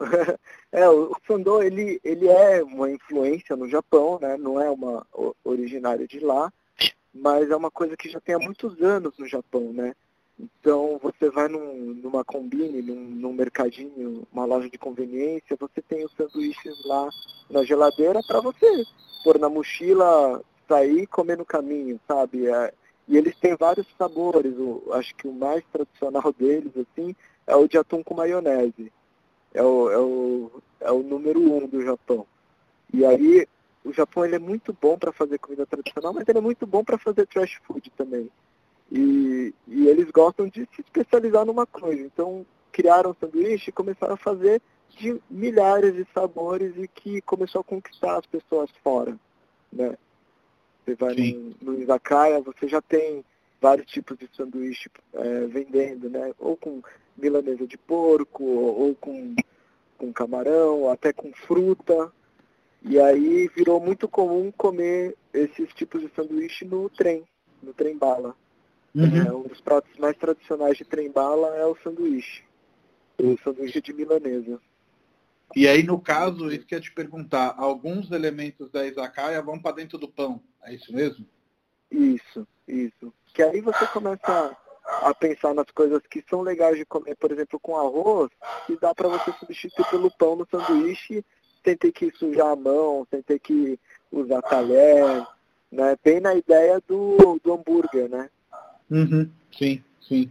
É, 0.72 0.88
o 0.88 1.14
sandô 1.26 1.60
ele, 1.60 2.00
ele 2.04 2.28
é 2.28 2.62
uma 2.62 2.88
influência 2.88 3.56
no 3.56 3.68
Japão, 3.68 4.20
né? 4.22 4.36
Não 4.36 4.60
é 4.60 4.70
uma 4.70 5.04
originária 5.42 6.06
de 6.06 6.20
lá, 6.20 6.50
mas 7.12 7.50
é 7.50 7.56
uma 7.56 7.72
coisa 7.72 7.96
que 7.96 8.08
já 8.08 8.20
tem 8.20 8.36
há 8.36 8.38
muitos 8.38 8.80
anos 8.80 9.18
no 9.18 9.26
Japão, 9.26 9.72
né? 9.72 9.94
Então, 10.40 10.98
você 11.02 11.28
vai 11.28 11.48
num, 11.48 11.94
numa 12.02 12.24
combine, 12.24 12.80
num, 12.80 12.94
num, 12.94 13.32
mercadinho, 13.32 14.26
uma 14.32 14.44
loja 14.44 14.70
de 14.70 14.78
conveniência, 14.78 15.56
você 15.58 15.82
tem 15.82 16.04
os 16.04 16.12
sanduíches 16.12 16.82
lá 16.86 17.08
na 17.50 17.62
geladeira 17.64 18.20
para 18.26 18.40
você 18.40 18.84
pôr 19.22 19.38
na 19.38 19.50
mochila, 19.50 20.42
sair 20.66 21.02
e 21.02 21.06
comer 21.06 21.36
no 21.36 21.44
caminho, 21.44 22.00
sabe? 22.08 22.46
É, 22.46 22.72
e 23.06 23.18
eles 23.18 23.36
têm 23.38 23.54
vários 23.54 23.86
sabores. 23.98 24.54
O, 24.56 24.92
acho 24.92 25.14
que 25.14 25.28
o 25.28 25.32
mais 25.32 25.62
tradicional 25.72 26.32
deles, 26.38 26.72
assim, 26.76 27.14
é 27.46 27.54
o 27.54 27.68
de 27.68 27.76
atum 27.76 28.02
com 28.02 28.14
maionese. 28.14 28.90
É 29.52 29.62
o, 29.62 29.90
é 29.90 29.98
o, 29.98 30.50
é 30.80 30.92
o 30.92 31.02
número 31.02 31.40
um 31.40 31.66
do 31.66 31.82
Japão. 31.82 32.26
E 32.94 33.04
aí, 33.04 33.46
o 33.84 33.92
Japão 33.92 34.24
ele 34.24 34.36
é 34.36 34.38
muito 34.38 34.76
bom 34.80 34.96
para 34.96 35.12
fazer 35.12 35.38
comida 35.38 35.66
tradicional, 35.66 36.12
mas 36.14 36.26
ele 36.28 36.38
é 36.38 36.42
muito 36.42 36.66
bom 36.66 36.84
para 36.84 36.98
fazer 36.98 37.26
trash 37.26 37.60
food 37.66 37.90
também. 37.96 38.30
E, 38.90 39.54
e 39.68 39.86
eles 39.86 40.10
gostam 40.10 40.48
de 40.48 40.68
se 40.74 40.80
especializar 40.80 41.44
numa 41.44 41.66
coisa. 41.66 42.02
Então, 42.02 42.44
criaram 42.72 43.14
sanduíche 43.20 43.70
e 43.70 43.72
começaram 43.72 44.14
a 44.14 44.18
fazer 44.18 44.60
de 44.90 45.20
milhares 45.30 45.94
de 45.94 46.06
sabores 46.12 46.76
e 46.76 46.88
que 46.88 47.20
começou 47.22 47.60
a 47.60 47.64
conquistar 47.64 48.18
as 48.18 48.26
pessoas 48.26 48.70
fora. 48.82 49.16
Né? 49.72 49.96
Você 50.84 50.94
vai 50.94 51.14
no, 51.14 51.54
no 51.62 51.80
Izakaya, 51.80 52.40
você 52.40 52.66
já 52.66 52.82
tem 52.82 53.24
vários 53.60 53.86
tipos 53.86 54.16
de 54.18 54.28
sanduíche 54.34 54.90
é, 55.12 55.46
vendendo, 55.46 56.08
né? 56.08 56.32
Ou 56.38 56.56
com 56.56 56.82
milanesa 57.16 57.66
de 57.66 57.76
porco, 57.76 58.42
ou, 58.42 58.80
ou 58.80 58.94
com, 58.94 59.34
com 59.98 60.12
camarão, 60.12 60.90
até 60.90 61.12
com 61.12 61.32
fruta. 61.32 62.10
E 62.82 62.98
aí 62.98 63.48
virou 63.48 63.78
muito 63.78 64.08
comum 64.08 64.50
comer 64.50 65.14
esses 65.32 65.72
tipos 65.74 66.00
de 66.00 66.10
sanduíche 66.16 66.64
no 66.64 66.88
trem, 66.88 67.22
no 67.62 67.74
trem 67.74 67.96
bala. 67.96 68.34
Uhum. 68.94 69.26
É, 69.26 69.32
um 69.32 69.42
dos 69.42 69.60
pratos 69.60 69.96
mais 69.98 70.16
tradicionais 70.16 70.76
de 70.76 70.84
trem-bala 70.84 71.56
é 71.56 71.64
o 71.64 71.76
sanduíche. 71.82 72.42
O 73.18 73.36
sanduíche 73.38 73.80
de 73.80 73.92
milanesa. 73.92 74.60
E 75.54 75.66
aí, 75.66 75.82
no 75.82 76.00
caso, 76.00 76.50
isso 76.50 76.66
que 76.66 76.74
eu 76.74 76.78
ia 76.78 76.82
te 76.82 76.92
perguntar, 76.92 77.54
alguns 77.56 78.10
elementos 78.10 78.70
da 78.70 78.86
izakaya 78.86 79.42
vão 79.42 79.58
para 79.58 79.76
dentro 79.76 79.98
do 79.98 80.08
pão, 80.08 80.40
é 80.62 80.74
isso 80.74 80.92
mesmo? 80.92 81.26
Isso, 81.90 82.46
isso. 82.68 83.12
Que 83.34 83.42
aí 83.42 83.60
você 83.60 83.84
começa 83.88 84.56
a 85.02 85.14
pensar 85.14 85.54
nas 85.54 85.68
coisas 85.70 86.00
que 86.08 86.24
são 86.28 86.42
legais 86.42 86.76
de 86.76 86.84
comer, 86.84 87.16
por 87.16 87.32
exemplo, 87.32 87.58
com 87.58 87.76
arroz, 87.76 88.30
que 88.66 88.76
dá 88.76 88.94
para 88.94 89.08
você 89.08 89.32
substituir 89.38 89.86
pelo 89.88 90.10
pão 90.10 90.36
no 90.36 90.46
sanduíche 90.48 91.24
sem 91.64 91.76
ter 91.76 91.92
que 91.92 92.10
sujar 92.12 92.48
a 92.48 92.56
mão, 92.56 93.06
sem 93.10 93.22
ter 93.22 93.38
que 93.38 93.78
usar 94.10 94.42
talher, 94.42 95.26
né? 95.70 95.96
Bem 96.02 96.20
na 96.20 96.34
ideia 96.34 96.80
do, 96.86 97.38
do 97.42 97.52
hambúrguer, 97.52 98.08
né? 98.08 98.30
Uhum, 98.90 99.30
sim, 99.56 99.82
sim. 100.06 100.28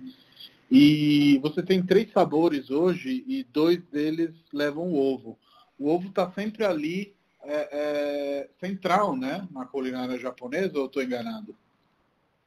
E 0.71 1.39
você 1.39 1.63
tem 1.63 1.83
três 1.83 2.11
sabores 2.11 2.69
hoje 2.69 3.23
e 3.27 3.43
dois 3.43 3.81
deles 3.85 4.31
levam 4.53 4.93
ovo. 4.93 5.37
O 5.79 5.89
ovo 5.89 6.09
está 6.09 6.29
sempre 6.31 6.65
ali 6.65 7.13
é, 7.41 7.69
é, 7.71 8.49
central, 8.59 9.15
né, 9.15 9.47
na 9.51 9.65
culinária 9.65 10.17
japonesa, 10.17 10.77
ou 10.77 10.85
estou 10.85 11.01
enganado? 11.01 11.55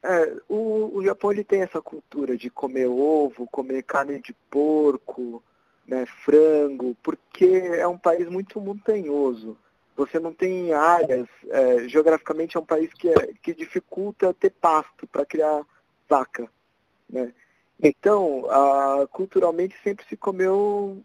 É, 0.04 0.36
o, 0.48 0.98
o 0.98 1.04
Japão 1.04 1.32
ele 1.32 1.44
tem 1.44 1.62
essa 1.62 1.80
cultura 1.80 2.36
de 2.36 2.50
comer 2.50 2.86
ovo, 2.86 3.46
comer 3.46 3.82
carne 3.82 4.20
de 4.20 4.34
porco, 4.50 5.42
né, 5.86 6.04
frango, 6.24 6.96
porque 7.02 7.44
é 7.44 7.86
um 7.86 7.98
país 7.98 8.28
muito 8.28 8.60
montanhoso. 8.60 9.56
Você 9.96 10.18
não 10.18 10.32
tem 10.32 10.72
áreas, 10.72 11.28
é, 11.48 11.88
geograficamente 11.88 12.56
é 12.56 12.60
um 12.60 12.64
país 12.64 12.92
que, 12.94 13.08
é, 13.08 13.32
que 13.42 13.54
dificulta 13.54 14.34
ter 14.34 14.50
pasto 14.50 15.06
para 15.06 15.24
criar 15.24 15.64
vaca. 16.12 16.46
Né? 17.08 17.32
Então, 17.82 18.44
culturalmente 19.10 19.74
sempre 19.82 20.04
se 20.08 20.16
comeu 20.16 21.02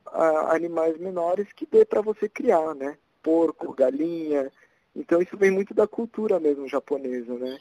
animais 0.50 0.98
menores 0.98 1.52
que 1.54 1.66
dê 1.66 1.86
para 1.86 2.02
você 2.02 2.28
criar, 2.30 2.76
né? 2.76 2.98
Porco, 3.24 3.74
galinha. 3.74 4.52
Então 4.96 5.22
isso 5.22 5.36
vem 5.38 5.50
muito 5.50 5.74
da 5.74 5.88
cultura 5.88 6.40
mesmo 6.40 6.68
japonesa, 6.68 7.34
né? 7.34 7.58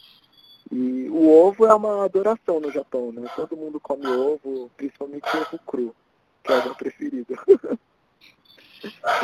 E 0.70 1.08
o 1.08 1.30
ovo 1.30 1.64
é 1.66 1.74
uma 1.74 2.04
adoração 2.04 2.60
no 2.60 2.70
Japão, 2.70 3.12
né? 3.12 3.24
Todo 3.36 3.56
mundo 3.56 3.80
come 3.80 4.06
ovo, 4.06 4.70
principalmente 4.76 5.24
ovo 5.36 5.58
cru, 5.66 5.96
que 6.42 6.52
é 6.52 6.58
o 6.58 6.64
meu 6.64 6.74
preferido. 6.74 7.34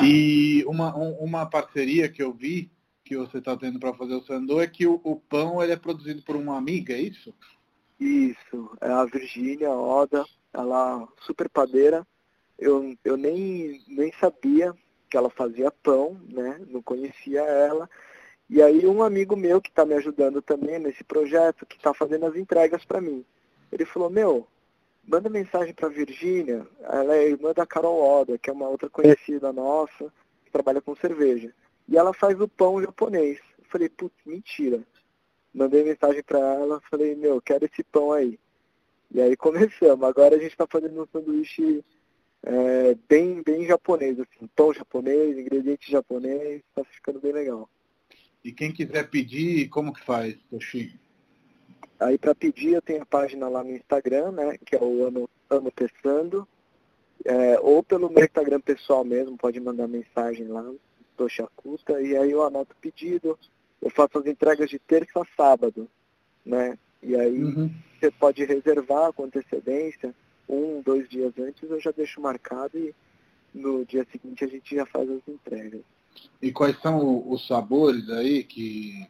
e 0.02 0.64
uma, 0.66 0.94
uma 0.94 1.46
parceria 1.46 2.08
que 2.08 2.22
eu 2.22 2.32
vi 2.32 2.70
que 3.04 3.16
você 3.16 3.38
está 3.38 3.56
tendo 3.56 3.78
para 3.78 3.92
fazer 3.92 4.14
o 4.14 4.24
sandô 4.24 4.60
é 4.60 4.66
que 4.66 4.86
o, 4.86 5.00
o, 5.04 5.16
pão 5.16 5.62
ele 5.62 5.72
é 5.72 5.76
produzido 5.76 6.22
por 6.22 6.36
uma 6.36 6.56
amiga, 6.56 6.94
é 6.94 7.00
isso? 7.00 7.34
Isso, 8.03 8.76
é 8.80 8.88
a 8.90 9.05
Virgínia 9.05 9.70
Oda, 9.70 10.24
ela 10.53 11.07
super 11.20 11.48
padeira. 11.48 12.05
Eu, 12.59 12.96
eu 13.05 13.16
nem, 13.16 13.80
nem 13.86 14.12
sabia 14.18 14.74
que 15.09 15.16
ela 15.16 15.30
fazia 15.30 15.70
pão, 15.70 16.20
né? 16.28 16.61
Não 16.66 16.82
conhecia 16.82 17.42
ela. 17.42 17.88
E 18.50 18.61
aí 18.61 18.84
um 18.88 19.05
amigo 19.05 19.36
meu 19.36 19.62
que 19.62 19.68
está 19.68 19.86
me 19.86 19.94
ajudando 19.94 20.42
também 20.42 20.80
nesse 20.80 21.05
projeto, 21.05 21.64
que 21.64 21.76
está 21.76 21.94
fazendo 21.94 22.26
as 22.26 22.34
entregas 22.34 22.84
para 22.84 23.00
mim, 23.00 23.24
ele 23.70 23.84
falou, 23.84 24.11
meu, 24.11 24.48
manda 25.07 25.30
mensagem 25.30 25.72
para 25.72 25.88
Virgínia, 25.88 26.66
ela 26.80 27.14
é 27.14 27.28
irmã 27.28 27.53
da 27.53 27.64
Carol 27.64 28.03
Oda, 28.03 28.36
que 28.36 28.50
é 28.50 28.53
uma 28.53 28.68
outra 28.68 28.90
conhecida 28.90 29.53
nossa, 29.53 30.12
que 30.44 30.50
trabalha 30.50 30.80
com 30.80 30.96
cerveja. 30.96 31.55
E 31.88 31.96
ela 31.96 32.12
faz 32.12 32.40
o 32.40 32.48
pão 32.48 32.82
japonês. 32.82 33.38
Eu 33.61 33.64
falei, 33.70 33.88
putz, 33.88 34.16
mentira 34.26 34.82
mandei 35.55 35.84
mensagem 35.84 36.22
para 36.22 36.38
ela, 36.38 36.80
falei, 36.90 37.14
meu, 37.14 37.40
quero 37.40 37.64
esse 37.64 37.82
pão 37.84 38.12
aí. 38.12 38.38
E 39.14 39.20
aí 39.20 39.36
começamos. 39.36 40.03
Agora 40.03 40.36
a 40.36 40.38
gente 40.38 40.53
está 40.53 40.66
fazendo 40.66 41.03
um 41.03 41.07
sanduíche 41.07 41.84
é, 42.42 42.96
bem, 43.09 43.42
bem 43.42 43.66
japonês, 43.66 44.18
assim, 44.18 44.48
pão 44.57 44.72
japonês, 44.72 45.38
ingrediente 45.38 45.90
japonês, 45.90 46.62
está 46.68 46.84
ficando 46.84 47.20
bem 47.20 47.32
legal. 47.32 47.68
E 48.44 48.50
quem 48.50 48.72
quiser 48.72 49.09
pedir, 49.09 49.68
como 49.68 49.92
que 49.92 50.00
faz, 50.00 50.36
Toshi? 50.50 50.98
Aí 52.00 52.18
para 52.18 52.34
pedir 52.34 52.72
eu 52.72 52.82
tenho 52.82 53.03
a 53.03 53.07
página 53.07 53.48
lá 53.48 53.62
no 53.62 53.70
Instagram, 53.70 54.32
né, 54.32 54.59
que 54.64 54.74
é 54.74 54.80
o 54.80 55.07
Amo, 55.07 55.30
Amo 55.48 55.70
Testando, 55.70 56.48
é, 57.24 57.61
ou 57.61 57.82
pelo 57.84 58.11
meu 58.11 58.24
Instagram 58.24 58.61
pessoal 58.61 59.05
mesmo, 59.05 59.36
pode 59.36 59.61
mandar 59.61 59.86
mensagem 59.86 60.48
lá, 60.48 60.68
Toshakuta, 61.16 62.00
e 62.03 62.16
aí 62.16 62.32
eu 62.32 62.42
anoto 62.42 62.74
o 62.74 62.80
pedido, 62.80 63.38
eu 63.83 63.91
faço 63.91 64.18
as 64.18 64.26
entregas 64.26 64.70
de 64.70 64.78
terça 64.78 65.20
a 65.20 65.26
sábado, 65.37 65.89
né? 66.47 66.78
E 67.03 67.16
aí 67.16 67.43
uhum. 67.43 67.70
você 67.99 68.11
pode 68.12 68.45
reservar 68.45 69.12
com 69.12 69.24
antecedência, 69.24 70.14
um, 70.49 70.80
dois 70.80 71.09
dias 71.09 71.33
antes 71.39 71.68
eu 71.68 71.80
já 71.80 71.91
deixo 71.91 72.20
marcado 72.20 72.78
e 72.78 72.95
no 73.53 73.85
dia 73.85 74.07
seguinte 74.11 74.45
a 74.45 74.49
gente 74.49 74.74
já 74.74 74.87
faz 74.87 75.11
as 75.11 75.26
entregas. 75.26 75.80
E 76.41 76.53
quais 76.53 76.78
são 76.80 77.28
os 77.28 77.47
sabores 77.47 78.09
aí 78.11 78.45
que 78.45 79.07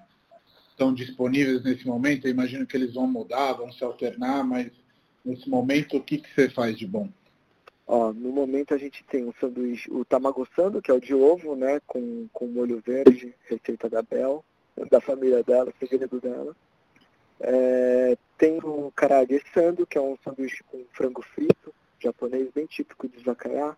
estão 0.70 0.94
disponíveis 0.94 1.62
nesse 1.62 1.86
momento? 1.86 2.26
Eu 2.26 2.30
imagino 2.30 2.66
que 2.66 2.76
eles 2.76 2.94
vão 2.94 3.06
mudar, 3.06 3.52
vão 3.52 3.70
se 3.70 3.84
alternar, 3.84 4.42
mas 4.42 4.70
nesse 5.24 5.48
momento 5.48 5.98
o 5.98 6.02
que, 6.02 6.18
que 6.18 6.34
você 6.34 6.48
faz 6.48 6.78
de 6.78 6.86
bom? 6.86 7.08
Ó, 7.86 8.12
no 8.12 8.32
momento 8.32 8.72
a 8.72 8.78
gente 8.78 9.04
tem 9.04 9.24
o 9.24 9.34
sanduíche, 9.38 9.90
o 9.90 10.04
tamagossando, 10.04 10.80
que 10.80 10.90
é 10.90 10.94
o 10.94 11.00
de 11.00 11.14
ovo, 11.14 11.54
né, 11.54 11.80
com, 11.86 12.26
com 12.32 12.46
molho 12.46 12.80
verde, 12.80 13.34
receita 13.48 13.90
da 13.90 14.00
Bel 14.00 14.42
da 14.90 15.00
família 15.00 15.42
dela, 15.42 15.72
segredo 15.78 16.20
dela. 16.20 16.56
É, 17.40 18.16
tem 18.38 18.58
o 18.62 18.92
karage 18.94 19.42
sando, 19.52 19.86
que 19.86 19.98
é 19.98 20.00
um 20.00 20.16
sanduíche 20.24 20.62
com 20.64 20.84
frango 20.92 21.22
frito, 21.22 21.74
japonês 21.98 22.50
bem 22.52 22.66
típico 22.66 23.08
de 23.08 23.22
Zakaya. 23.22 23.76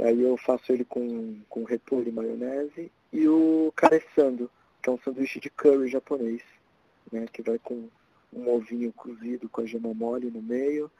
Aí 0.00 0.22
eu 0.22 0.36
faço 0.36 0.72
ele 0.72 0.84
com, 0.84 1.40
com 1.48 1.64
repolho 1.64 2.08
e 2.08 2.12
maionese. 2.12 2.90
E 3.12 3.28
o 3.28 3.72
karesando, 3.76 4.50
que 4.82 4.88
é 4.88 4.92
um 4.92 4.98
sanduíche 4.98 5.40
de 5.40 5.50
curry 5.50 5.88
japonês, 5.88 6.42
né, 7.12 7.26
que 7.32 7.42
vai 7.42 7.58
com 7.58 7.88
um 8.32 8.48
ovinho 8.48 8.92
cozido 8.92 9.48
com 9.48 9.60
a 9.60 9.66
gema 9.66 9.92
mole 9.92 10.30
no 10.30 10.40
meio. 10.40 10.90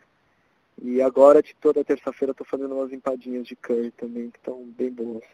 E 0.83 1.01
agora, 1.01 1.43
de 1.43 1.55
toda 1.55 1.85
terça-feira, 1.85 2.33
estou 2.33 2.47
fazendo 2.47 2.75
umas 2.75 2.93
empadinhas 2.93 3.47
de 3.47 3.55
curry 3.57 3.91
também, 3.93 4.31
que 4.31 4.39
estão 4.39 4.65
bem 4.65 4.91
boas. 4.91 5.25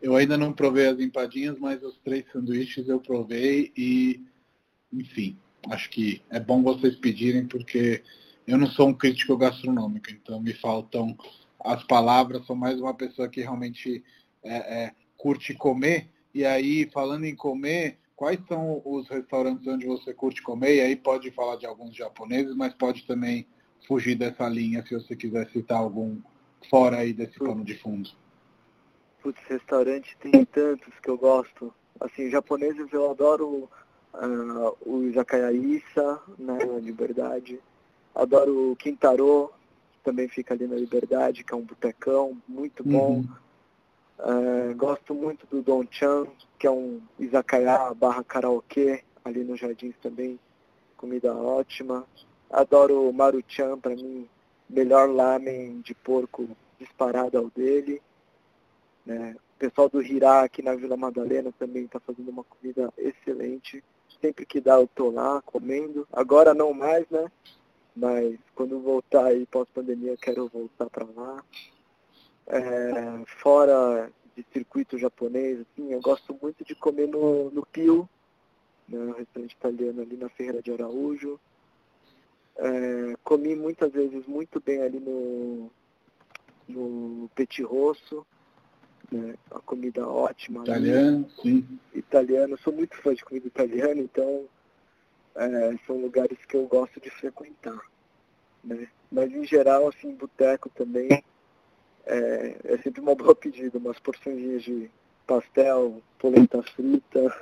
Eu 0.00 0.14
ainda 0.14 0.36
não 0.36 0.52
provei 0.52 0.86
as 0.86 1.00
empadinhas, 1.00 1.58
mas 1.58 1.82
os 1.82 1.96
três 1.98 2.24
sanduíches 2.32 2.88
eu 2.88 3.00
provei 3.00 3.72
e, 3.76 4.22
enfim, 4.92 5.36
acho 5.70 5.90
que 5.90 6.22
é 6.30 6.38
bom 6.38 6.62
vocês 6.62 6.96
pedirem 6.96 7.46
porque 7.46 8.02
eu 8.46 8.56
não 8.56 8.66
sou 8.68 8.88
um 8.88 8.94
crítico 8.94 9.36
gastronômico, 9.36 10.10
então 10.10 10.40
me 10.40 10.52
faltam 10.52 11.16
as 11.60 11.82
palavras, 11.84 12.46
sou 12.46 12.54
mais 12.54 12.80
uma 12.80 12.94
pessoa 12.94 13.28
que 13.28 13.40
realmente 13.40 14.04
é, 14.44 14.84
é, 14.84 14.92
curte 15.16 15.54
comer. 15.54 16.08
E 16.32 16.44
aí, 16.44 16.88
falando 16.92 17.24
em 17.24 17.34
comer, 17.34 17.98
quais 18.14 18.38
são 18.46 18.80
os 18.84 19.08
restaurantes 19.08 19.66
onde 19.66 19.86
você 19.86 20.14
curte 20.14 20.42
comer? 20.42 20.76
E 20.76 20.80
aí 20.80 20.96
pode 20.96 21.30
falar 21.32 21.56
de 21.56 21.66
alguns 21.66 21.96
japoneses, 21.96 22.54
mas 22.54 22.72
pode 22.74 23.04
também 23.04 23.46
fugir 23.88 24.14
dessa 24.14 24.48
linha 24.48 24.84
se 24.86 24.94
você 24.94 25.16
quiser 25.16 25.48
citar 25.50 25.78
algum 25.78 26.18
fora 26.70 26.98
aí 26.98 27.12
desse 27.12 27.38
pano 27.38 27.64
de 27.64 27.74
fundo. 27.74 28.10
Putz, 29.26 29.40
restaurante 29.48 30.16
tem 30.18 30.44
tantos 30.44 30.94
que 31.02 31.10
eu 31.10 31.18
gosto. 31.18 31.74
Assim, 31.98 32.30
japoneses 32.30 32.86
eu 32.92 33.10
adoro 33.10 33.68
uh, 34.14 34.76
o 34.86 35.02
Izakaya 35.02 35.50
Issa, 35.50 36.22
né, 36.38 36.64
na 36.64 36.78
Liberdade. 36.78 37.58
Adoro 38.14 38.70
o 38.70 38.76
Quintaro, 38.76 39.50
que 39.94 40.04
também 40.04 40.28
fica 40.28 40.54
ali 40.54 40.68
na 40.68 40.76
Liberdade, 40.76 41.42
que 41.42 41.52
é 41.52 41.56
um 41.56 41.64
botecão 41.64 42.40
muito 42.46 42.84
bom. 42.84 43.16
Uhum. 43.16 44.70
Uh, 44.70 44.76
gosto 44.76 45.12
muito 45.12 45.44
do 45.48 45.60
Don 45.60 45.84
Chan, 45.90 46.28
que 46.56 46.68
é 46.68 46.70
um 46.70 47.00
izakaya 47.18 47.92
barra 47.94 48.22
karaokê, 48.22 49.02
ali 49.24 49.42
nos 49.42 49.58
Jardins 49.58 49.96
também, 50.00 50.38
comida 50.96 51.34
ótima. 51.34 52.06
Adoro 52.48 53.08
o 53.08 53.12
Maruchan, 53.12 53.76
para 53.76 53.96
mim, 53.96 54.28
melhor 54.70 55.10
lamen 55.10 55.80
de 55.80 55.96
porco 55.96 56.48
disparado 56.78 57.36
ao 57.36 57.50
dele. 57.50 58.00
Né? 59.06 59.36
O 59.54 59.58
pessoal 59.58 59.88
do 59.88 60.02
Hirá 60.02 60.42
aqui 60.42 60.60
na 60.60 60.74
Vila 60.74 60.96
Madalena 60.96 61.52
também 61.58 61.84
está 61.84 62.00
fazendo 62.00 62.28
uma 62.28 62.44
comida 62.44 62.92
excelente. 62.98 63.82
Sempre 64.20 64.44
que 64.44 64.60
dá 64.60 64.74
eu 64.74 64.88
tô 64.88 65.10
lá 65.10 65.40
comendo. 65.42 66.06
Agora 66.12 66.52
não 66.52 66.74
mais, 66.74 67.08
né? 67.08 67.30
Mas 67.94 68.38
quando 68.54 68.80
voltar 68.80 69.26
aí 69.26 69.46
pós-pandemia 69.46 70.16
quero 70.20 70.48
voltar 70.48 70.90
para 70.90 71.06
lá. 71.16 71.42
É, 72.48 73.24
fora 73.40 74.10
de 74.36 74.44
circuito 74.52 74.98
japonês, 74.98 75.60
assim, 75.60 75.92
eu 75.92 76.00
gosto 76.00 76.36
muito 76.40 76.62
de 76.62 76.74
comer 76.74 77.08
no, 77.08 77.50
no 77.50 77.64
Pio, 77.64 78.08
né, 78.86 78.98
um 78.98 79.12
restaurante 79.12 79.52
italiano 79.52 80.02
ali 80.02 80.16
na 80.16 80.28
Ferreira 80.28 80.62
de 80.62 80.70
Araújo. 80.70 81.40
É, 82.56 83.14
comi 83.24 83.56
muitas 83.56 83.90
vezes 83.92 84.26
muito 84.26 84.60
bem 84.60 84.82
ali 84.82 85.00
no, 85.00 85.70
no 86.68 87.30
Petit 87.34 87.62
Rosso, 87.62 88.26
né, 89.10 89.34
a 89.50 89.60
comida 89.60 90.06
ótima. 90.06 90.62
Italiano, 90.62 91.28
sim. 91.42 91.66
Italiano, 91.94 92.58
sou 92.58 92.72
muito 92.72 92.96
fã 92.96 93.14
de 93.14 93.24
comida 93.24 93.46
italiana, 93.46 94.00
então 94.00 94.44
é, 95.34 95.76
são 95.86 96.00
lugares 96.00 96.38
que 96.46 96.56
eu 96.56 96.66
gosto 96.66 97.00
de 97.00 97.10
frequentar. 97.10 97.80
Né? 98.64 98.88
Mas 99.10 99.32
em 99.32 99.44
geral, 99.44 99.88
assim, 99.88 100.14
boteco 100.14 100.68
também 100.70 101.22
é, 102.04 102.56
é 102.64 102.78
sempre 102.78 103.00
uma 103.00 103.14
boa 103.14 103.34
pedida, 103.34 103.78
umas 103.78 103.98
porções 103.98 104.62
de 104.62 104.90
pastel, 105.26 106.02
polenta 106.18 106.62
frita. 106.62 107.36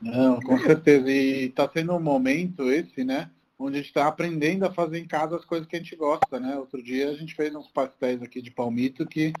Não, 0.00 0.40
com 0.40 0.58
certeza. 0.58 1.10
E 1.10 1.46
está 1.46 1.68
sendo 1.68 1.94
um 1.94 2.00
momento 2.00 2.70
esse, 2.70 3.04
né? 3.04 3.30
Onde 3.58 3.76
a 3.76 3.78
gente 3.78 3.88
está 3.88 4.06
aprendendo 4.06 4.66
a 4.66 4.72
fazer 4.72 4.98
em 4.98 5.06
casa 5.06 5.36
as 5.36 5.44
coisas 5.44 5.66
que 5.66 5.76
a 5.76 5.78
gente 5.78 5.96
gosta, 5.96 6.38
né? 6.38 6.56
Outro 6.56 6.82
dia 6.82 7.08
a 7.08 7.14
gente 7.14 7.34
fez 7.34 7.54
uns 7.54 7.68
pastéis 7.68 8.20
aqui 8.20 8.42
de 8.42 8.50
palmito 8.50 9.06
que 9.06 9.32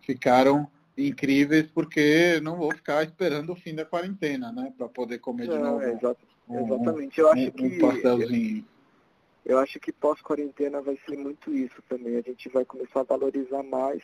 ficaram 0.00 0.68
incríveis 0.96 1.66
porque 1.68 2.40
não 2.40 2.56
vou 2.56 2.72
ficar 2.74 3.02
esperando 3.02 3.52
o 3.52 3.56
fim 3.56 3.74
da 3.74 3.84
quarentena, 3.84 4.52
né? 4.52 4.72
Para 4.76 4.88
poder 4.88 5.18
comer 5.18 5.48
de 5.48 5.58
novo. 5.58 5.82
É, 5.82 5.92
exatamente. 5.92 7.20
Eu 7.20 7.30
acho 7.30 7.42
um, 7.42 7.50
que 7.50 7.66
um 7.66 7.78
pastelzinho. 7.78 8.64
Eu 9.44 9.58
acho 9.58 9.80
que 9.80 9.92
pós-quarentena 9.92 10.80
vai 10.80 10.96
ser 11.06 11.16
muito 11.16 11.52
isso 11.52 11.82
também. 11.88 12.16
A 12.16 12.20
gente 12.20 12.48
vai 12.48 12.64
começar 12.64 13.00
a 13.00 13.04
valorizar 13.04 13.62
mais 13.62 14.02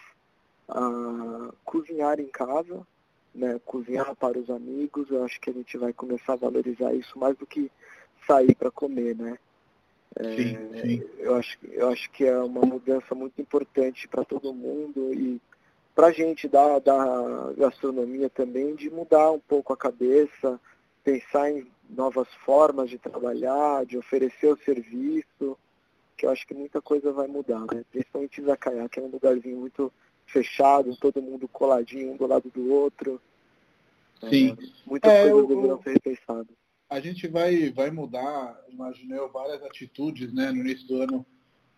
a 0.68 1.53
cozinhar 1.64 2.20
em 2.20 2.26
casa, 2.26 2.86
né? 3.34 3.61
cozinhar 3.64 4.14
para 4.16 4.39
os 4.39 4.51
amigos. 4.51 5.11
Eu 5.11 5.24
acho 5.24 5.41
que 5.41 5.51
a 5.51 5.53
gente 5.53 5.78
vai 5.78 5.93
começar 5.93 6.32
a 6.32 6.36
valorizar 6.36 6.93
isso 6.93 7.18
mais 7.18 7.36
do 7.36 7.47
que 7.47 7.70
sair 8.26 8.55
para 8.55 8.70
comer, 8.70 9.16
né? 9.16 9.39
É, 10.16 10.36
sim, 10.36 10.57
sim. 10.80 11.03
Eu, 11.18 11.36
acho, 11.36 11.59
eu 11.62 11.89
acho 11.89 12.11
que 12.11 12.24
é 12.24 12.36
uma 12.39 12.62
mudança 12.62 13.14
muito 13.14 13.41
importante 13.41 14.09
para 14.09 14.24
todo 14.24 14.53
mundo 14.53 15.14
e 15.14 15.41
para 15.99 16.07
a 16.07 16.12
gente 16.12 16.46
da, 16.46 16.78
da 16.78 17.53
gastronomia 17.57 18.30
também, 18.30 18.76
de 18.76 18.88
mudar 18.88 19.32
um 19.32 19.40
pouco 19.40 19.72
a 19.72 19.76
cabeça, 19.76 20.61
pensar 21.03 21.51
em 21.51 21.66
novas 21.90 22.28
formas 22.44 22.88
de 22.88 22.96
trabalhar, 22.96 23.84
de 23.84 23.99
oferecer 23.99 24.46
o 24.46 24.59
serviço, 24.59 25.59
que 26.16 26.24
eu 26.24 26.30
acho 26.30 26.46
que 26.46 26.55
muita 26.55 26.80
coisa 26.80 27.11
vai 27.11 27.26
mudar, 27.26 27.62
né? 27.74 27.84
Principalmente 27.90 28.40
Zacaiá, 28.40 28.88
que 28.88 29.01
é 29.01 29.03
um 29.03 29.09
lugarzinho 29.09 29.59
muito 29.59 29.92
fechado, 30.24 30.96
todo 30.99 31.20
mundo 31.20 31.49
coladinho 31.49 32.12
um 32.12 32.16
do 32.16 32.28
lado 32.28 32.49
do 32.49 32.72
outro. 32.72 33.20
Sim. 34.30 34.57
É, 34.57 34.66
muitas 34.86 35.12
é, 35.12 35.28
coisas 35.28 35.49
deveriam 35.49 35.82
ser 35.82 35.94
repensadas. 35.94 36.57
A 36.88 37.01
gente 37.01 37.26
vai, 37.26 37.70
vai 37.70 37.90
mudar, 37.90 38.57
imaginei, 38.68 39.18
várias 39.32 39.64
atitudes, 39.64 40.32
né? 40.32 40.53
No 40.53 40.61
início 40.61 40.86
do 40.86 41.03
ano, 41.03 41.26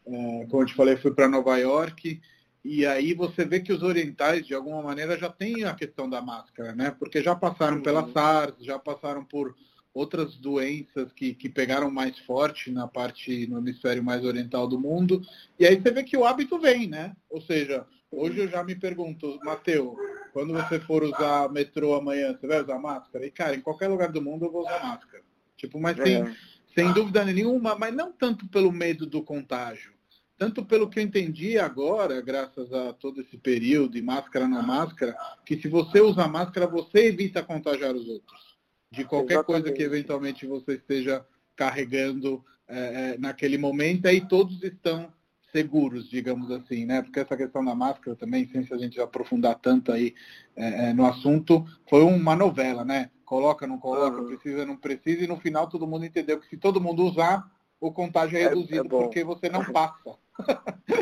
é, 0.06 0.46
como 0.50 0.62
eu 0.62 0.66
te 0.66 0.74
falei, 0.74 0.98
fui 0.98 1.10
para 1.10 1.26
Nova 1.26 1.56
York, 1.56 2.20
e 2.64 2.84
aí 2.84 3.14
você 3.14 3.44
vê 3.44 3.61
que 3.61 3.72
os 3.72 3.82
orientais, 3.82 4.46
de 4.46 4.54
alguma 4.54 4.82
maneira, 4.82 5.18
já 5.18 5.30
têm 5.30 5.64
a 5.64 5.74
questão 5.74 6.08
da 6.08 6.20
máscara, 6.20 6.74
né? 6.74 6.94
Porque 6.98 7.22
já 7.22 7.34
passaram 7.34 7.80
pela 7.80 8.11
SARS, 8.12 8.54
já 8.61 8.78
passaram 8.78 9.24
por 9.24 9.54
outras 9.94 10.36
doenças 10.36 11.12
que, 11.12 11.34
que 11.34 11.48
pegaram 11.48 11.90
mais 11.90 12.18
forte 12.20 12.70
na 12.70 12.86
parte, 12.86 13.46
no 13.46 13.58
hemisfério 13.58 14.04
mais 14.04 14.24
oriental 14.24 14.66
do 14.68 14.78
mundo. 14.78 15.22
E 15.58 15.66
aí 15.66 15.80
você 15.80 15.90
vê 15.90 16.04
que 16.04 16.16
o 16.16 16.24
hábito 16.24 16.58
vem, 16.58 16.86
né? 16.86 17.16
Ou 17.28 17.40
seja, 17.40 17.86
hoje 18.11 18.40
eu 18.40 18.48
já 18.48 18.62
me 18.62 18.74
pergunto, 18.74 19.40
Mateu, 19.42 19.96
quando 20.32 20.52
você 20.52 20.78
for 20.78 21.02
usar 21.02 21.50
metrô 21.50 21.94
amanhã, 21.94 22.36
você 22.36 22.46
vai 22.46 22.62
usar 22.62 22.78
máscara? 22.78 23.26
E, 23.26 23.30
cara, 23.30 23.56
em 23.56 23.61
qualquer 23.61 23.88
lugar 23.88 24.12
do 24.12 24.22
mundo 24.22 24.44
eu 24.44 24.52
vou 24.52 24.62
usar 24.62 24.82
máscara. 24.82 25.22
Tipo, 25.56 25.80
mas 25.80 25.96
sem, 25.96 26.22
é. 26.22 26.36
sem 26.74 26.92
dúvida 26.92 27.24
nenhuma, 27.24 27.74
mas 27.74 27.94
não 27.94 28.12
tanto 28.12 28.46
pelo 28.48 28.70
medo 28.70 29.06
do 29.06 29.22
contágio. 29.22 29.92
Tanto 30.41 30.64
pelo 30.64 30.88
que 30.88 30.99
eu 30.99 31.03
entendi 31.03 31.59
agora, 31.59 32.18
graças 32.22 32.72
a 32.72 32.95
todo 32.95 33.20
esse 33.20 33.36
período, 33.36 33.99
e 33.99 34.01
máscara 34.01 34.49
na 34.49 34.62
máscara, 34.62 35.14
que 35.45 35.55
se 35.61 35.68
você 35.68 36.01
usa 36.01 36.26
máscara, 36.26 36.66
você 36.66 37.09
evita 37.09 37.43
contagiar 37.43 37.95
os 37.95 38.09
outros 38.09 38.57
de 38.91 39.05
qualquer 39.05 39.34
Exatamente. 39.34 39.62
coisa 39.62 39.76
que 39.76 39.82
eventualmente 39.82 40.47
você 40.47 40.76
esteja 40.76 41.22
carregando 41.55 42.43
é, 42.66 42.78
é, 42.78 43.18
naquele 43.18 43.59
momento, 43.59 44.07
aí 44.07 44.26
todos 44.26 44.62
estão 44.62 45.12
seguros, 45.53 46.09
digamos 46.09 46.51
assim, 46.51 46.86
né? 46.86 47.03
Porque 47.03 47.20
essa 47.20 47.36
questão 47.36 47.62
da 47.62 47.74
máscara 47.74 48.16
também, 48.16 48.49
sem 48.49 48.64
se 48.64 48.72
a 48.72 48.78
gente 48.78 48.99
aprofundar 48.99 49.57
tanto 49.57 49.93
aí 49.93 50.14
é, 50.57 50.88
é, 50.88 50.95
no 50.95 51.05
assunto, 51.05 51.66
foi 51.86 52.03
uma 52.03 52.34
novela, 52.34 52.82
né? 52.82 53.11
Coloca, 53.26 53.66
não 53.66 53.76
coloca, 53.76 54.22
uhum. 54.22 54.28
precisa, 54.28 54.64
não 54.64 54.78
precisa, 54.78 55.22
e 55.22 55.28
no 55.28 55.36
final 55.36 55.68
todo 55.68 55.86
mundo 55.86 56.07
entendeu 56.07 56.41
que 56.41 56.49
se 56.49 56.57
todo 56.57 56.80
mundo 56.80 57.05
usar, 57.05 57.47
o 57.80 57.91
contágio 57.91 58.36
é, 58.36 58.43
é 58.43 58.49
reduzido, 58.49 58.86
é 58.86 58.88
porque 58.88 59.22
você 59.22 59.49
não 59.49 59.64
passa. 59.72 60.18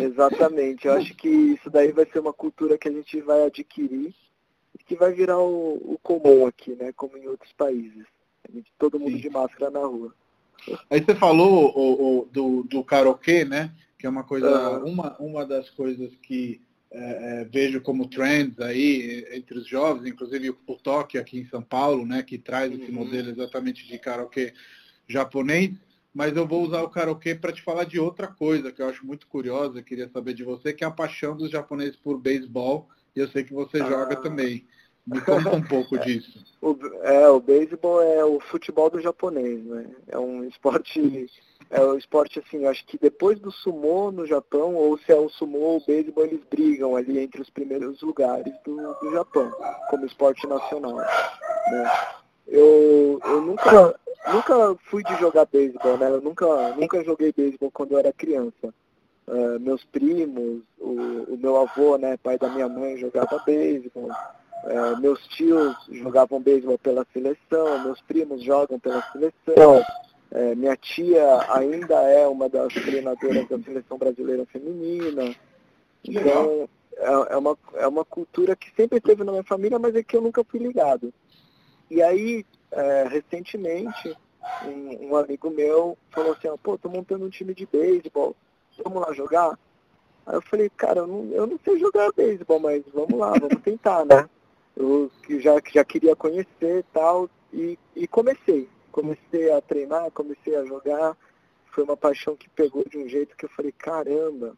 Exatamente, 0.00 0.86
eu 0.86 0.94
acho 0.94 1.14
que 1.14 1.28
isso 1.28 1.70
daí 1.70 1.92
vai 1.92 2.06
ser 2.06 2.18
uma 2.20 2.32
cultura 2.32 2.78
que 2.78 2.88
a 2.88 2.92
gente 2.92 3.20
vai 3.20 3.44
adquirir 3.44 4.14
que 4.88 4.96
vai 4.96 5.12
virar 5.12 5.38
o, 5.38 5.74
o 5.74 5.98
comum 6.02 6.46
aqui, 6.46 6.74
né? 6.74 6.92
Como 6.96 7.16
em 7.18 7.28
outros 7.28 7.52
países. 7.52 8.06
Todo 8.78 8.98
mundo 8.98 9.12
Sim. 9.12 9.20
de 9.20 9.30
máscara 9.30 9.70
na 9.70 9.80
rua. 9.80 10.14
Aí 10.90 11.04
você 11.04 11.14
falou 11.14 11.70
o, 11.76 12.20
o, 12.20 12.24
do, 12.32 12.62
do 12.64 12.82
karaokê, 12.82 13.44
né? 13.44 13.70
Que 13.98 14.06
é 14.06 14.10
uma 14.10 14.24
coisa, 14.24 14.78
uhum. 14.78 14.92
uma, 14.92 15.16
uma 15.18 15.46
das 15.46 15.68
coisas 15.70 16.10
que 16.22 16.62
é, 16.90 17.42
é, 17.42 17.44
vejo 17.44 17.82
como 17.82 18.08
trends 18.08 18.58
aí 18.60 19.26
entre 19.32 19.58
os 19.58 19.66
jovens, 19.66 20.08
inclusive 20.08 20.50
o, 20.50 20.76
Tóquio 20.76 21.20
aqui 21.20 21.38
em 21.38 21.46
São 21.48 21.62
Paulo, 21.62 22.06
né? 22.06 22.22
Que 22.22 22.38
traz 22.38 22.72
uhum. 22.72 22.82
esse 22.82 22.90
modelo 22.90 23.28
exatamente 23.28 23.86
de 23.86 23.98
karaokê 23.98 24.54
japonês. 25.06 25.72
Mas 26.14 26.36
eu 26.36 26.46
vou 26.46 26.62
usar 26.62 26.82
o 26.82 26.90
karaokê 26.90 27.34
para 27.34 27.52
te 27.52 27.62
falar 27.62 27.84
de 27.84 28.00
outra 28.00 28.26
coisa 28.26 28.72
que 28.72 28.82
eu 28.82 28.88
acho 28.88 29.06
muito 29.06 29.26
curiosa, 29.26 29.82
queria 29.82 30.08
saber 30.08 30.34
de 30.34 30.42
você, 30.42 30.72
que 30.72 30.82
é 30.82 30.86
a 30.86 30.90
paixão 30.90 31.36
dos 31.36 31.50
japoneses 31.50 31.96
por 31.96 32.18
beisebol 32.18 32.88
e 33.14 33.20
eu 33.20 33.28
sei 33.28 33.44
que 33.44 33.52
você 33.52 33.80
ah. 33.80 33.86
joga 33.86 34.16
também. 34.16 34.66
Me 35.06 35.20
conta 35.22 35.48
um 35.50 35.62
pouco 35.62 35.98
disso. 36.00 36.44
O, 36.60 36.76
é, 37.02 37.28
o 37.28 37.40
beisebol 37.40 38.02
é 38.02 38.24
o 38.24 38.38
futebol 38.40 38.90
do 38.90 39.00
japonês, 39.00 39.64
né? 39.64 39.90
É 40.06 40.18
um 40.18 40.44
esporte, 40.44 41.30
é 41.70 41.80
um 41.80 41.96
esporte 41.96 42.38
assim, 42.38 42.66
acho 42.66 42.84
que 42.86 42.98
depois 42.98 43.38
do 43.40 43.50
sumô 43.50 44.12
no 44.12 44.26
Japão, 44.26 44.74
ou 44.74 44.98
se 44.98 45.10
é 45.10 45.16
o 45.16 45.30
sumô 45.30 45.58
ou 45.58 45.76
o 45.78 45.86
beisebol, 45.86 46.24
eles 46.24 46.40
brigam 46.50 46.94
ali 46.94 47.18
entre 47.18 47.40
os 47.40 47.48
primeiros 47.48 48.02
lugares 48.02 48.52
do, 48.64 48.76
do 48.76 49.10
Japão, 49.12 49.50
como 49.88 50.04
esporte 50.04 50.46
nacional. 50.46 50.96
Né? 50.96 51.90
Eu, 52.46 53.18
eu 53.24 53.40
nunca, 53.40 53.98
nunca 54.32 54.76
fui 54.84 55.02
de 55.02 55.14
jogar 55.16 55.46
beisebol, 55.46 55.96
né? 55.96 56.08
Eu 56.10 56.20
nunca, 56.20 56.46
nunca 56.76 57.02
joguei 57.04 57.32
beisebol 57.32 57.70
quando 57.70 57.92
eu 57.92 57.98
era 57.98 58.12
criança. 58.12 58.74
Uh, 59.26 59.60
meus 59.60 59.84
primos, 59.84 60.62
o, 60.78 61.34
o, 61.34 61.38
meu 61.38 61.56
avô, 61.56 61.98
né, 61.98 62.16
pai 62.16 62.38
da 62.38 62.48
minha 62.48 62.68
mãe, 62.68 62.96
jogava 62.96 63.38
beisebol. 63.44 64.10
é, 64.64 64.96
meus 65.00 65.26
tios 65.28 65.76
jogavam 65.90 66.40
beisebol 66.40 66.78
pela 66.78 67.06
seleção, 67.12 67.84
meus 67.84 68.00
primos 68.02 68.42
jogam 68.42 68.78
pela 68.78 69.02
seleção, 69.12 69.84
é, 70.30 70.54
minha 70.54 70.76
tia 70.76 71.52
ainda 71.52 71.94
é 72.02 72.26
uma 72.26 72.48
das 72.48 72.72
treinadoras 72.72 73.48
da 73.48 73.58
seleção 73.58 73.98
brasileira 73.98 74.46
feminina. 74.46 75.34
Então, 76.04 76.68
é, 76.96 77.34
é, 77.34 77.36
uma, 77.36 77.58
é 77.74 77.86
uma 77.86 78.04
cultura 78.04 78.54
que 78.54 78.70
sempre 78.74 79.00
teve 79.00 79.24
na 79.24 79.32
minha 79.32 79.44
família, 79.44 79.78
mas 79.78 79.94
é 79.94 80.02
que 80.02 80.16
eu 80.16 80.20
nunca 80.20 80.44
fui 80.44 80.60
ligado. 80.60 81.12
E 81.90 82.02
aí, 82.02 82.44
é, 82.72 83.08
recentemente, 83.08 84.16
um, 84.64 85.10
um, 85.10 85.16
amigo 85.16 85.50
meu 85.50 85.96
falou 86.10 86.32
assim, 86.32 86.48
pô, 86.62 86.78
tô 86.78 86.88
montando 86.88 87.24
um 87.24 87.30
time 87.30 87.54
de 87.54 87.66
beisebol, 87.66 88.36
vamos 88.84 89.06
lá 89.06 89.12
jogar? 89.12 89.58
Aí 90.26 90.34
eu 90.34 90.42
falei, 90.42 90.70
cara, 90.70 91.00
eu 91.00 91.06
não, 91.06 91.32
eu 91.32 91.46
não 91.46 91.58
sei 91.64 91.78
jogar 91.78 92.12
beisebol, 92.12 92.60
mas 92.60 92.82
vamos 92.92 93.18
lá, 93.18 93.32
vamos 93.32 93.62
tentar, 93.62 94.04
né? 94.04 94.28
Eu 94.80 95.10
já, 95.40 95.54
já 95.72 95.84
queria 95.84 96.14
conhecer 96.14 96.46
e 96.60 96.82
tal, 96.92 97.28
e, 97.52 97.76
e 97.96 98.06
comecei. 98.06 98.68
Comecei 98.92 99.50
a 99.50 99.60
treinar, 99.60 100.08
comecei 100.12 100.54
a 100.54 100.64
jogar. 100.64 101.16
Foi 101.72 101.82
uma 101.82 101.96
paixão 101.96 102.36
que 102.36 102.48
pegou 102.50 102.84
de 102.88 102.96
um 102.96 103.08
jeito 103.08 103.36
que 103.36 103.44
eu 103.44 103.48
falei, 103.48 103.72
caramba, 103.72 104.56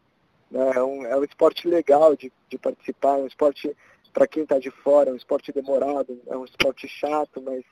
né? 0.50 0.72
é, 0.74 0.82
um, 0.82 1.06
é 1.06 1.16
um 1.16 1.24
esporte 1.24 1.66
legal 1.66 2.14
de, 2.14 2.30
de 2.50 2.58
participar, 2.58 3.18
é 3.18 3.22
um 3.22 3.26
esporte 3.26 3.74
para 4.12 4.26
quem 4.26 4.42
está 4.42 4.58
de 4.58 4.70
fora, 4.70 5.10
é 5.10 5.12
um 5.12 5.16
esporte 5.16 5.52
demorado, 5.52 6.20
é 6.26 6.36
um 6.36 6.44
esporte 6.44 6.86
chato, 6.88 7.40
mas 7.40 7.64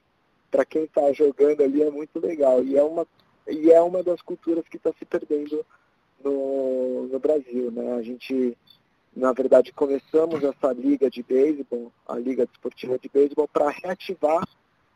para 0.50 0.64
quem 0.64 0.84
está 0.84 1.12
jogando 1.12 1.62
ali 1.62 1.82
é 1.82 1.90
muito 1.90 2.18
legal. 2.18 2.62
E 2.64 2.76
é 2.76 2.82
uma, 2.82 3.06
e 3.46 3.70
é 3.70 3.80
uma 3.80 4.02
das 4.02 4.20
culturas 4.22 4.66
que 4.68 4.76
está 4.76 4.92
se 4.98 5.04
perdendo 5.04 5.64
no, 6.22 7.08
no 7.08 7.18
Brasil. 7.18 7.70
Né? 7.70 7.94
A 7.94 8.02
gente, 8.02 8.56
na 9.14 9.32
verdade, 9.32 9.72
começamos 9.72 10.42
essa 10.42 10.72
liga 10.72 11.10
de 11.10 11.22
beisebol, 11.22 11.92
a 12.06 12.16
Liga 12.18 12.46
Desportiva 12.46 12.98
de 12.98 13.08
Beisebol, 13.08 13.48
para 13.48 13.70
reativar 13.70 14.46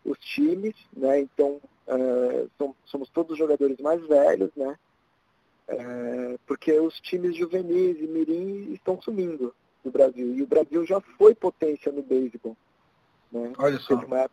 os 0.04 0.18
times, 0.18 0.74
né? 0.92 1.20
Então, 1.20 1.60
é, 1.86 2.46
somos 2.86 3.08
todos 3.10 3.38
jogadores 3.38 3.78
mais 3.78 4.04
velhos, 4.06 4.50
né? 4.56 4.76
É, 5.68 6.38
porque 6.46 6.72
os 6.80 7.00
times 7.00 7.36
juvenis 7.36 7.96
e 8.00 8.06
mirim 8.06 8.72
estão 8.72 9.00
sumindo 9.00 9.54
do 9.84 9.90
Brasil. 9.90 10.34
E 10.34 10.42
o 10.42 10.46
Brasil 10.46 10.84
já 10.84 11.00
foi 11.00 11.34
potência 11.34 11.92
no 11.92 12.02
beisebol. 12.02 12.56
Né? 13.30 13.52
Olha 13.58 13.78
só. 13.78 13.94
Uma, 13.94 14.28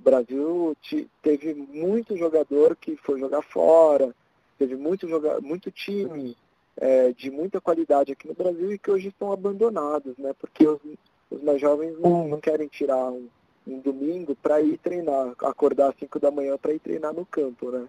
o 0.00 0.02
Brasil 0.02 0.76
teve 1.22 1.54
muito 1.54 2.16
jogador 2.16 2.74
que 2.74 2.96
foi 2.96 3.20
jogar 3.20 3.42
fora, 3.42 4.14
teve 4.58 4.74
muito, 4.74 5.06
joga, 5.06 5.40
muito 5.40 5.70
time 5.70 6.36
é, 6.76 7.12
de 7.12 7.30
muita 7.30 7.60
qualidade 7.60 8.12
aqui 8.12 8.26
no 8.26 8.34
Brasil 8.34 8.72
e 8.72 8.78
que 8.78 8.90
hoje 8.90 9.08
estão 9.08 9.30
abandonados, 9.30 10.16
né? 10.16 10.32
Porque 10.38 10.66
os, 10.66 10.80
os 11.30 11.42
mais 11.42 11.60
jovens 11.60 11.98
não, 11.98 12.26
não 12.26 12.40
querem 12.40 12.66
tirar 12.66 13.10
um, 13.10 13.28
um 13.66 13.78
domingo 13.78 14.34
para 14.34 14.60
ir 14.62 14.78
treinar, 14.78 15.34
acordar 15.40 15.90
às 15.90 15.98
5 15.98 16.18
da 16.18 16.30
manhã 16.30 16.56
para 16.56 16.72
ir 16.72 16.80
treinar 16.80 17.12
no 17.12 17.26
campo, 17.26 17.70
né? 17.70 17.86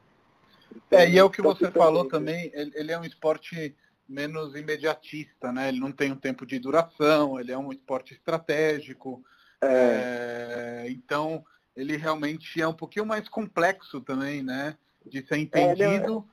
Então, 0.76 1.00
é, 1.00 1.10
e 1.10 1.18
é 1.18 1.24
o 1.24 1.30
que 1.30 1.42
você 1.42 1.72
falou 1.72 2.06
também, 2.06 2.52
ele, 2.54 2.72
ele 2.76 2.92
é 2.92 3.00
um 3.00 3.06
esporte 3.06 3.76
menos 4.08 4.54
imediatista, 4.56 5.52
né? 5.52 5.70
Ele 5.70 5.80
não 5.80 5.92
tem 5.92 6.12
um 6.12 6.18
tempo 6.18 6.46
de 6.46 6.60
duração, 6.60 7.40
ele 7.40 7.54
é 7.54 7.58
um 7.58 7.72
esporte 7.72 8.14
estratégico. 8.14 9.24
É. 9.62 10.86
É, 10.86 10.90
então, 10.90 11.46
ele 11.76 11.96
realmente 11.98 12.62
é 12.62 12.68
um 12.68 12.74
pouquinho 12.74 13.06
mais 13.06 13.28
complexo 13.30 14.02
também, 14.02 14.44
né? 14.44 14.78
De 15.06 15.26
ser 15.26 15.36
é, 15.36 15.38
entendido, 15.40 16.28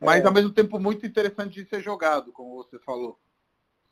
é, 0.00 0.04
mas 0.04 0.24
ao 0.24 0.32
mesmo 0.32 0.50
tempo 0.50 0.78
muito 0.78 1.06
interessante 1.06 1.62
de 1.62 1.68
ser 1.68 1.80
jogado, 1.82 2.32
como 2.32 2.56
você 2.56 2.78
falou. 2.78 3.18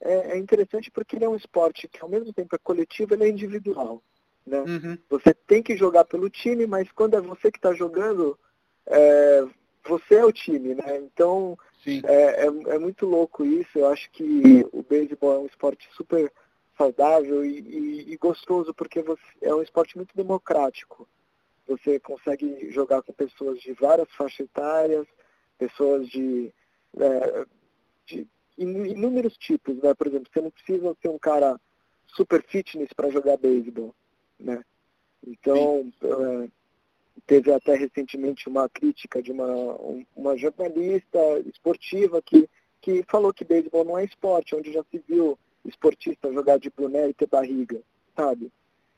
É, 0.01 0.33
é, 0.33 0.39
interessante 0.39 0.91
porque 0.91 1.17
ele 1.17 1.25
é 1.25 1.29
um 1.29 1.37
esporte 1.37 1.89
que 1.89 2.01
ao 2.01 2.09
mesmo 2.09 2.33
tempo 2.33 2.55
é 2.55 2.59
coletivo, 2.59 3.15
ele 3.15 3.25
é 3.25 3.29
individual. 3.29 4.03
Né? 4.47 4.61
Uhum. 4.61 4.99
Você 5.11 5.35
tem 5.35 5.63
que 5.63 5.77
jogar 5.77 6.05
pelo 6.05 6.31
time, 6.31 6.67
mas 6.67 6.91
quando 6.93 7.15
é 7.15 7.21
você 7.21 7.51
que 7.51 7.59
está 7.59 7.75
jogando, 7.75 8.39
é, 8.87 9.45
você 9.87 10.17
é 10.17 10.25
o 10.25 10.33
time, 10.33 10.75
né? 10.75 10.99
Então 10.99 11.59
é, 11.87 12.45
é, 12.45 12.47
é, 12.47 12.79
muito 12.79 13.07
louco 13.07 13.45
isso. 13.45 13.79
Eu 13.79 13.89
acho 13.89 14.11
que 14.11 14.67
o 14.73 14.83
beisebol 14.83 15.35
é 15.35 15.39
um 15.39 15.47
esporte 15.47 15.89
super 15.95 16.33
saudável 16.79 17.45
e, 17.45 17.59
e, 17.59 18.13
e, 18.13 18.17
gostoso 18.17 18.73
porque 18.73 19.03
você, 19.03 19.21
é 19.43 19.55
um 19.55 19.63
esporte 19.63 19.97
muito 19.97 20.17
democrático. 20.17 21.07
Você 21.67 22.01
consegue 22.01 22.71
jogar 22.71 23.03
com 23.03 23.13
pessoas 23.13 23.61
de 23.61 23.73
várias 23.75 24.09
faixas 24.13 24.47
etárias, 24.47 25.07
pessoas 25.59 26.09
de, 26.09 26.51
é, 26.99 27.47
de 28.07 28.27
inúmeros 28.57 29.37
tipos, 29.37 29.77
né? 29.83 29.93
Por 29.93 30.07
exemplo, 30.07 30.31
você 30.33 30.41
não 30.41 30.51
precisa 30.51 30.97
ser 31.03 31.09
um 31.09 31.19
cara 31.19 31.61
super 32.07 32.43
fitness 32.45 32.91
para 32.95 33.11
jogar 33.11 33.37
beisebol 33.37 33.95
né? 34.39 34.63
Então, 35.27 35.93
é, 36.03 36.49
teve 37.27 37.53
até 37.53 37.75
recentemente 37.75 38.49
uma 38.49 38.69
crítica 38.69 39.21
de 39.21 39.33
uma, 39.33 39.77
uma 40.15 40.37
jornalista 40.37 41.19
esportiva 41.47 42.23
que, 42.23 42.49
que 42.81 43.03
falou 43.09 43.35
que 43.35 43.45
beisebol 43.45 43.85
não 43.85 43.99
é 43.99 44.05
esporte, 44.05 44.55
onde 44.55 44.73
já 44.73 44.83
se 44.91 45.03
viu 45.09 45.39
esportista 45.69 46.33
jogar 46.33 46.59
de 46.59 46.71
boné 46.71 47.09
e 47.09 47.15
ter 47.15 47.27
barriga, 47.27 47.81
sabe? 48.17 48.51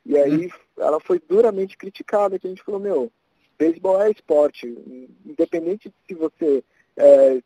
E 0.05 0.17
aí 0.17 0.47
hum. 0.47 0.49
ela 0.77 0.99
foi 0.99 1.19
duramente 1.19 1.77
criticada, 1.77 2.39
que 2.39 2.47
a 2.47 2.49
gente 2.49 2.63
falou, 2.63 2.79
meu, 2.79 3.11
beisebol 3.57 4.01
é 4.01 4.09
esporte, 4.09 4.67
independente 5.25 5.89
de 5.89 5.95
se 6.07 6.15
você 6.15 6.63
está 6.97 7.05
é, 7.05 7.41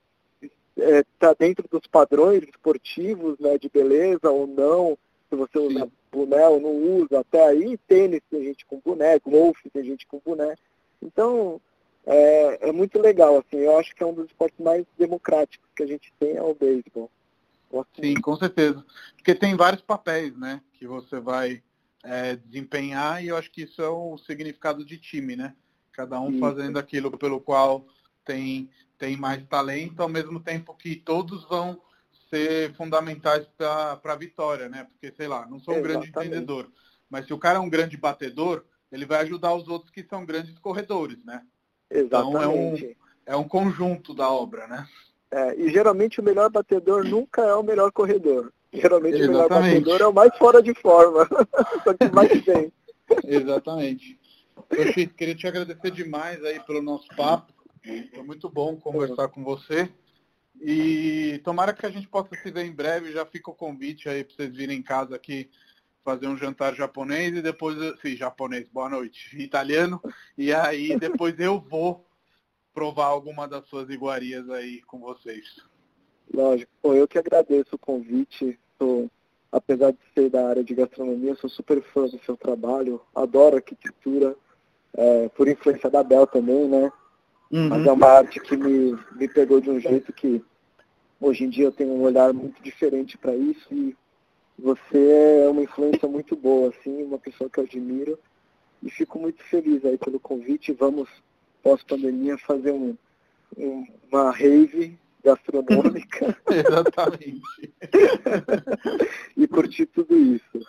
é, 0.78 1.03
tá 1.19 1.36
dentro 1.38 1.67
dos 1.69 1.86
padrões 1.88 2.43
esportivos, 2.43 3.38
né, 3.39 3.57
de 3.57 3.69
beleza 3.69 4.30
ou 4.30 4.47
não, 4.47 4.97
se 5.30 5.36
você 5.36 5.59
usa 5.59 5.89
boné 6.11 6.47
ou 6.47 6.59
não 6.59 6.71
usa, 6.71 7.19
até 7.19 7.45
aí 7.45 7.78
tênis 7.88 8.21
tem 8.30 8.43
gente 8.43 8.65
com 8.65 8.80
boné, 8.80 9.19
golfe 9.19 9.69
tem 9.69 9.84
gente 9.84 10.07
com 10.07 10.21
boné. 10.23 10.55
Então, 11.01 11.59
é, 12.05 12.69
é, 12.69 12.71
muito 12.71 12.99
legal, 12.99 13.38
assim, 13.38 13.57
eu 13.57 13.78
acho 13.78 13.93
que 13.93 14.01
é 14.01 14.05
um 14.05 14.13
dos 14.13 14.28
esportes 14.28 14.59
mais 14.59 14.86
democráticos 14.97 15.67
que 15.76 15.84
a 15.84 15.88
gente 15.88 16.13
tem 16.19 16.38
é 16.38 16.41
o 16.41 16.53
beisebol. 16.53 17.09
Sim, 17.99 18.16
com 18.16 18.36
certeza. 18.38 18.86
Porque 19.16 19.36
tem 19.36 19.55
vários 19.55 19.82
papéis, 19.82 20.36
né, 20.38 20.61
que 20.74 20.88
você 20.88 21.20
vai 21.20 21.61
é, 22.03 22.36
desempenhar 22.36 23.24
e 23.24 23.30
eu 23.30 23.38
acho 23.38 23.51
que 23.51 23.63
isso 23.63 23.82
é 23.82 23.89
o 23.89 24.18
significado 24.18 24.86
de 24.86 24.97
time, 24.97 25.36
né? 25.36 25.55
Cada 25.91 26.20
um 26.20 26.38
fazendo 26.39 26.78
aquilo 26.78 27.18
pelo 27.18 27.39
qual 27.39 27.88
tem, 28.24 28.70
tem 28.97 29.18
mais 29.18 29.45
talento, 29.47 30.01
ao 30.01 30.09
mesmo 30.09 30.39
tempo 30.39 30.76
que 30.76 30.95
todos 30.95 31.45
vão 31.45 31.82
ser 32.30 32.74
fundamentais 32.76 33.47
para 33.57 33.99
a 34.03 34.16
vitória, 34.16 34.70
né? 34.70 34.84
Porque, 34.84 35.16
sei 35.16 35.28
lá, 35.28 35.47
não 35.47 35.59
sou 35.59 35.74
um 35.74 35.78
Exatamente. 35.78 36.11
grande 36.11 36.30
entendedor, 36.30 36.72
mas 37.09 37.26
se 37.26 37.34
o 37.34 37.39
cara 37.39 37.57
é 37.57 37.61
um 37.61 37.70
grande 37.70 37.97
batedor, 37.97 38.66
ele 38.91 39.05
vai 39.05 39.22
ajudar 39.22 39.53
os 39.53 39.68
outros 39.68 39.91
que 39.91 40.03
são 40.03 40.26
grandes 40.26 40.57
corredores, 40.59 41.24
né? 41.24 41.43
Exatamente. 41.89 42.30
Então 42.30 42.41
é 42.41 42.47
um, 42.47 42.95
é 43.26 43.36
um 43.36 43.47
conjunto 43.47 44.13
da 44.13 44.30
obra, 44.30 44.68
né? 44.68 44.88
É, 45.32 45.55
e 45.59 45.69
geralmente 45.69 46.19
o 46.19 46.23
melhor 46.23 46.49
batedor 46.49 47.03
nunca 47.03 47.41
é 47.41 47.55
o 47.55 47.63
melhor 47.63 47.91
corredor. 47.91 48.51
Geralmente 48.71 49.17
Exatamente. 49.17 49.30
o 49.30 49.32
melhor 49.32 49.49
batedor 49.49 50.01
é 50.01 50.07
o 50.07 50.13
mais 50.13 50.38
fora 50.38 50.61
de 50.61 50.73
forma. 50.73 51.28
Só 51.84 51.93
que 51.93 52.09
mais 52.13 52.41
bem. 52.43 52.71
Exatamente. 53.23 54.19
Eu 54.71 54.93
queria 55.09 55.36
te 55.36 55.47
agradecer 55.47 55.91
demais 55.91 56.43
aí 56.43 56.59
pelo 56.61 56.82
nosso 56.82 57.07
papo. 57.15 57.53
Foi 58.13 58.23
muito 58.23 58.49
bom 58.49 58.76
conversar 58.76 59.28
com 59.28 59.43
você. 59.43 59.89
E 60.59 61.39
tomara 61.43 61.73
que 61.73 61.86
a 61.86 61.89
gente 61.89 62.07
possa 62.07 62.30
se 62.36 62.51
ver 62.51 62.65
em 62.65 62.71
breve. 62.71 63.11
Já 63.11 63.26
fica 63.26 63.51
o 63.51 63.55
convite 63.55 64.09
aí 64.09 64.23
para 64.23 64.36
vocês 64.36 64.55
virem 64.55 64.80
em 64.80 64.82
casa 64.82 65.15
aqui 65.15 65.49
fazer 66.03 66.28
um 66.28 66.38
jantar 66.38 66.76
japonês 66.76 67.36
e 67.36 67.41
depois, 67.41 67.76
sim, 67.99 68.15
japonês, 68.15 68.69
boa 68.69 68.88
noite, 68.88 69.36
italiano. 69.41 69.99
E 70.38 70.53
aí 70.53 70.97
depois 70.99 71.38
eu 71.39 71.59
vou 71.59 72.05
provar 72.76 73.05
alguma 73.05 73.47
das 73.47 73.65
suas 73.67 73.89
iguarias 73.89 74.49
aí 74.49 74.82
com 74.82 74.99
vocês. 74.99 75.45
Lógico. 76.32 76.71
Pô, 76.82 76.93
eu 76.93 77.07
que 77.07 77.17
agradeço 77.17 77.76
o 77.76 77.80
convite. 77.80 78.59
Sou, 78.78 79.09
apesar 79.51 79.91
de 79.91 79.99
ser 80.13 80.30
da 80.30 80.49
área 80.49 80.63
de 80.63 80.76
gastronomia, 80.76 81.36
sou 81.36 81.49
super 81.49 81.82
fã 81.82 82.05
do 82.05 82.19
seu 82.26 82.36
trabalho. 82.36 83.01
Adoro 83.15 83.55
arquitetura. 83.55 84.36
É, 84.93 85.30
por 85.30 85.47
influência 85.47 85.89
da 85.89 86.03
Bel 86.03 86.28
também, 86.28 86.67
né? 86.67 86.91
Uhum. 87.51 87.69
Mas 87.69 87.86
é 87.86 87.91
uma 87.91 88.07
arte 88.07 88.39
que 88.39 88.55
me, 88.55 88.97
me 89.13 89.28
pegou 89.28 89.59
de 89.59 89.69
um 89.69 89.80
jeito 89.80 90.11
que 90.13 90.43
hoje 91.19 91.43
em 91.43 91.49
dia 91.49 91.65
eu 91.65 91.71
tenho 91.71 91.91
um 91.93 92.01
olhar 92.01 92.34
muito 92.34 92.61
diferente 92.61 93.17
para 93.17 93.36
isso 93.36 93.73
e 93.73 93.95
você 94.57 95.43
é 95.45 95.49
uma 95.49 95.61
influência 95.61 96.07
muito 96.07 96.36
boa, 96.36 96.69
assim, 96.69 97.03
uma 97.03 97.17
pessoa 97.17 97.49
que 97.49 97.59
eu 97.59 97.65
admiro 97.65 98.17
e 98.82 98.89
fico 98.89 99.19
muito 99.19 99.43
feliz 99.43 99.84
aí 99.84 99.97
pelo 99.97 100.19
convite. 100.19 100.71
Vamos, 100.71 101.09
pós-pandemia, 101.66 102.38
fazer 102.38 102.72
um, 102.72 102.95
um, 103.57 103.88
uma 104.11 104.30
rave 104.30 104.99
gastronômica. 105.24 106.38
Exatamente. 106.47 107.41
e 109.36 109.47
curtir 109.47 109.88
tudo 109.88 110.16
isso. 110.16 110.59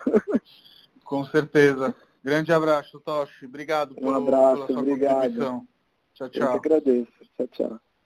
Com 1.05 1.23
certeza. 1.25 1.95
Grande 2.23 2.51
abraço, 2.51 2.99
Toshi. 2.99 3.45
Obrigado 3.45 3.95
um 4.01 4.09
abraço, 4.09 4.65
pela 4.65 4.67
sua 4.67 4.79
obrigado. 4.79 5.13
contribuição. 5.13 5.67
Tchau, 6.15 6.29
tchau. 6.29 6.53
Eu 6.55 6.59
que 6.59 6.67
agradeço. 6.67 7.11
Tchau, 7.37 7.47
tchau. 7.49 7.79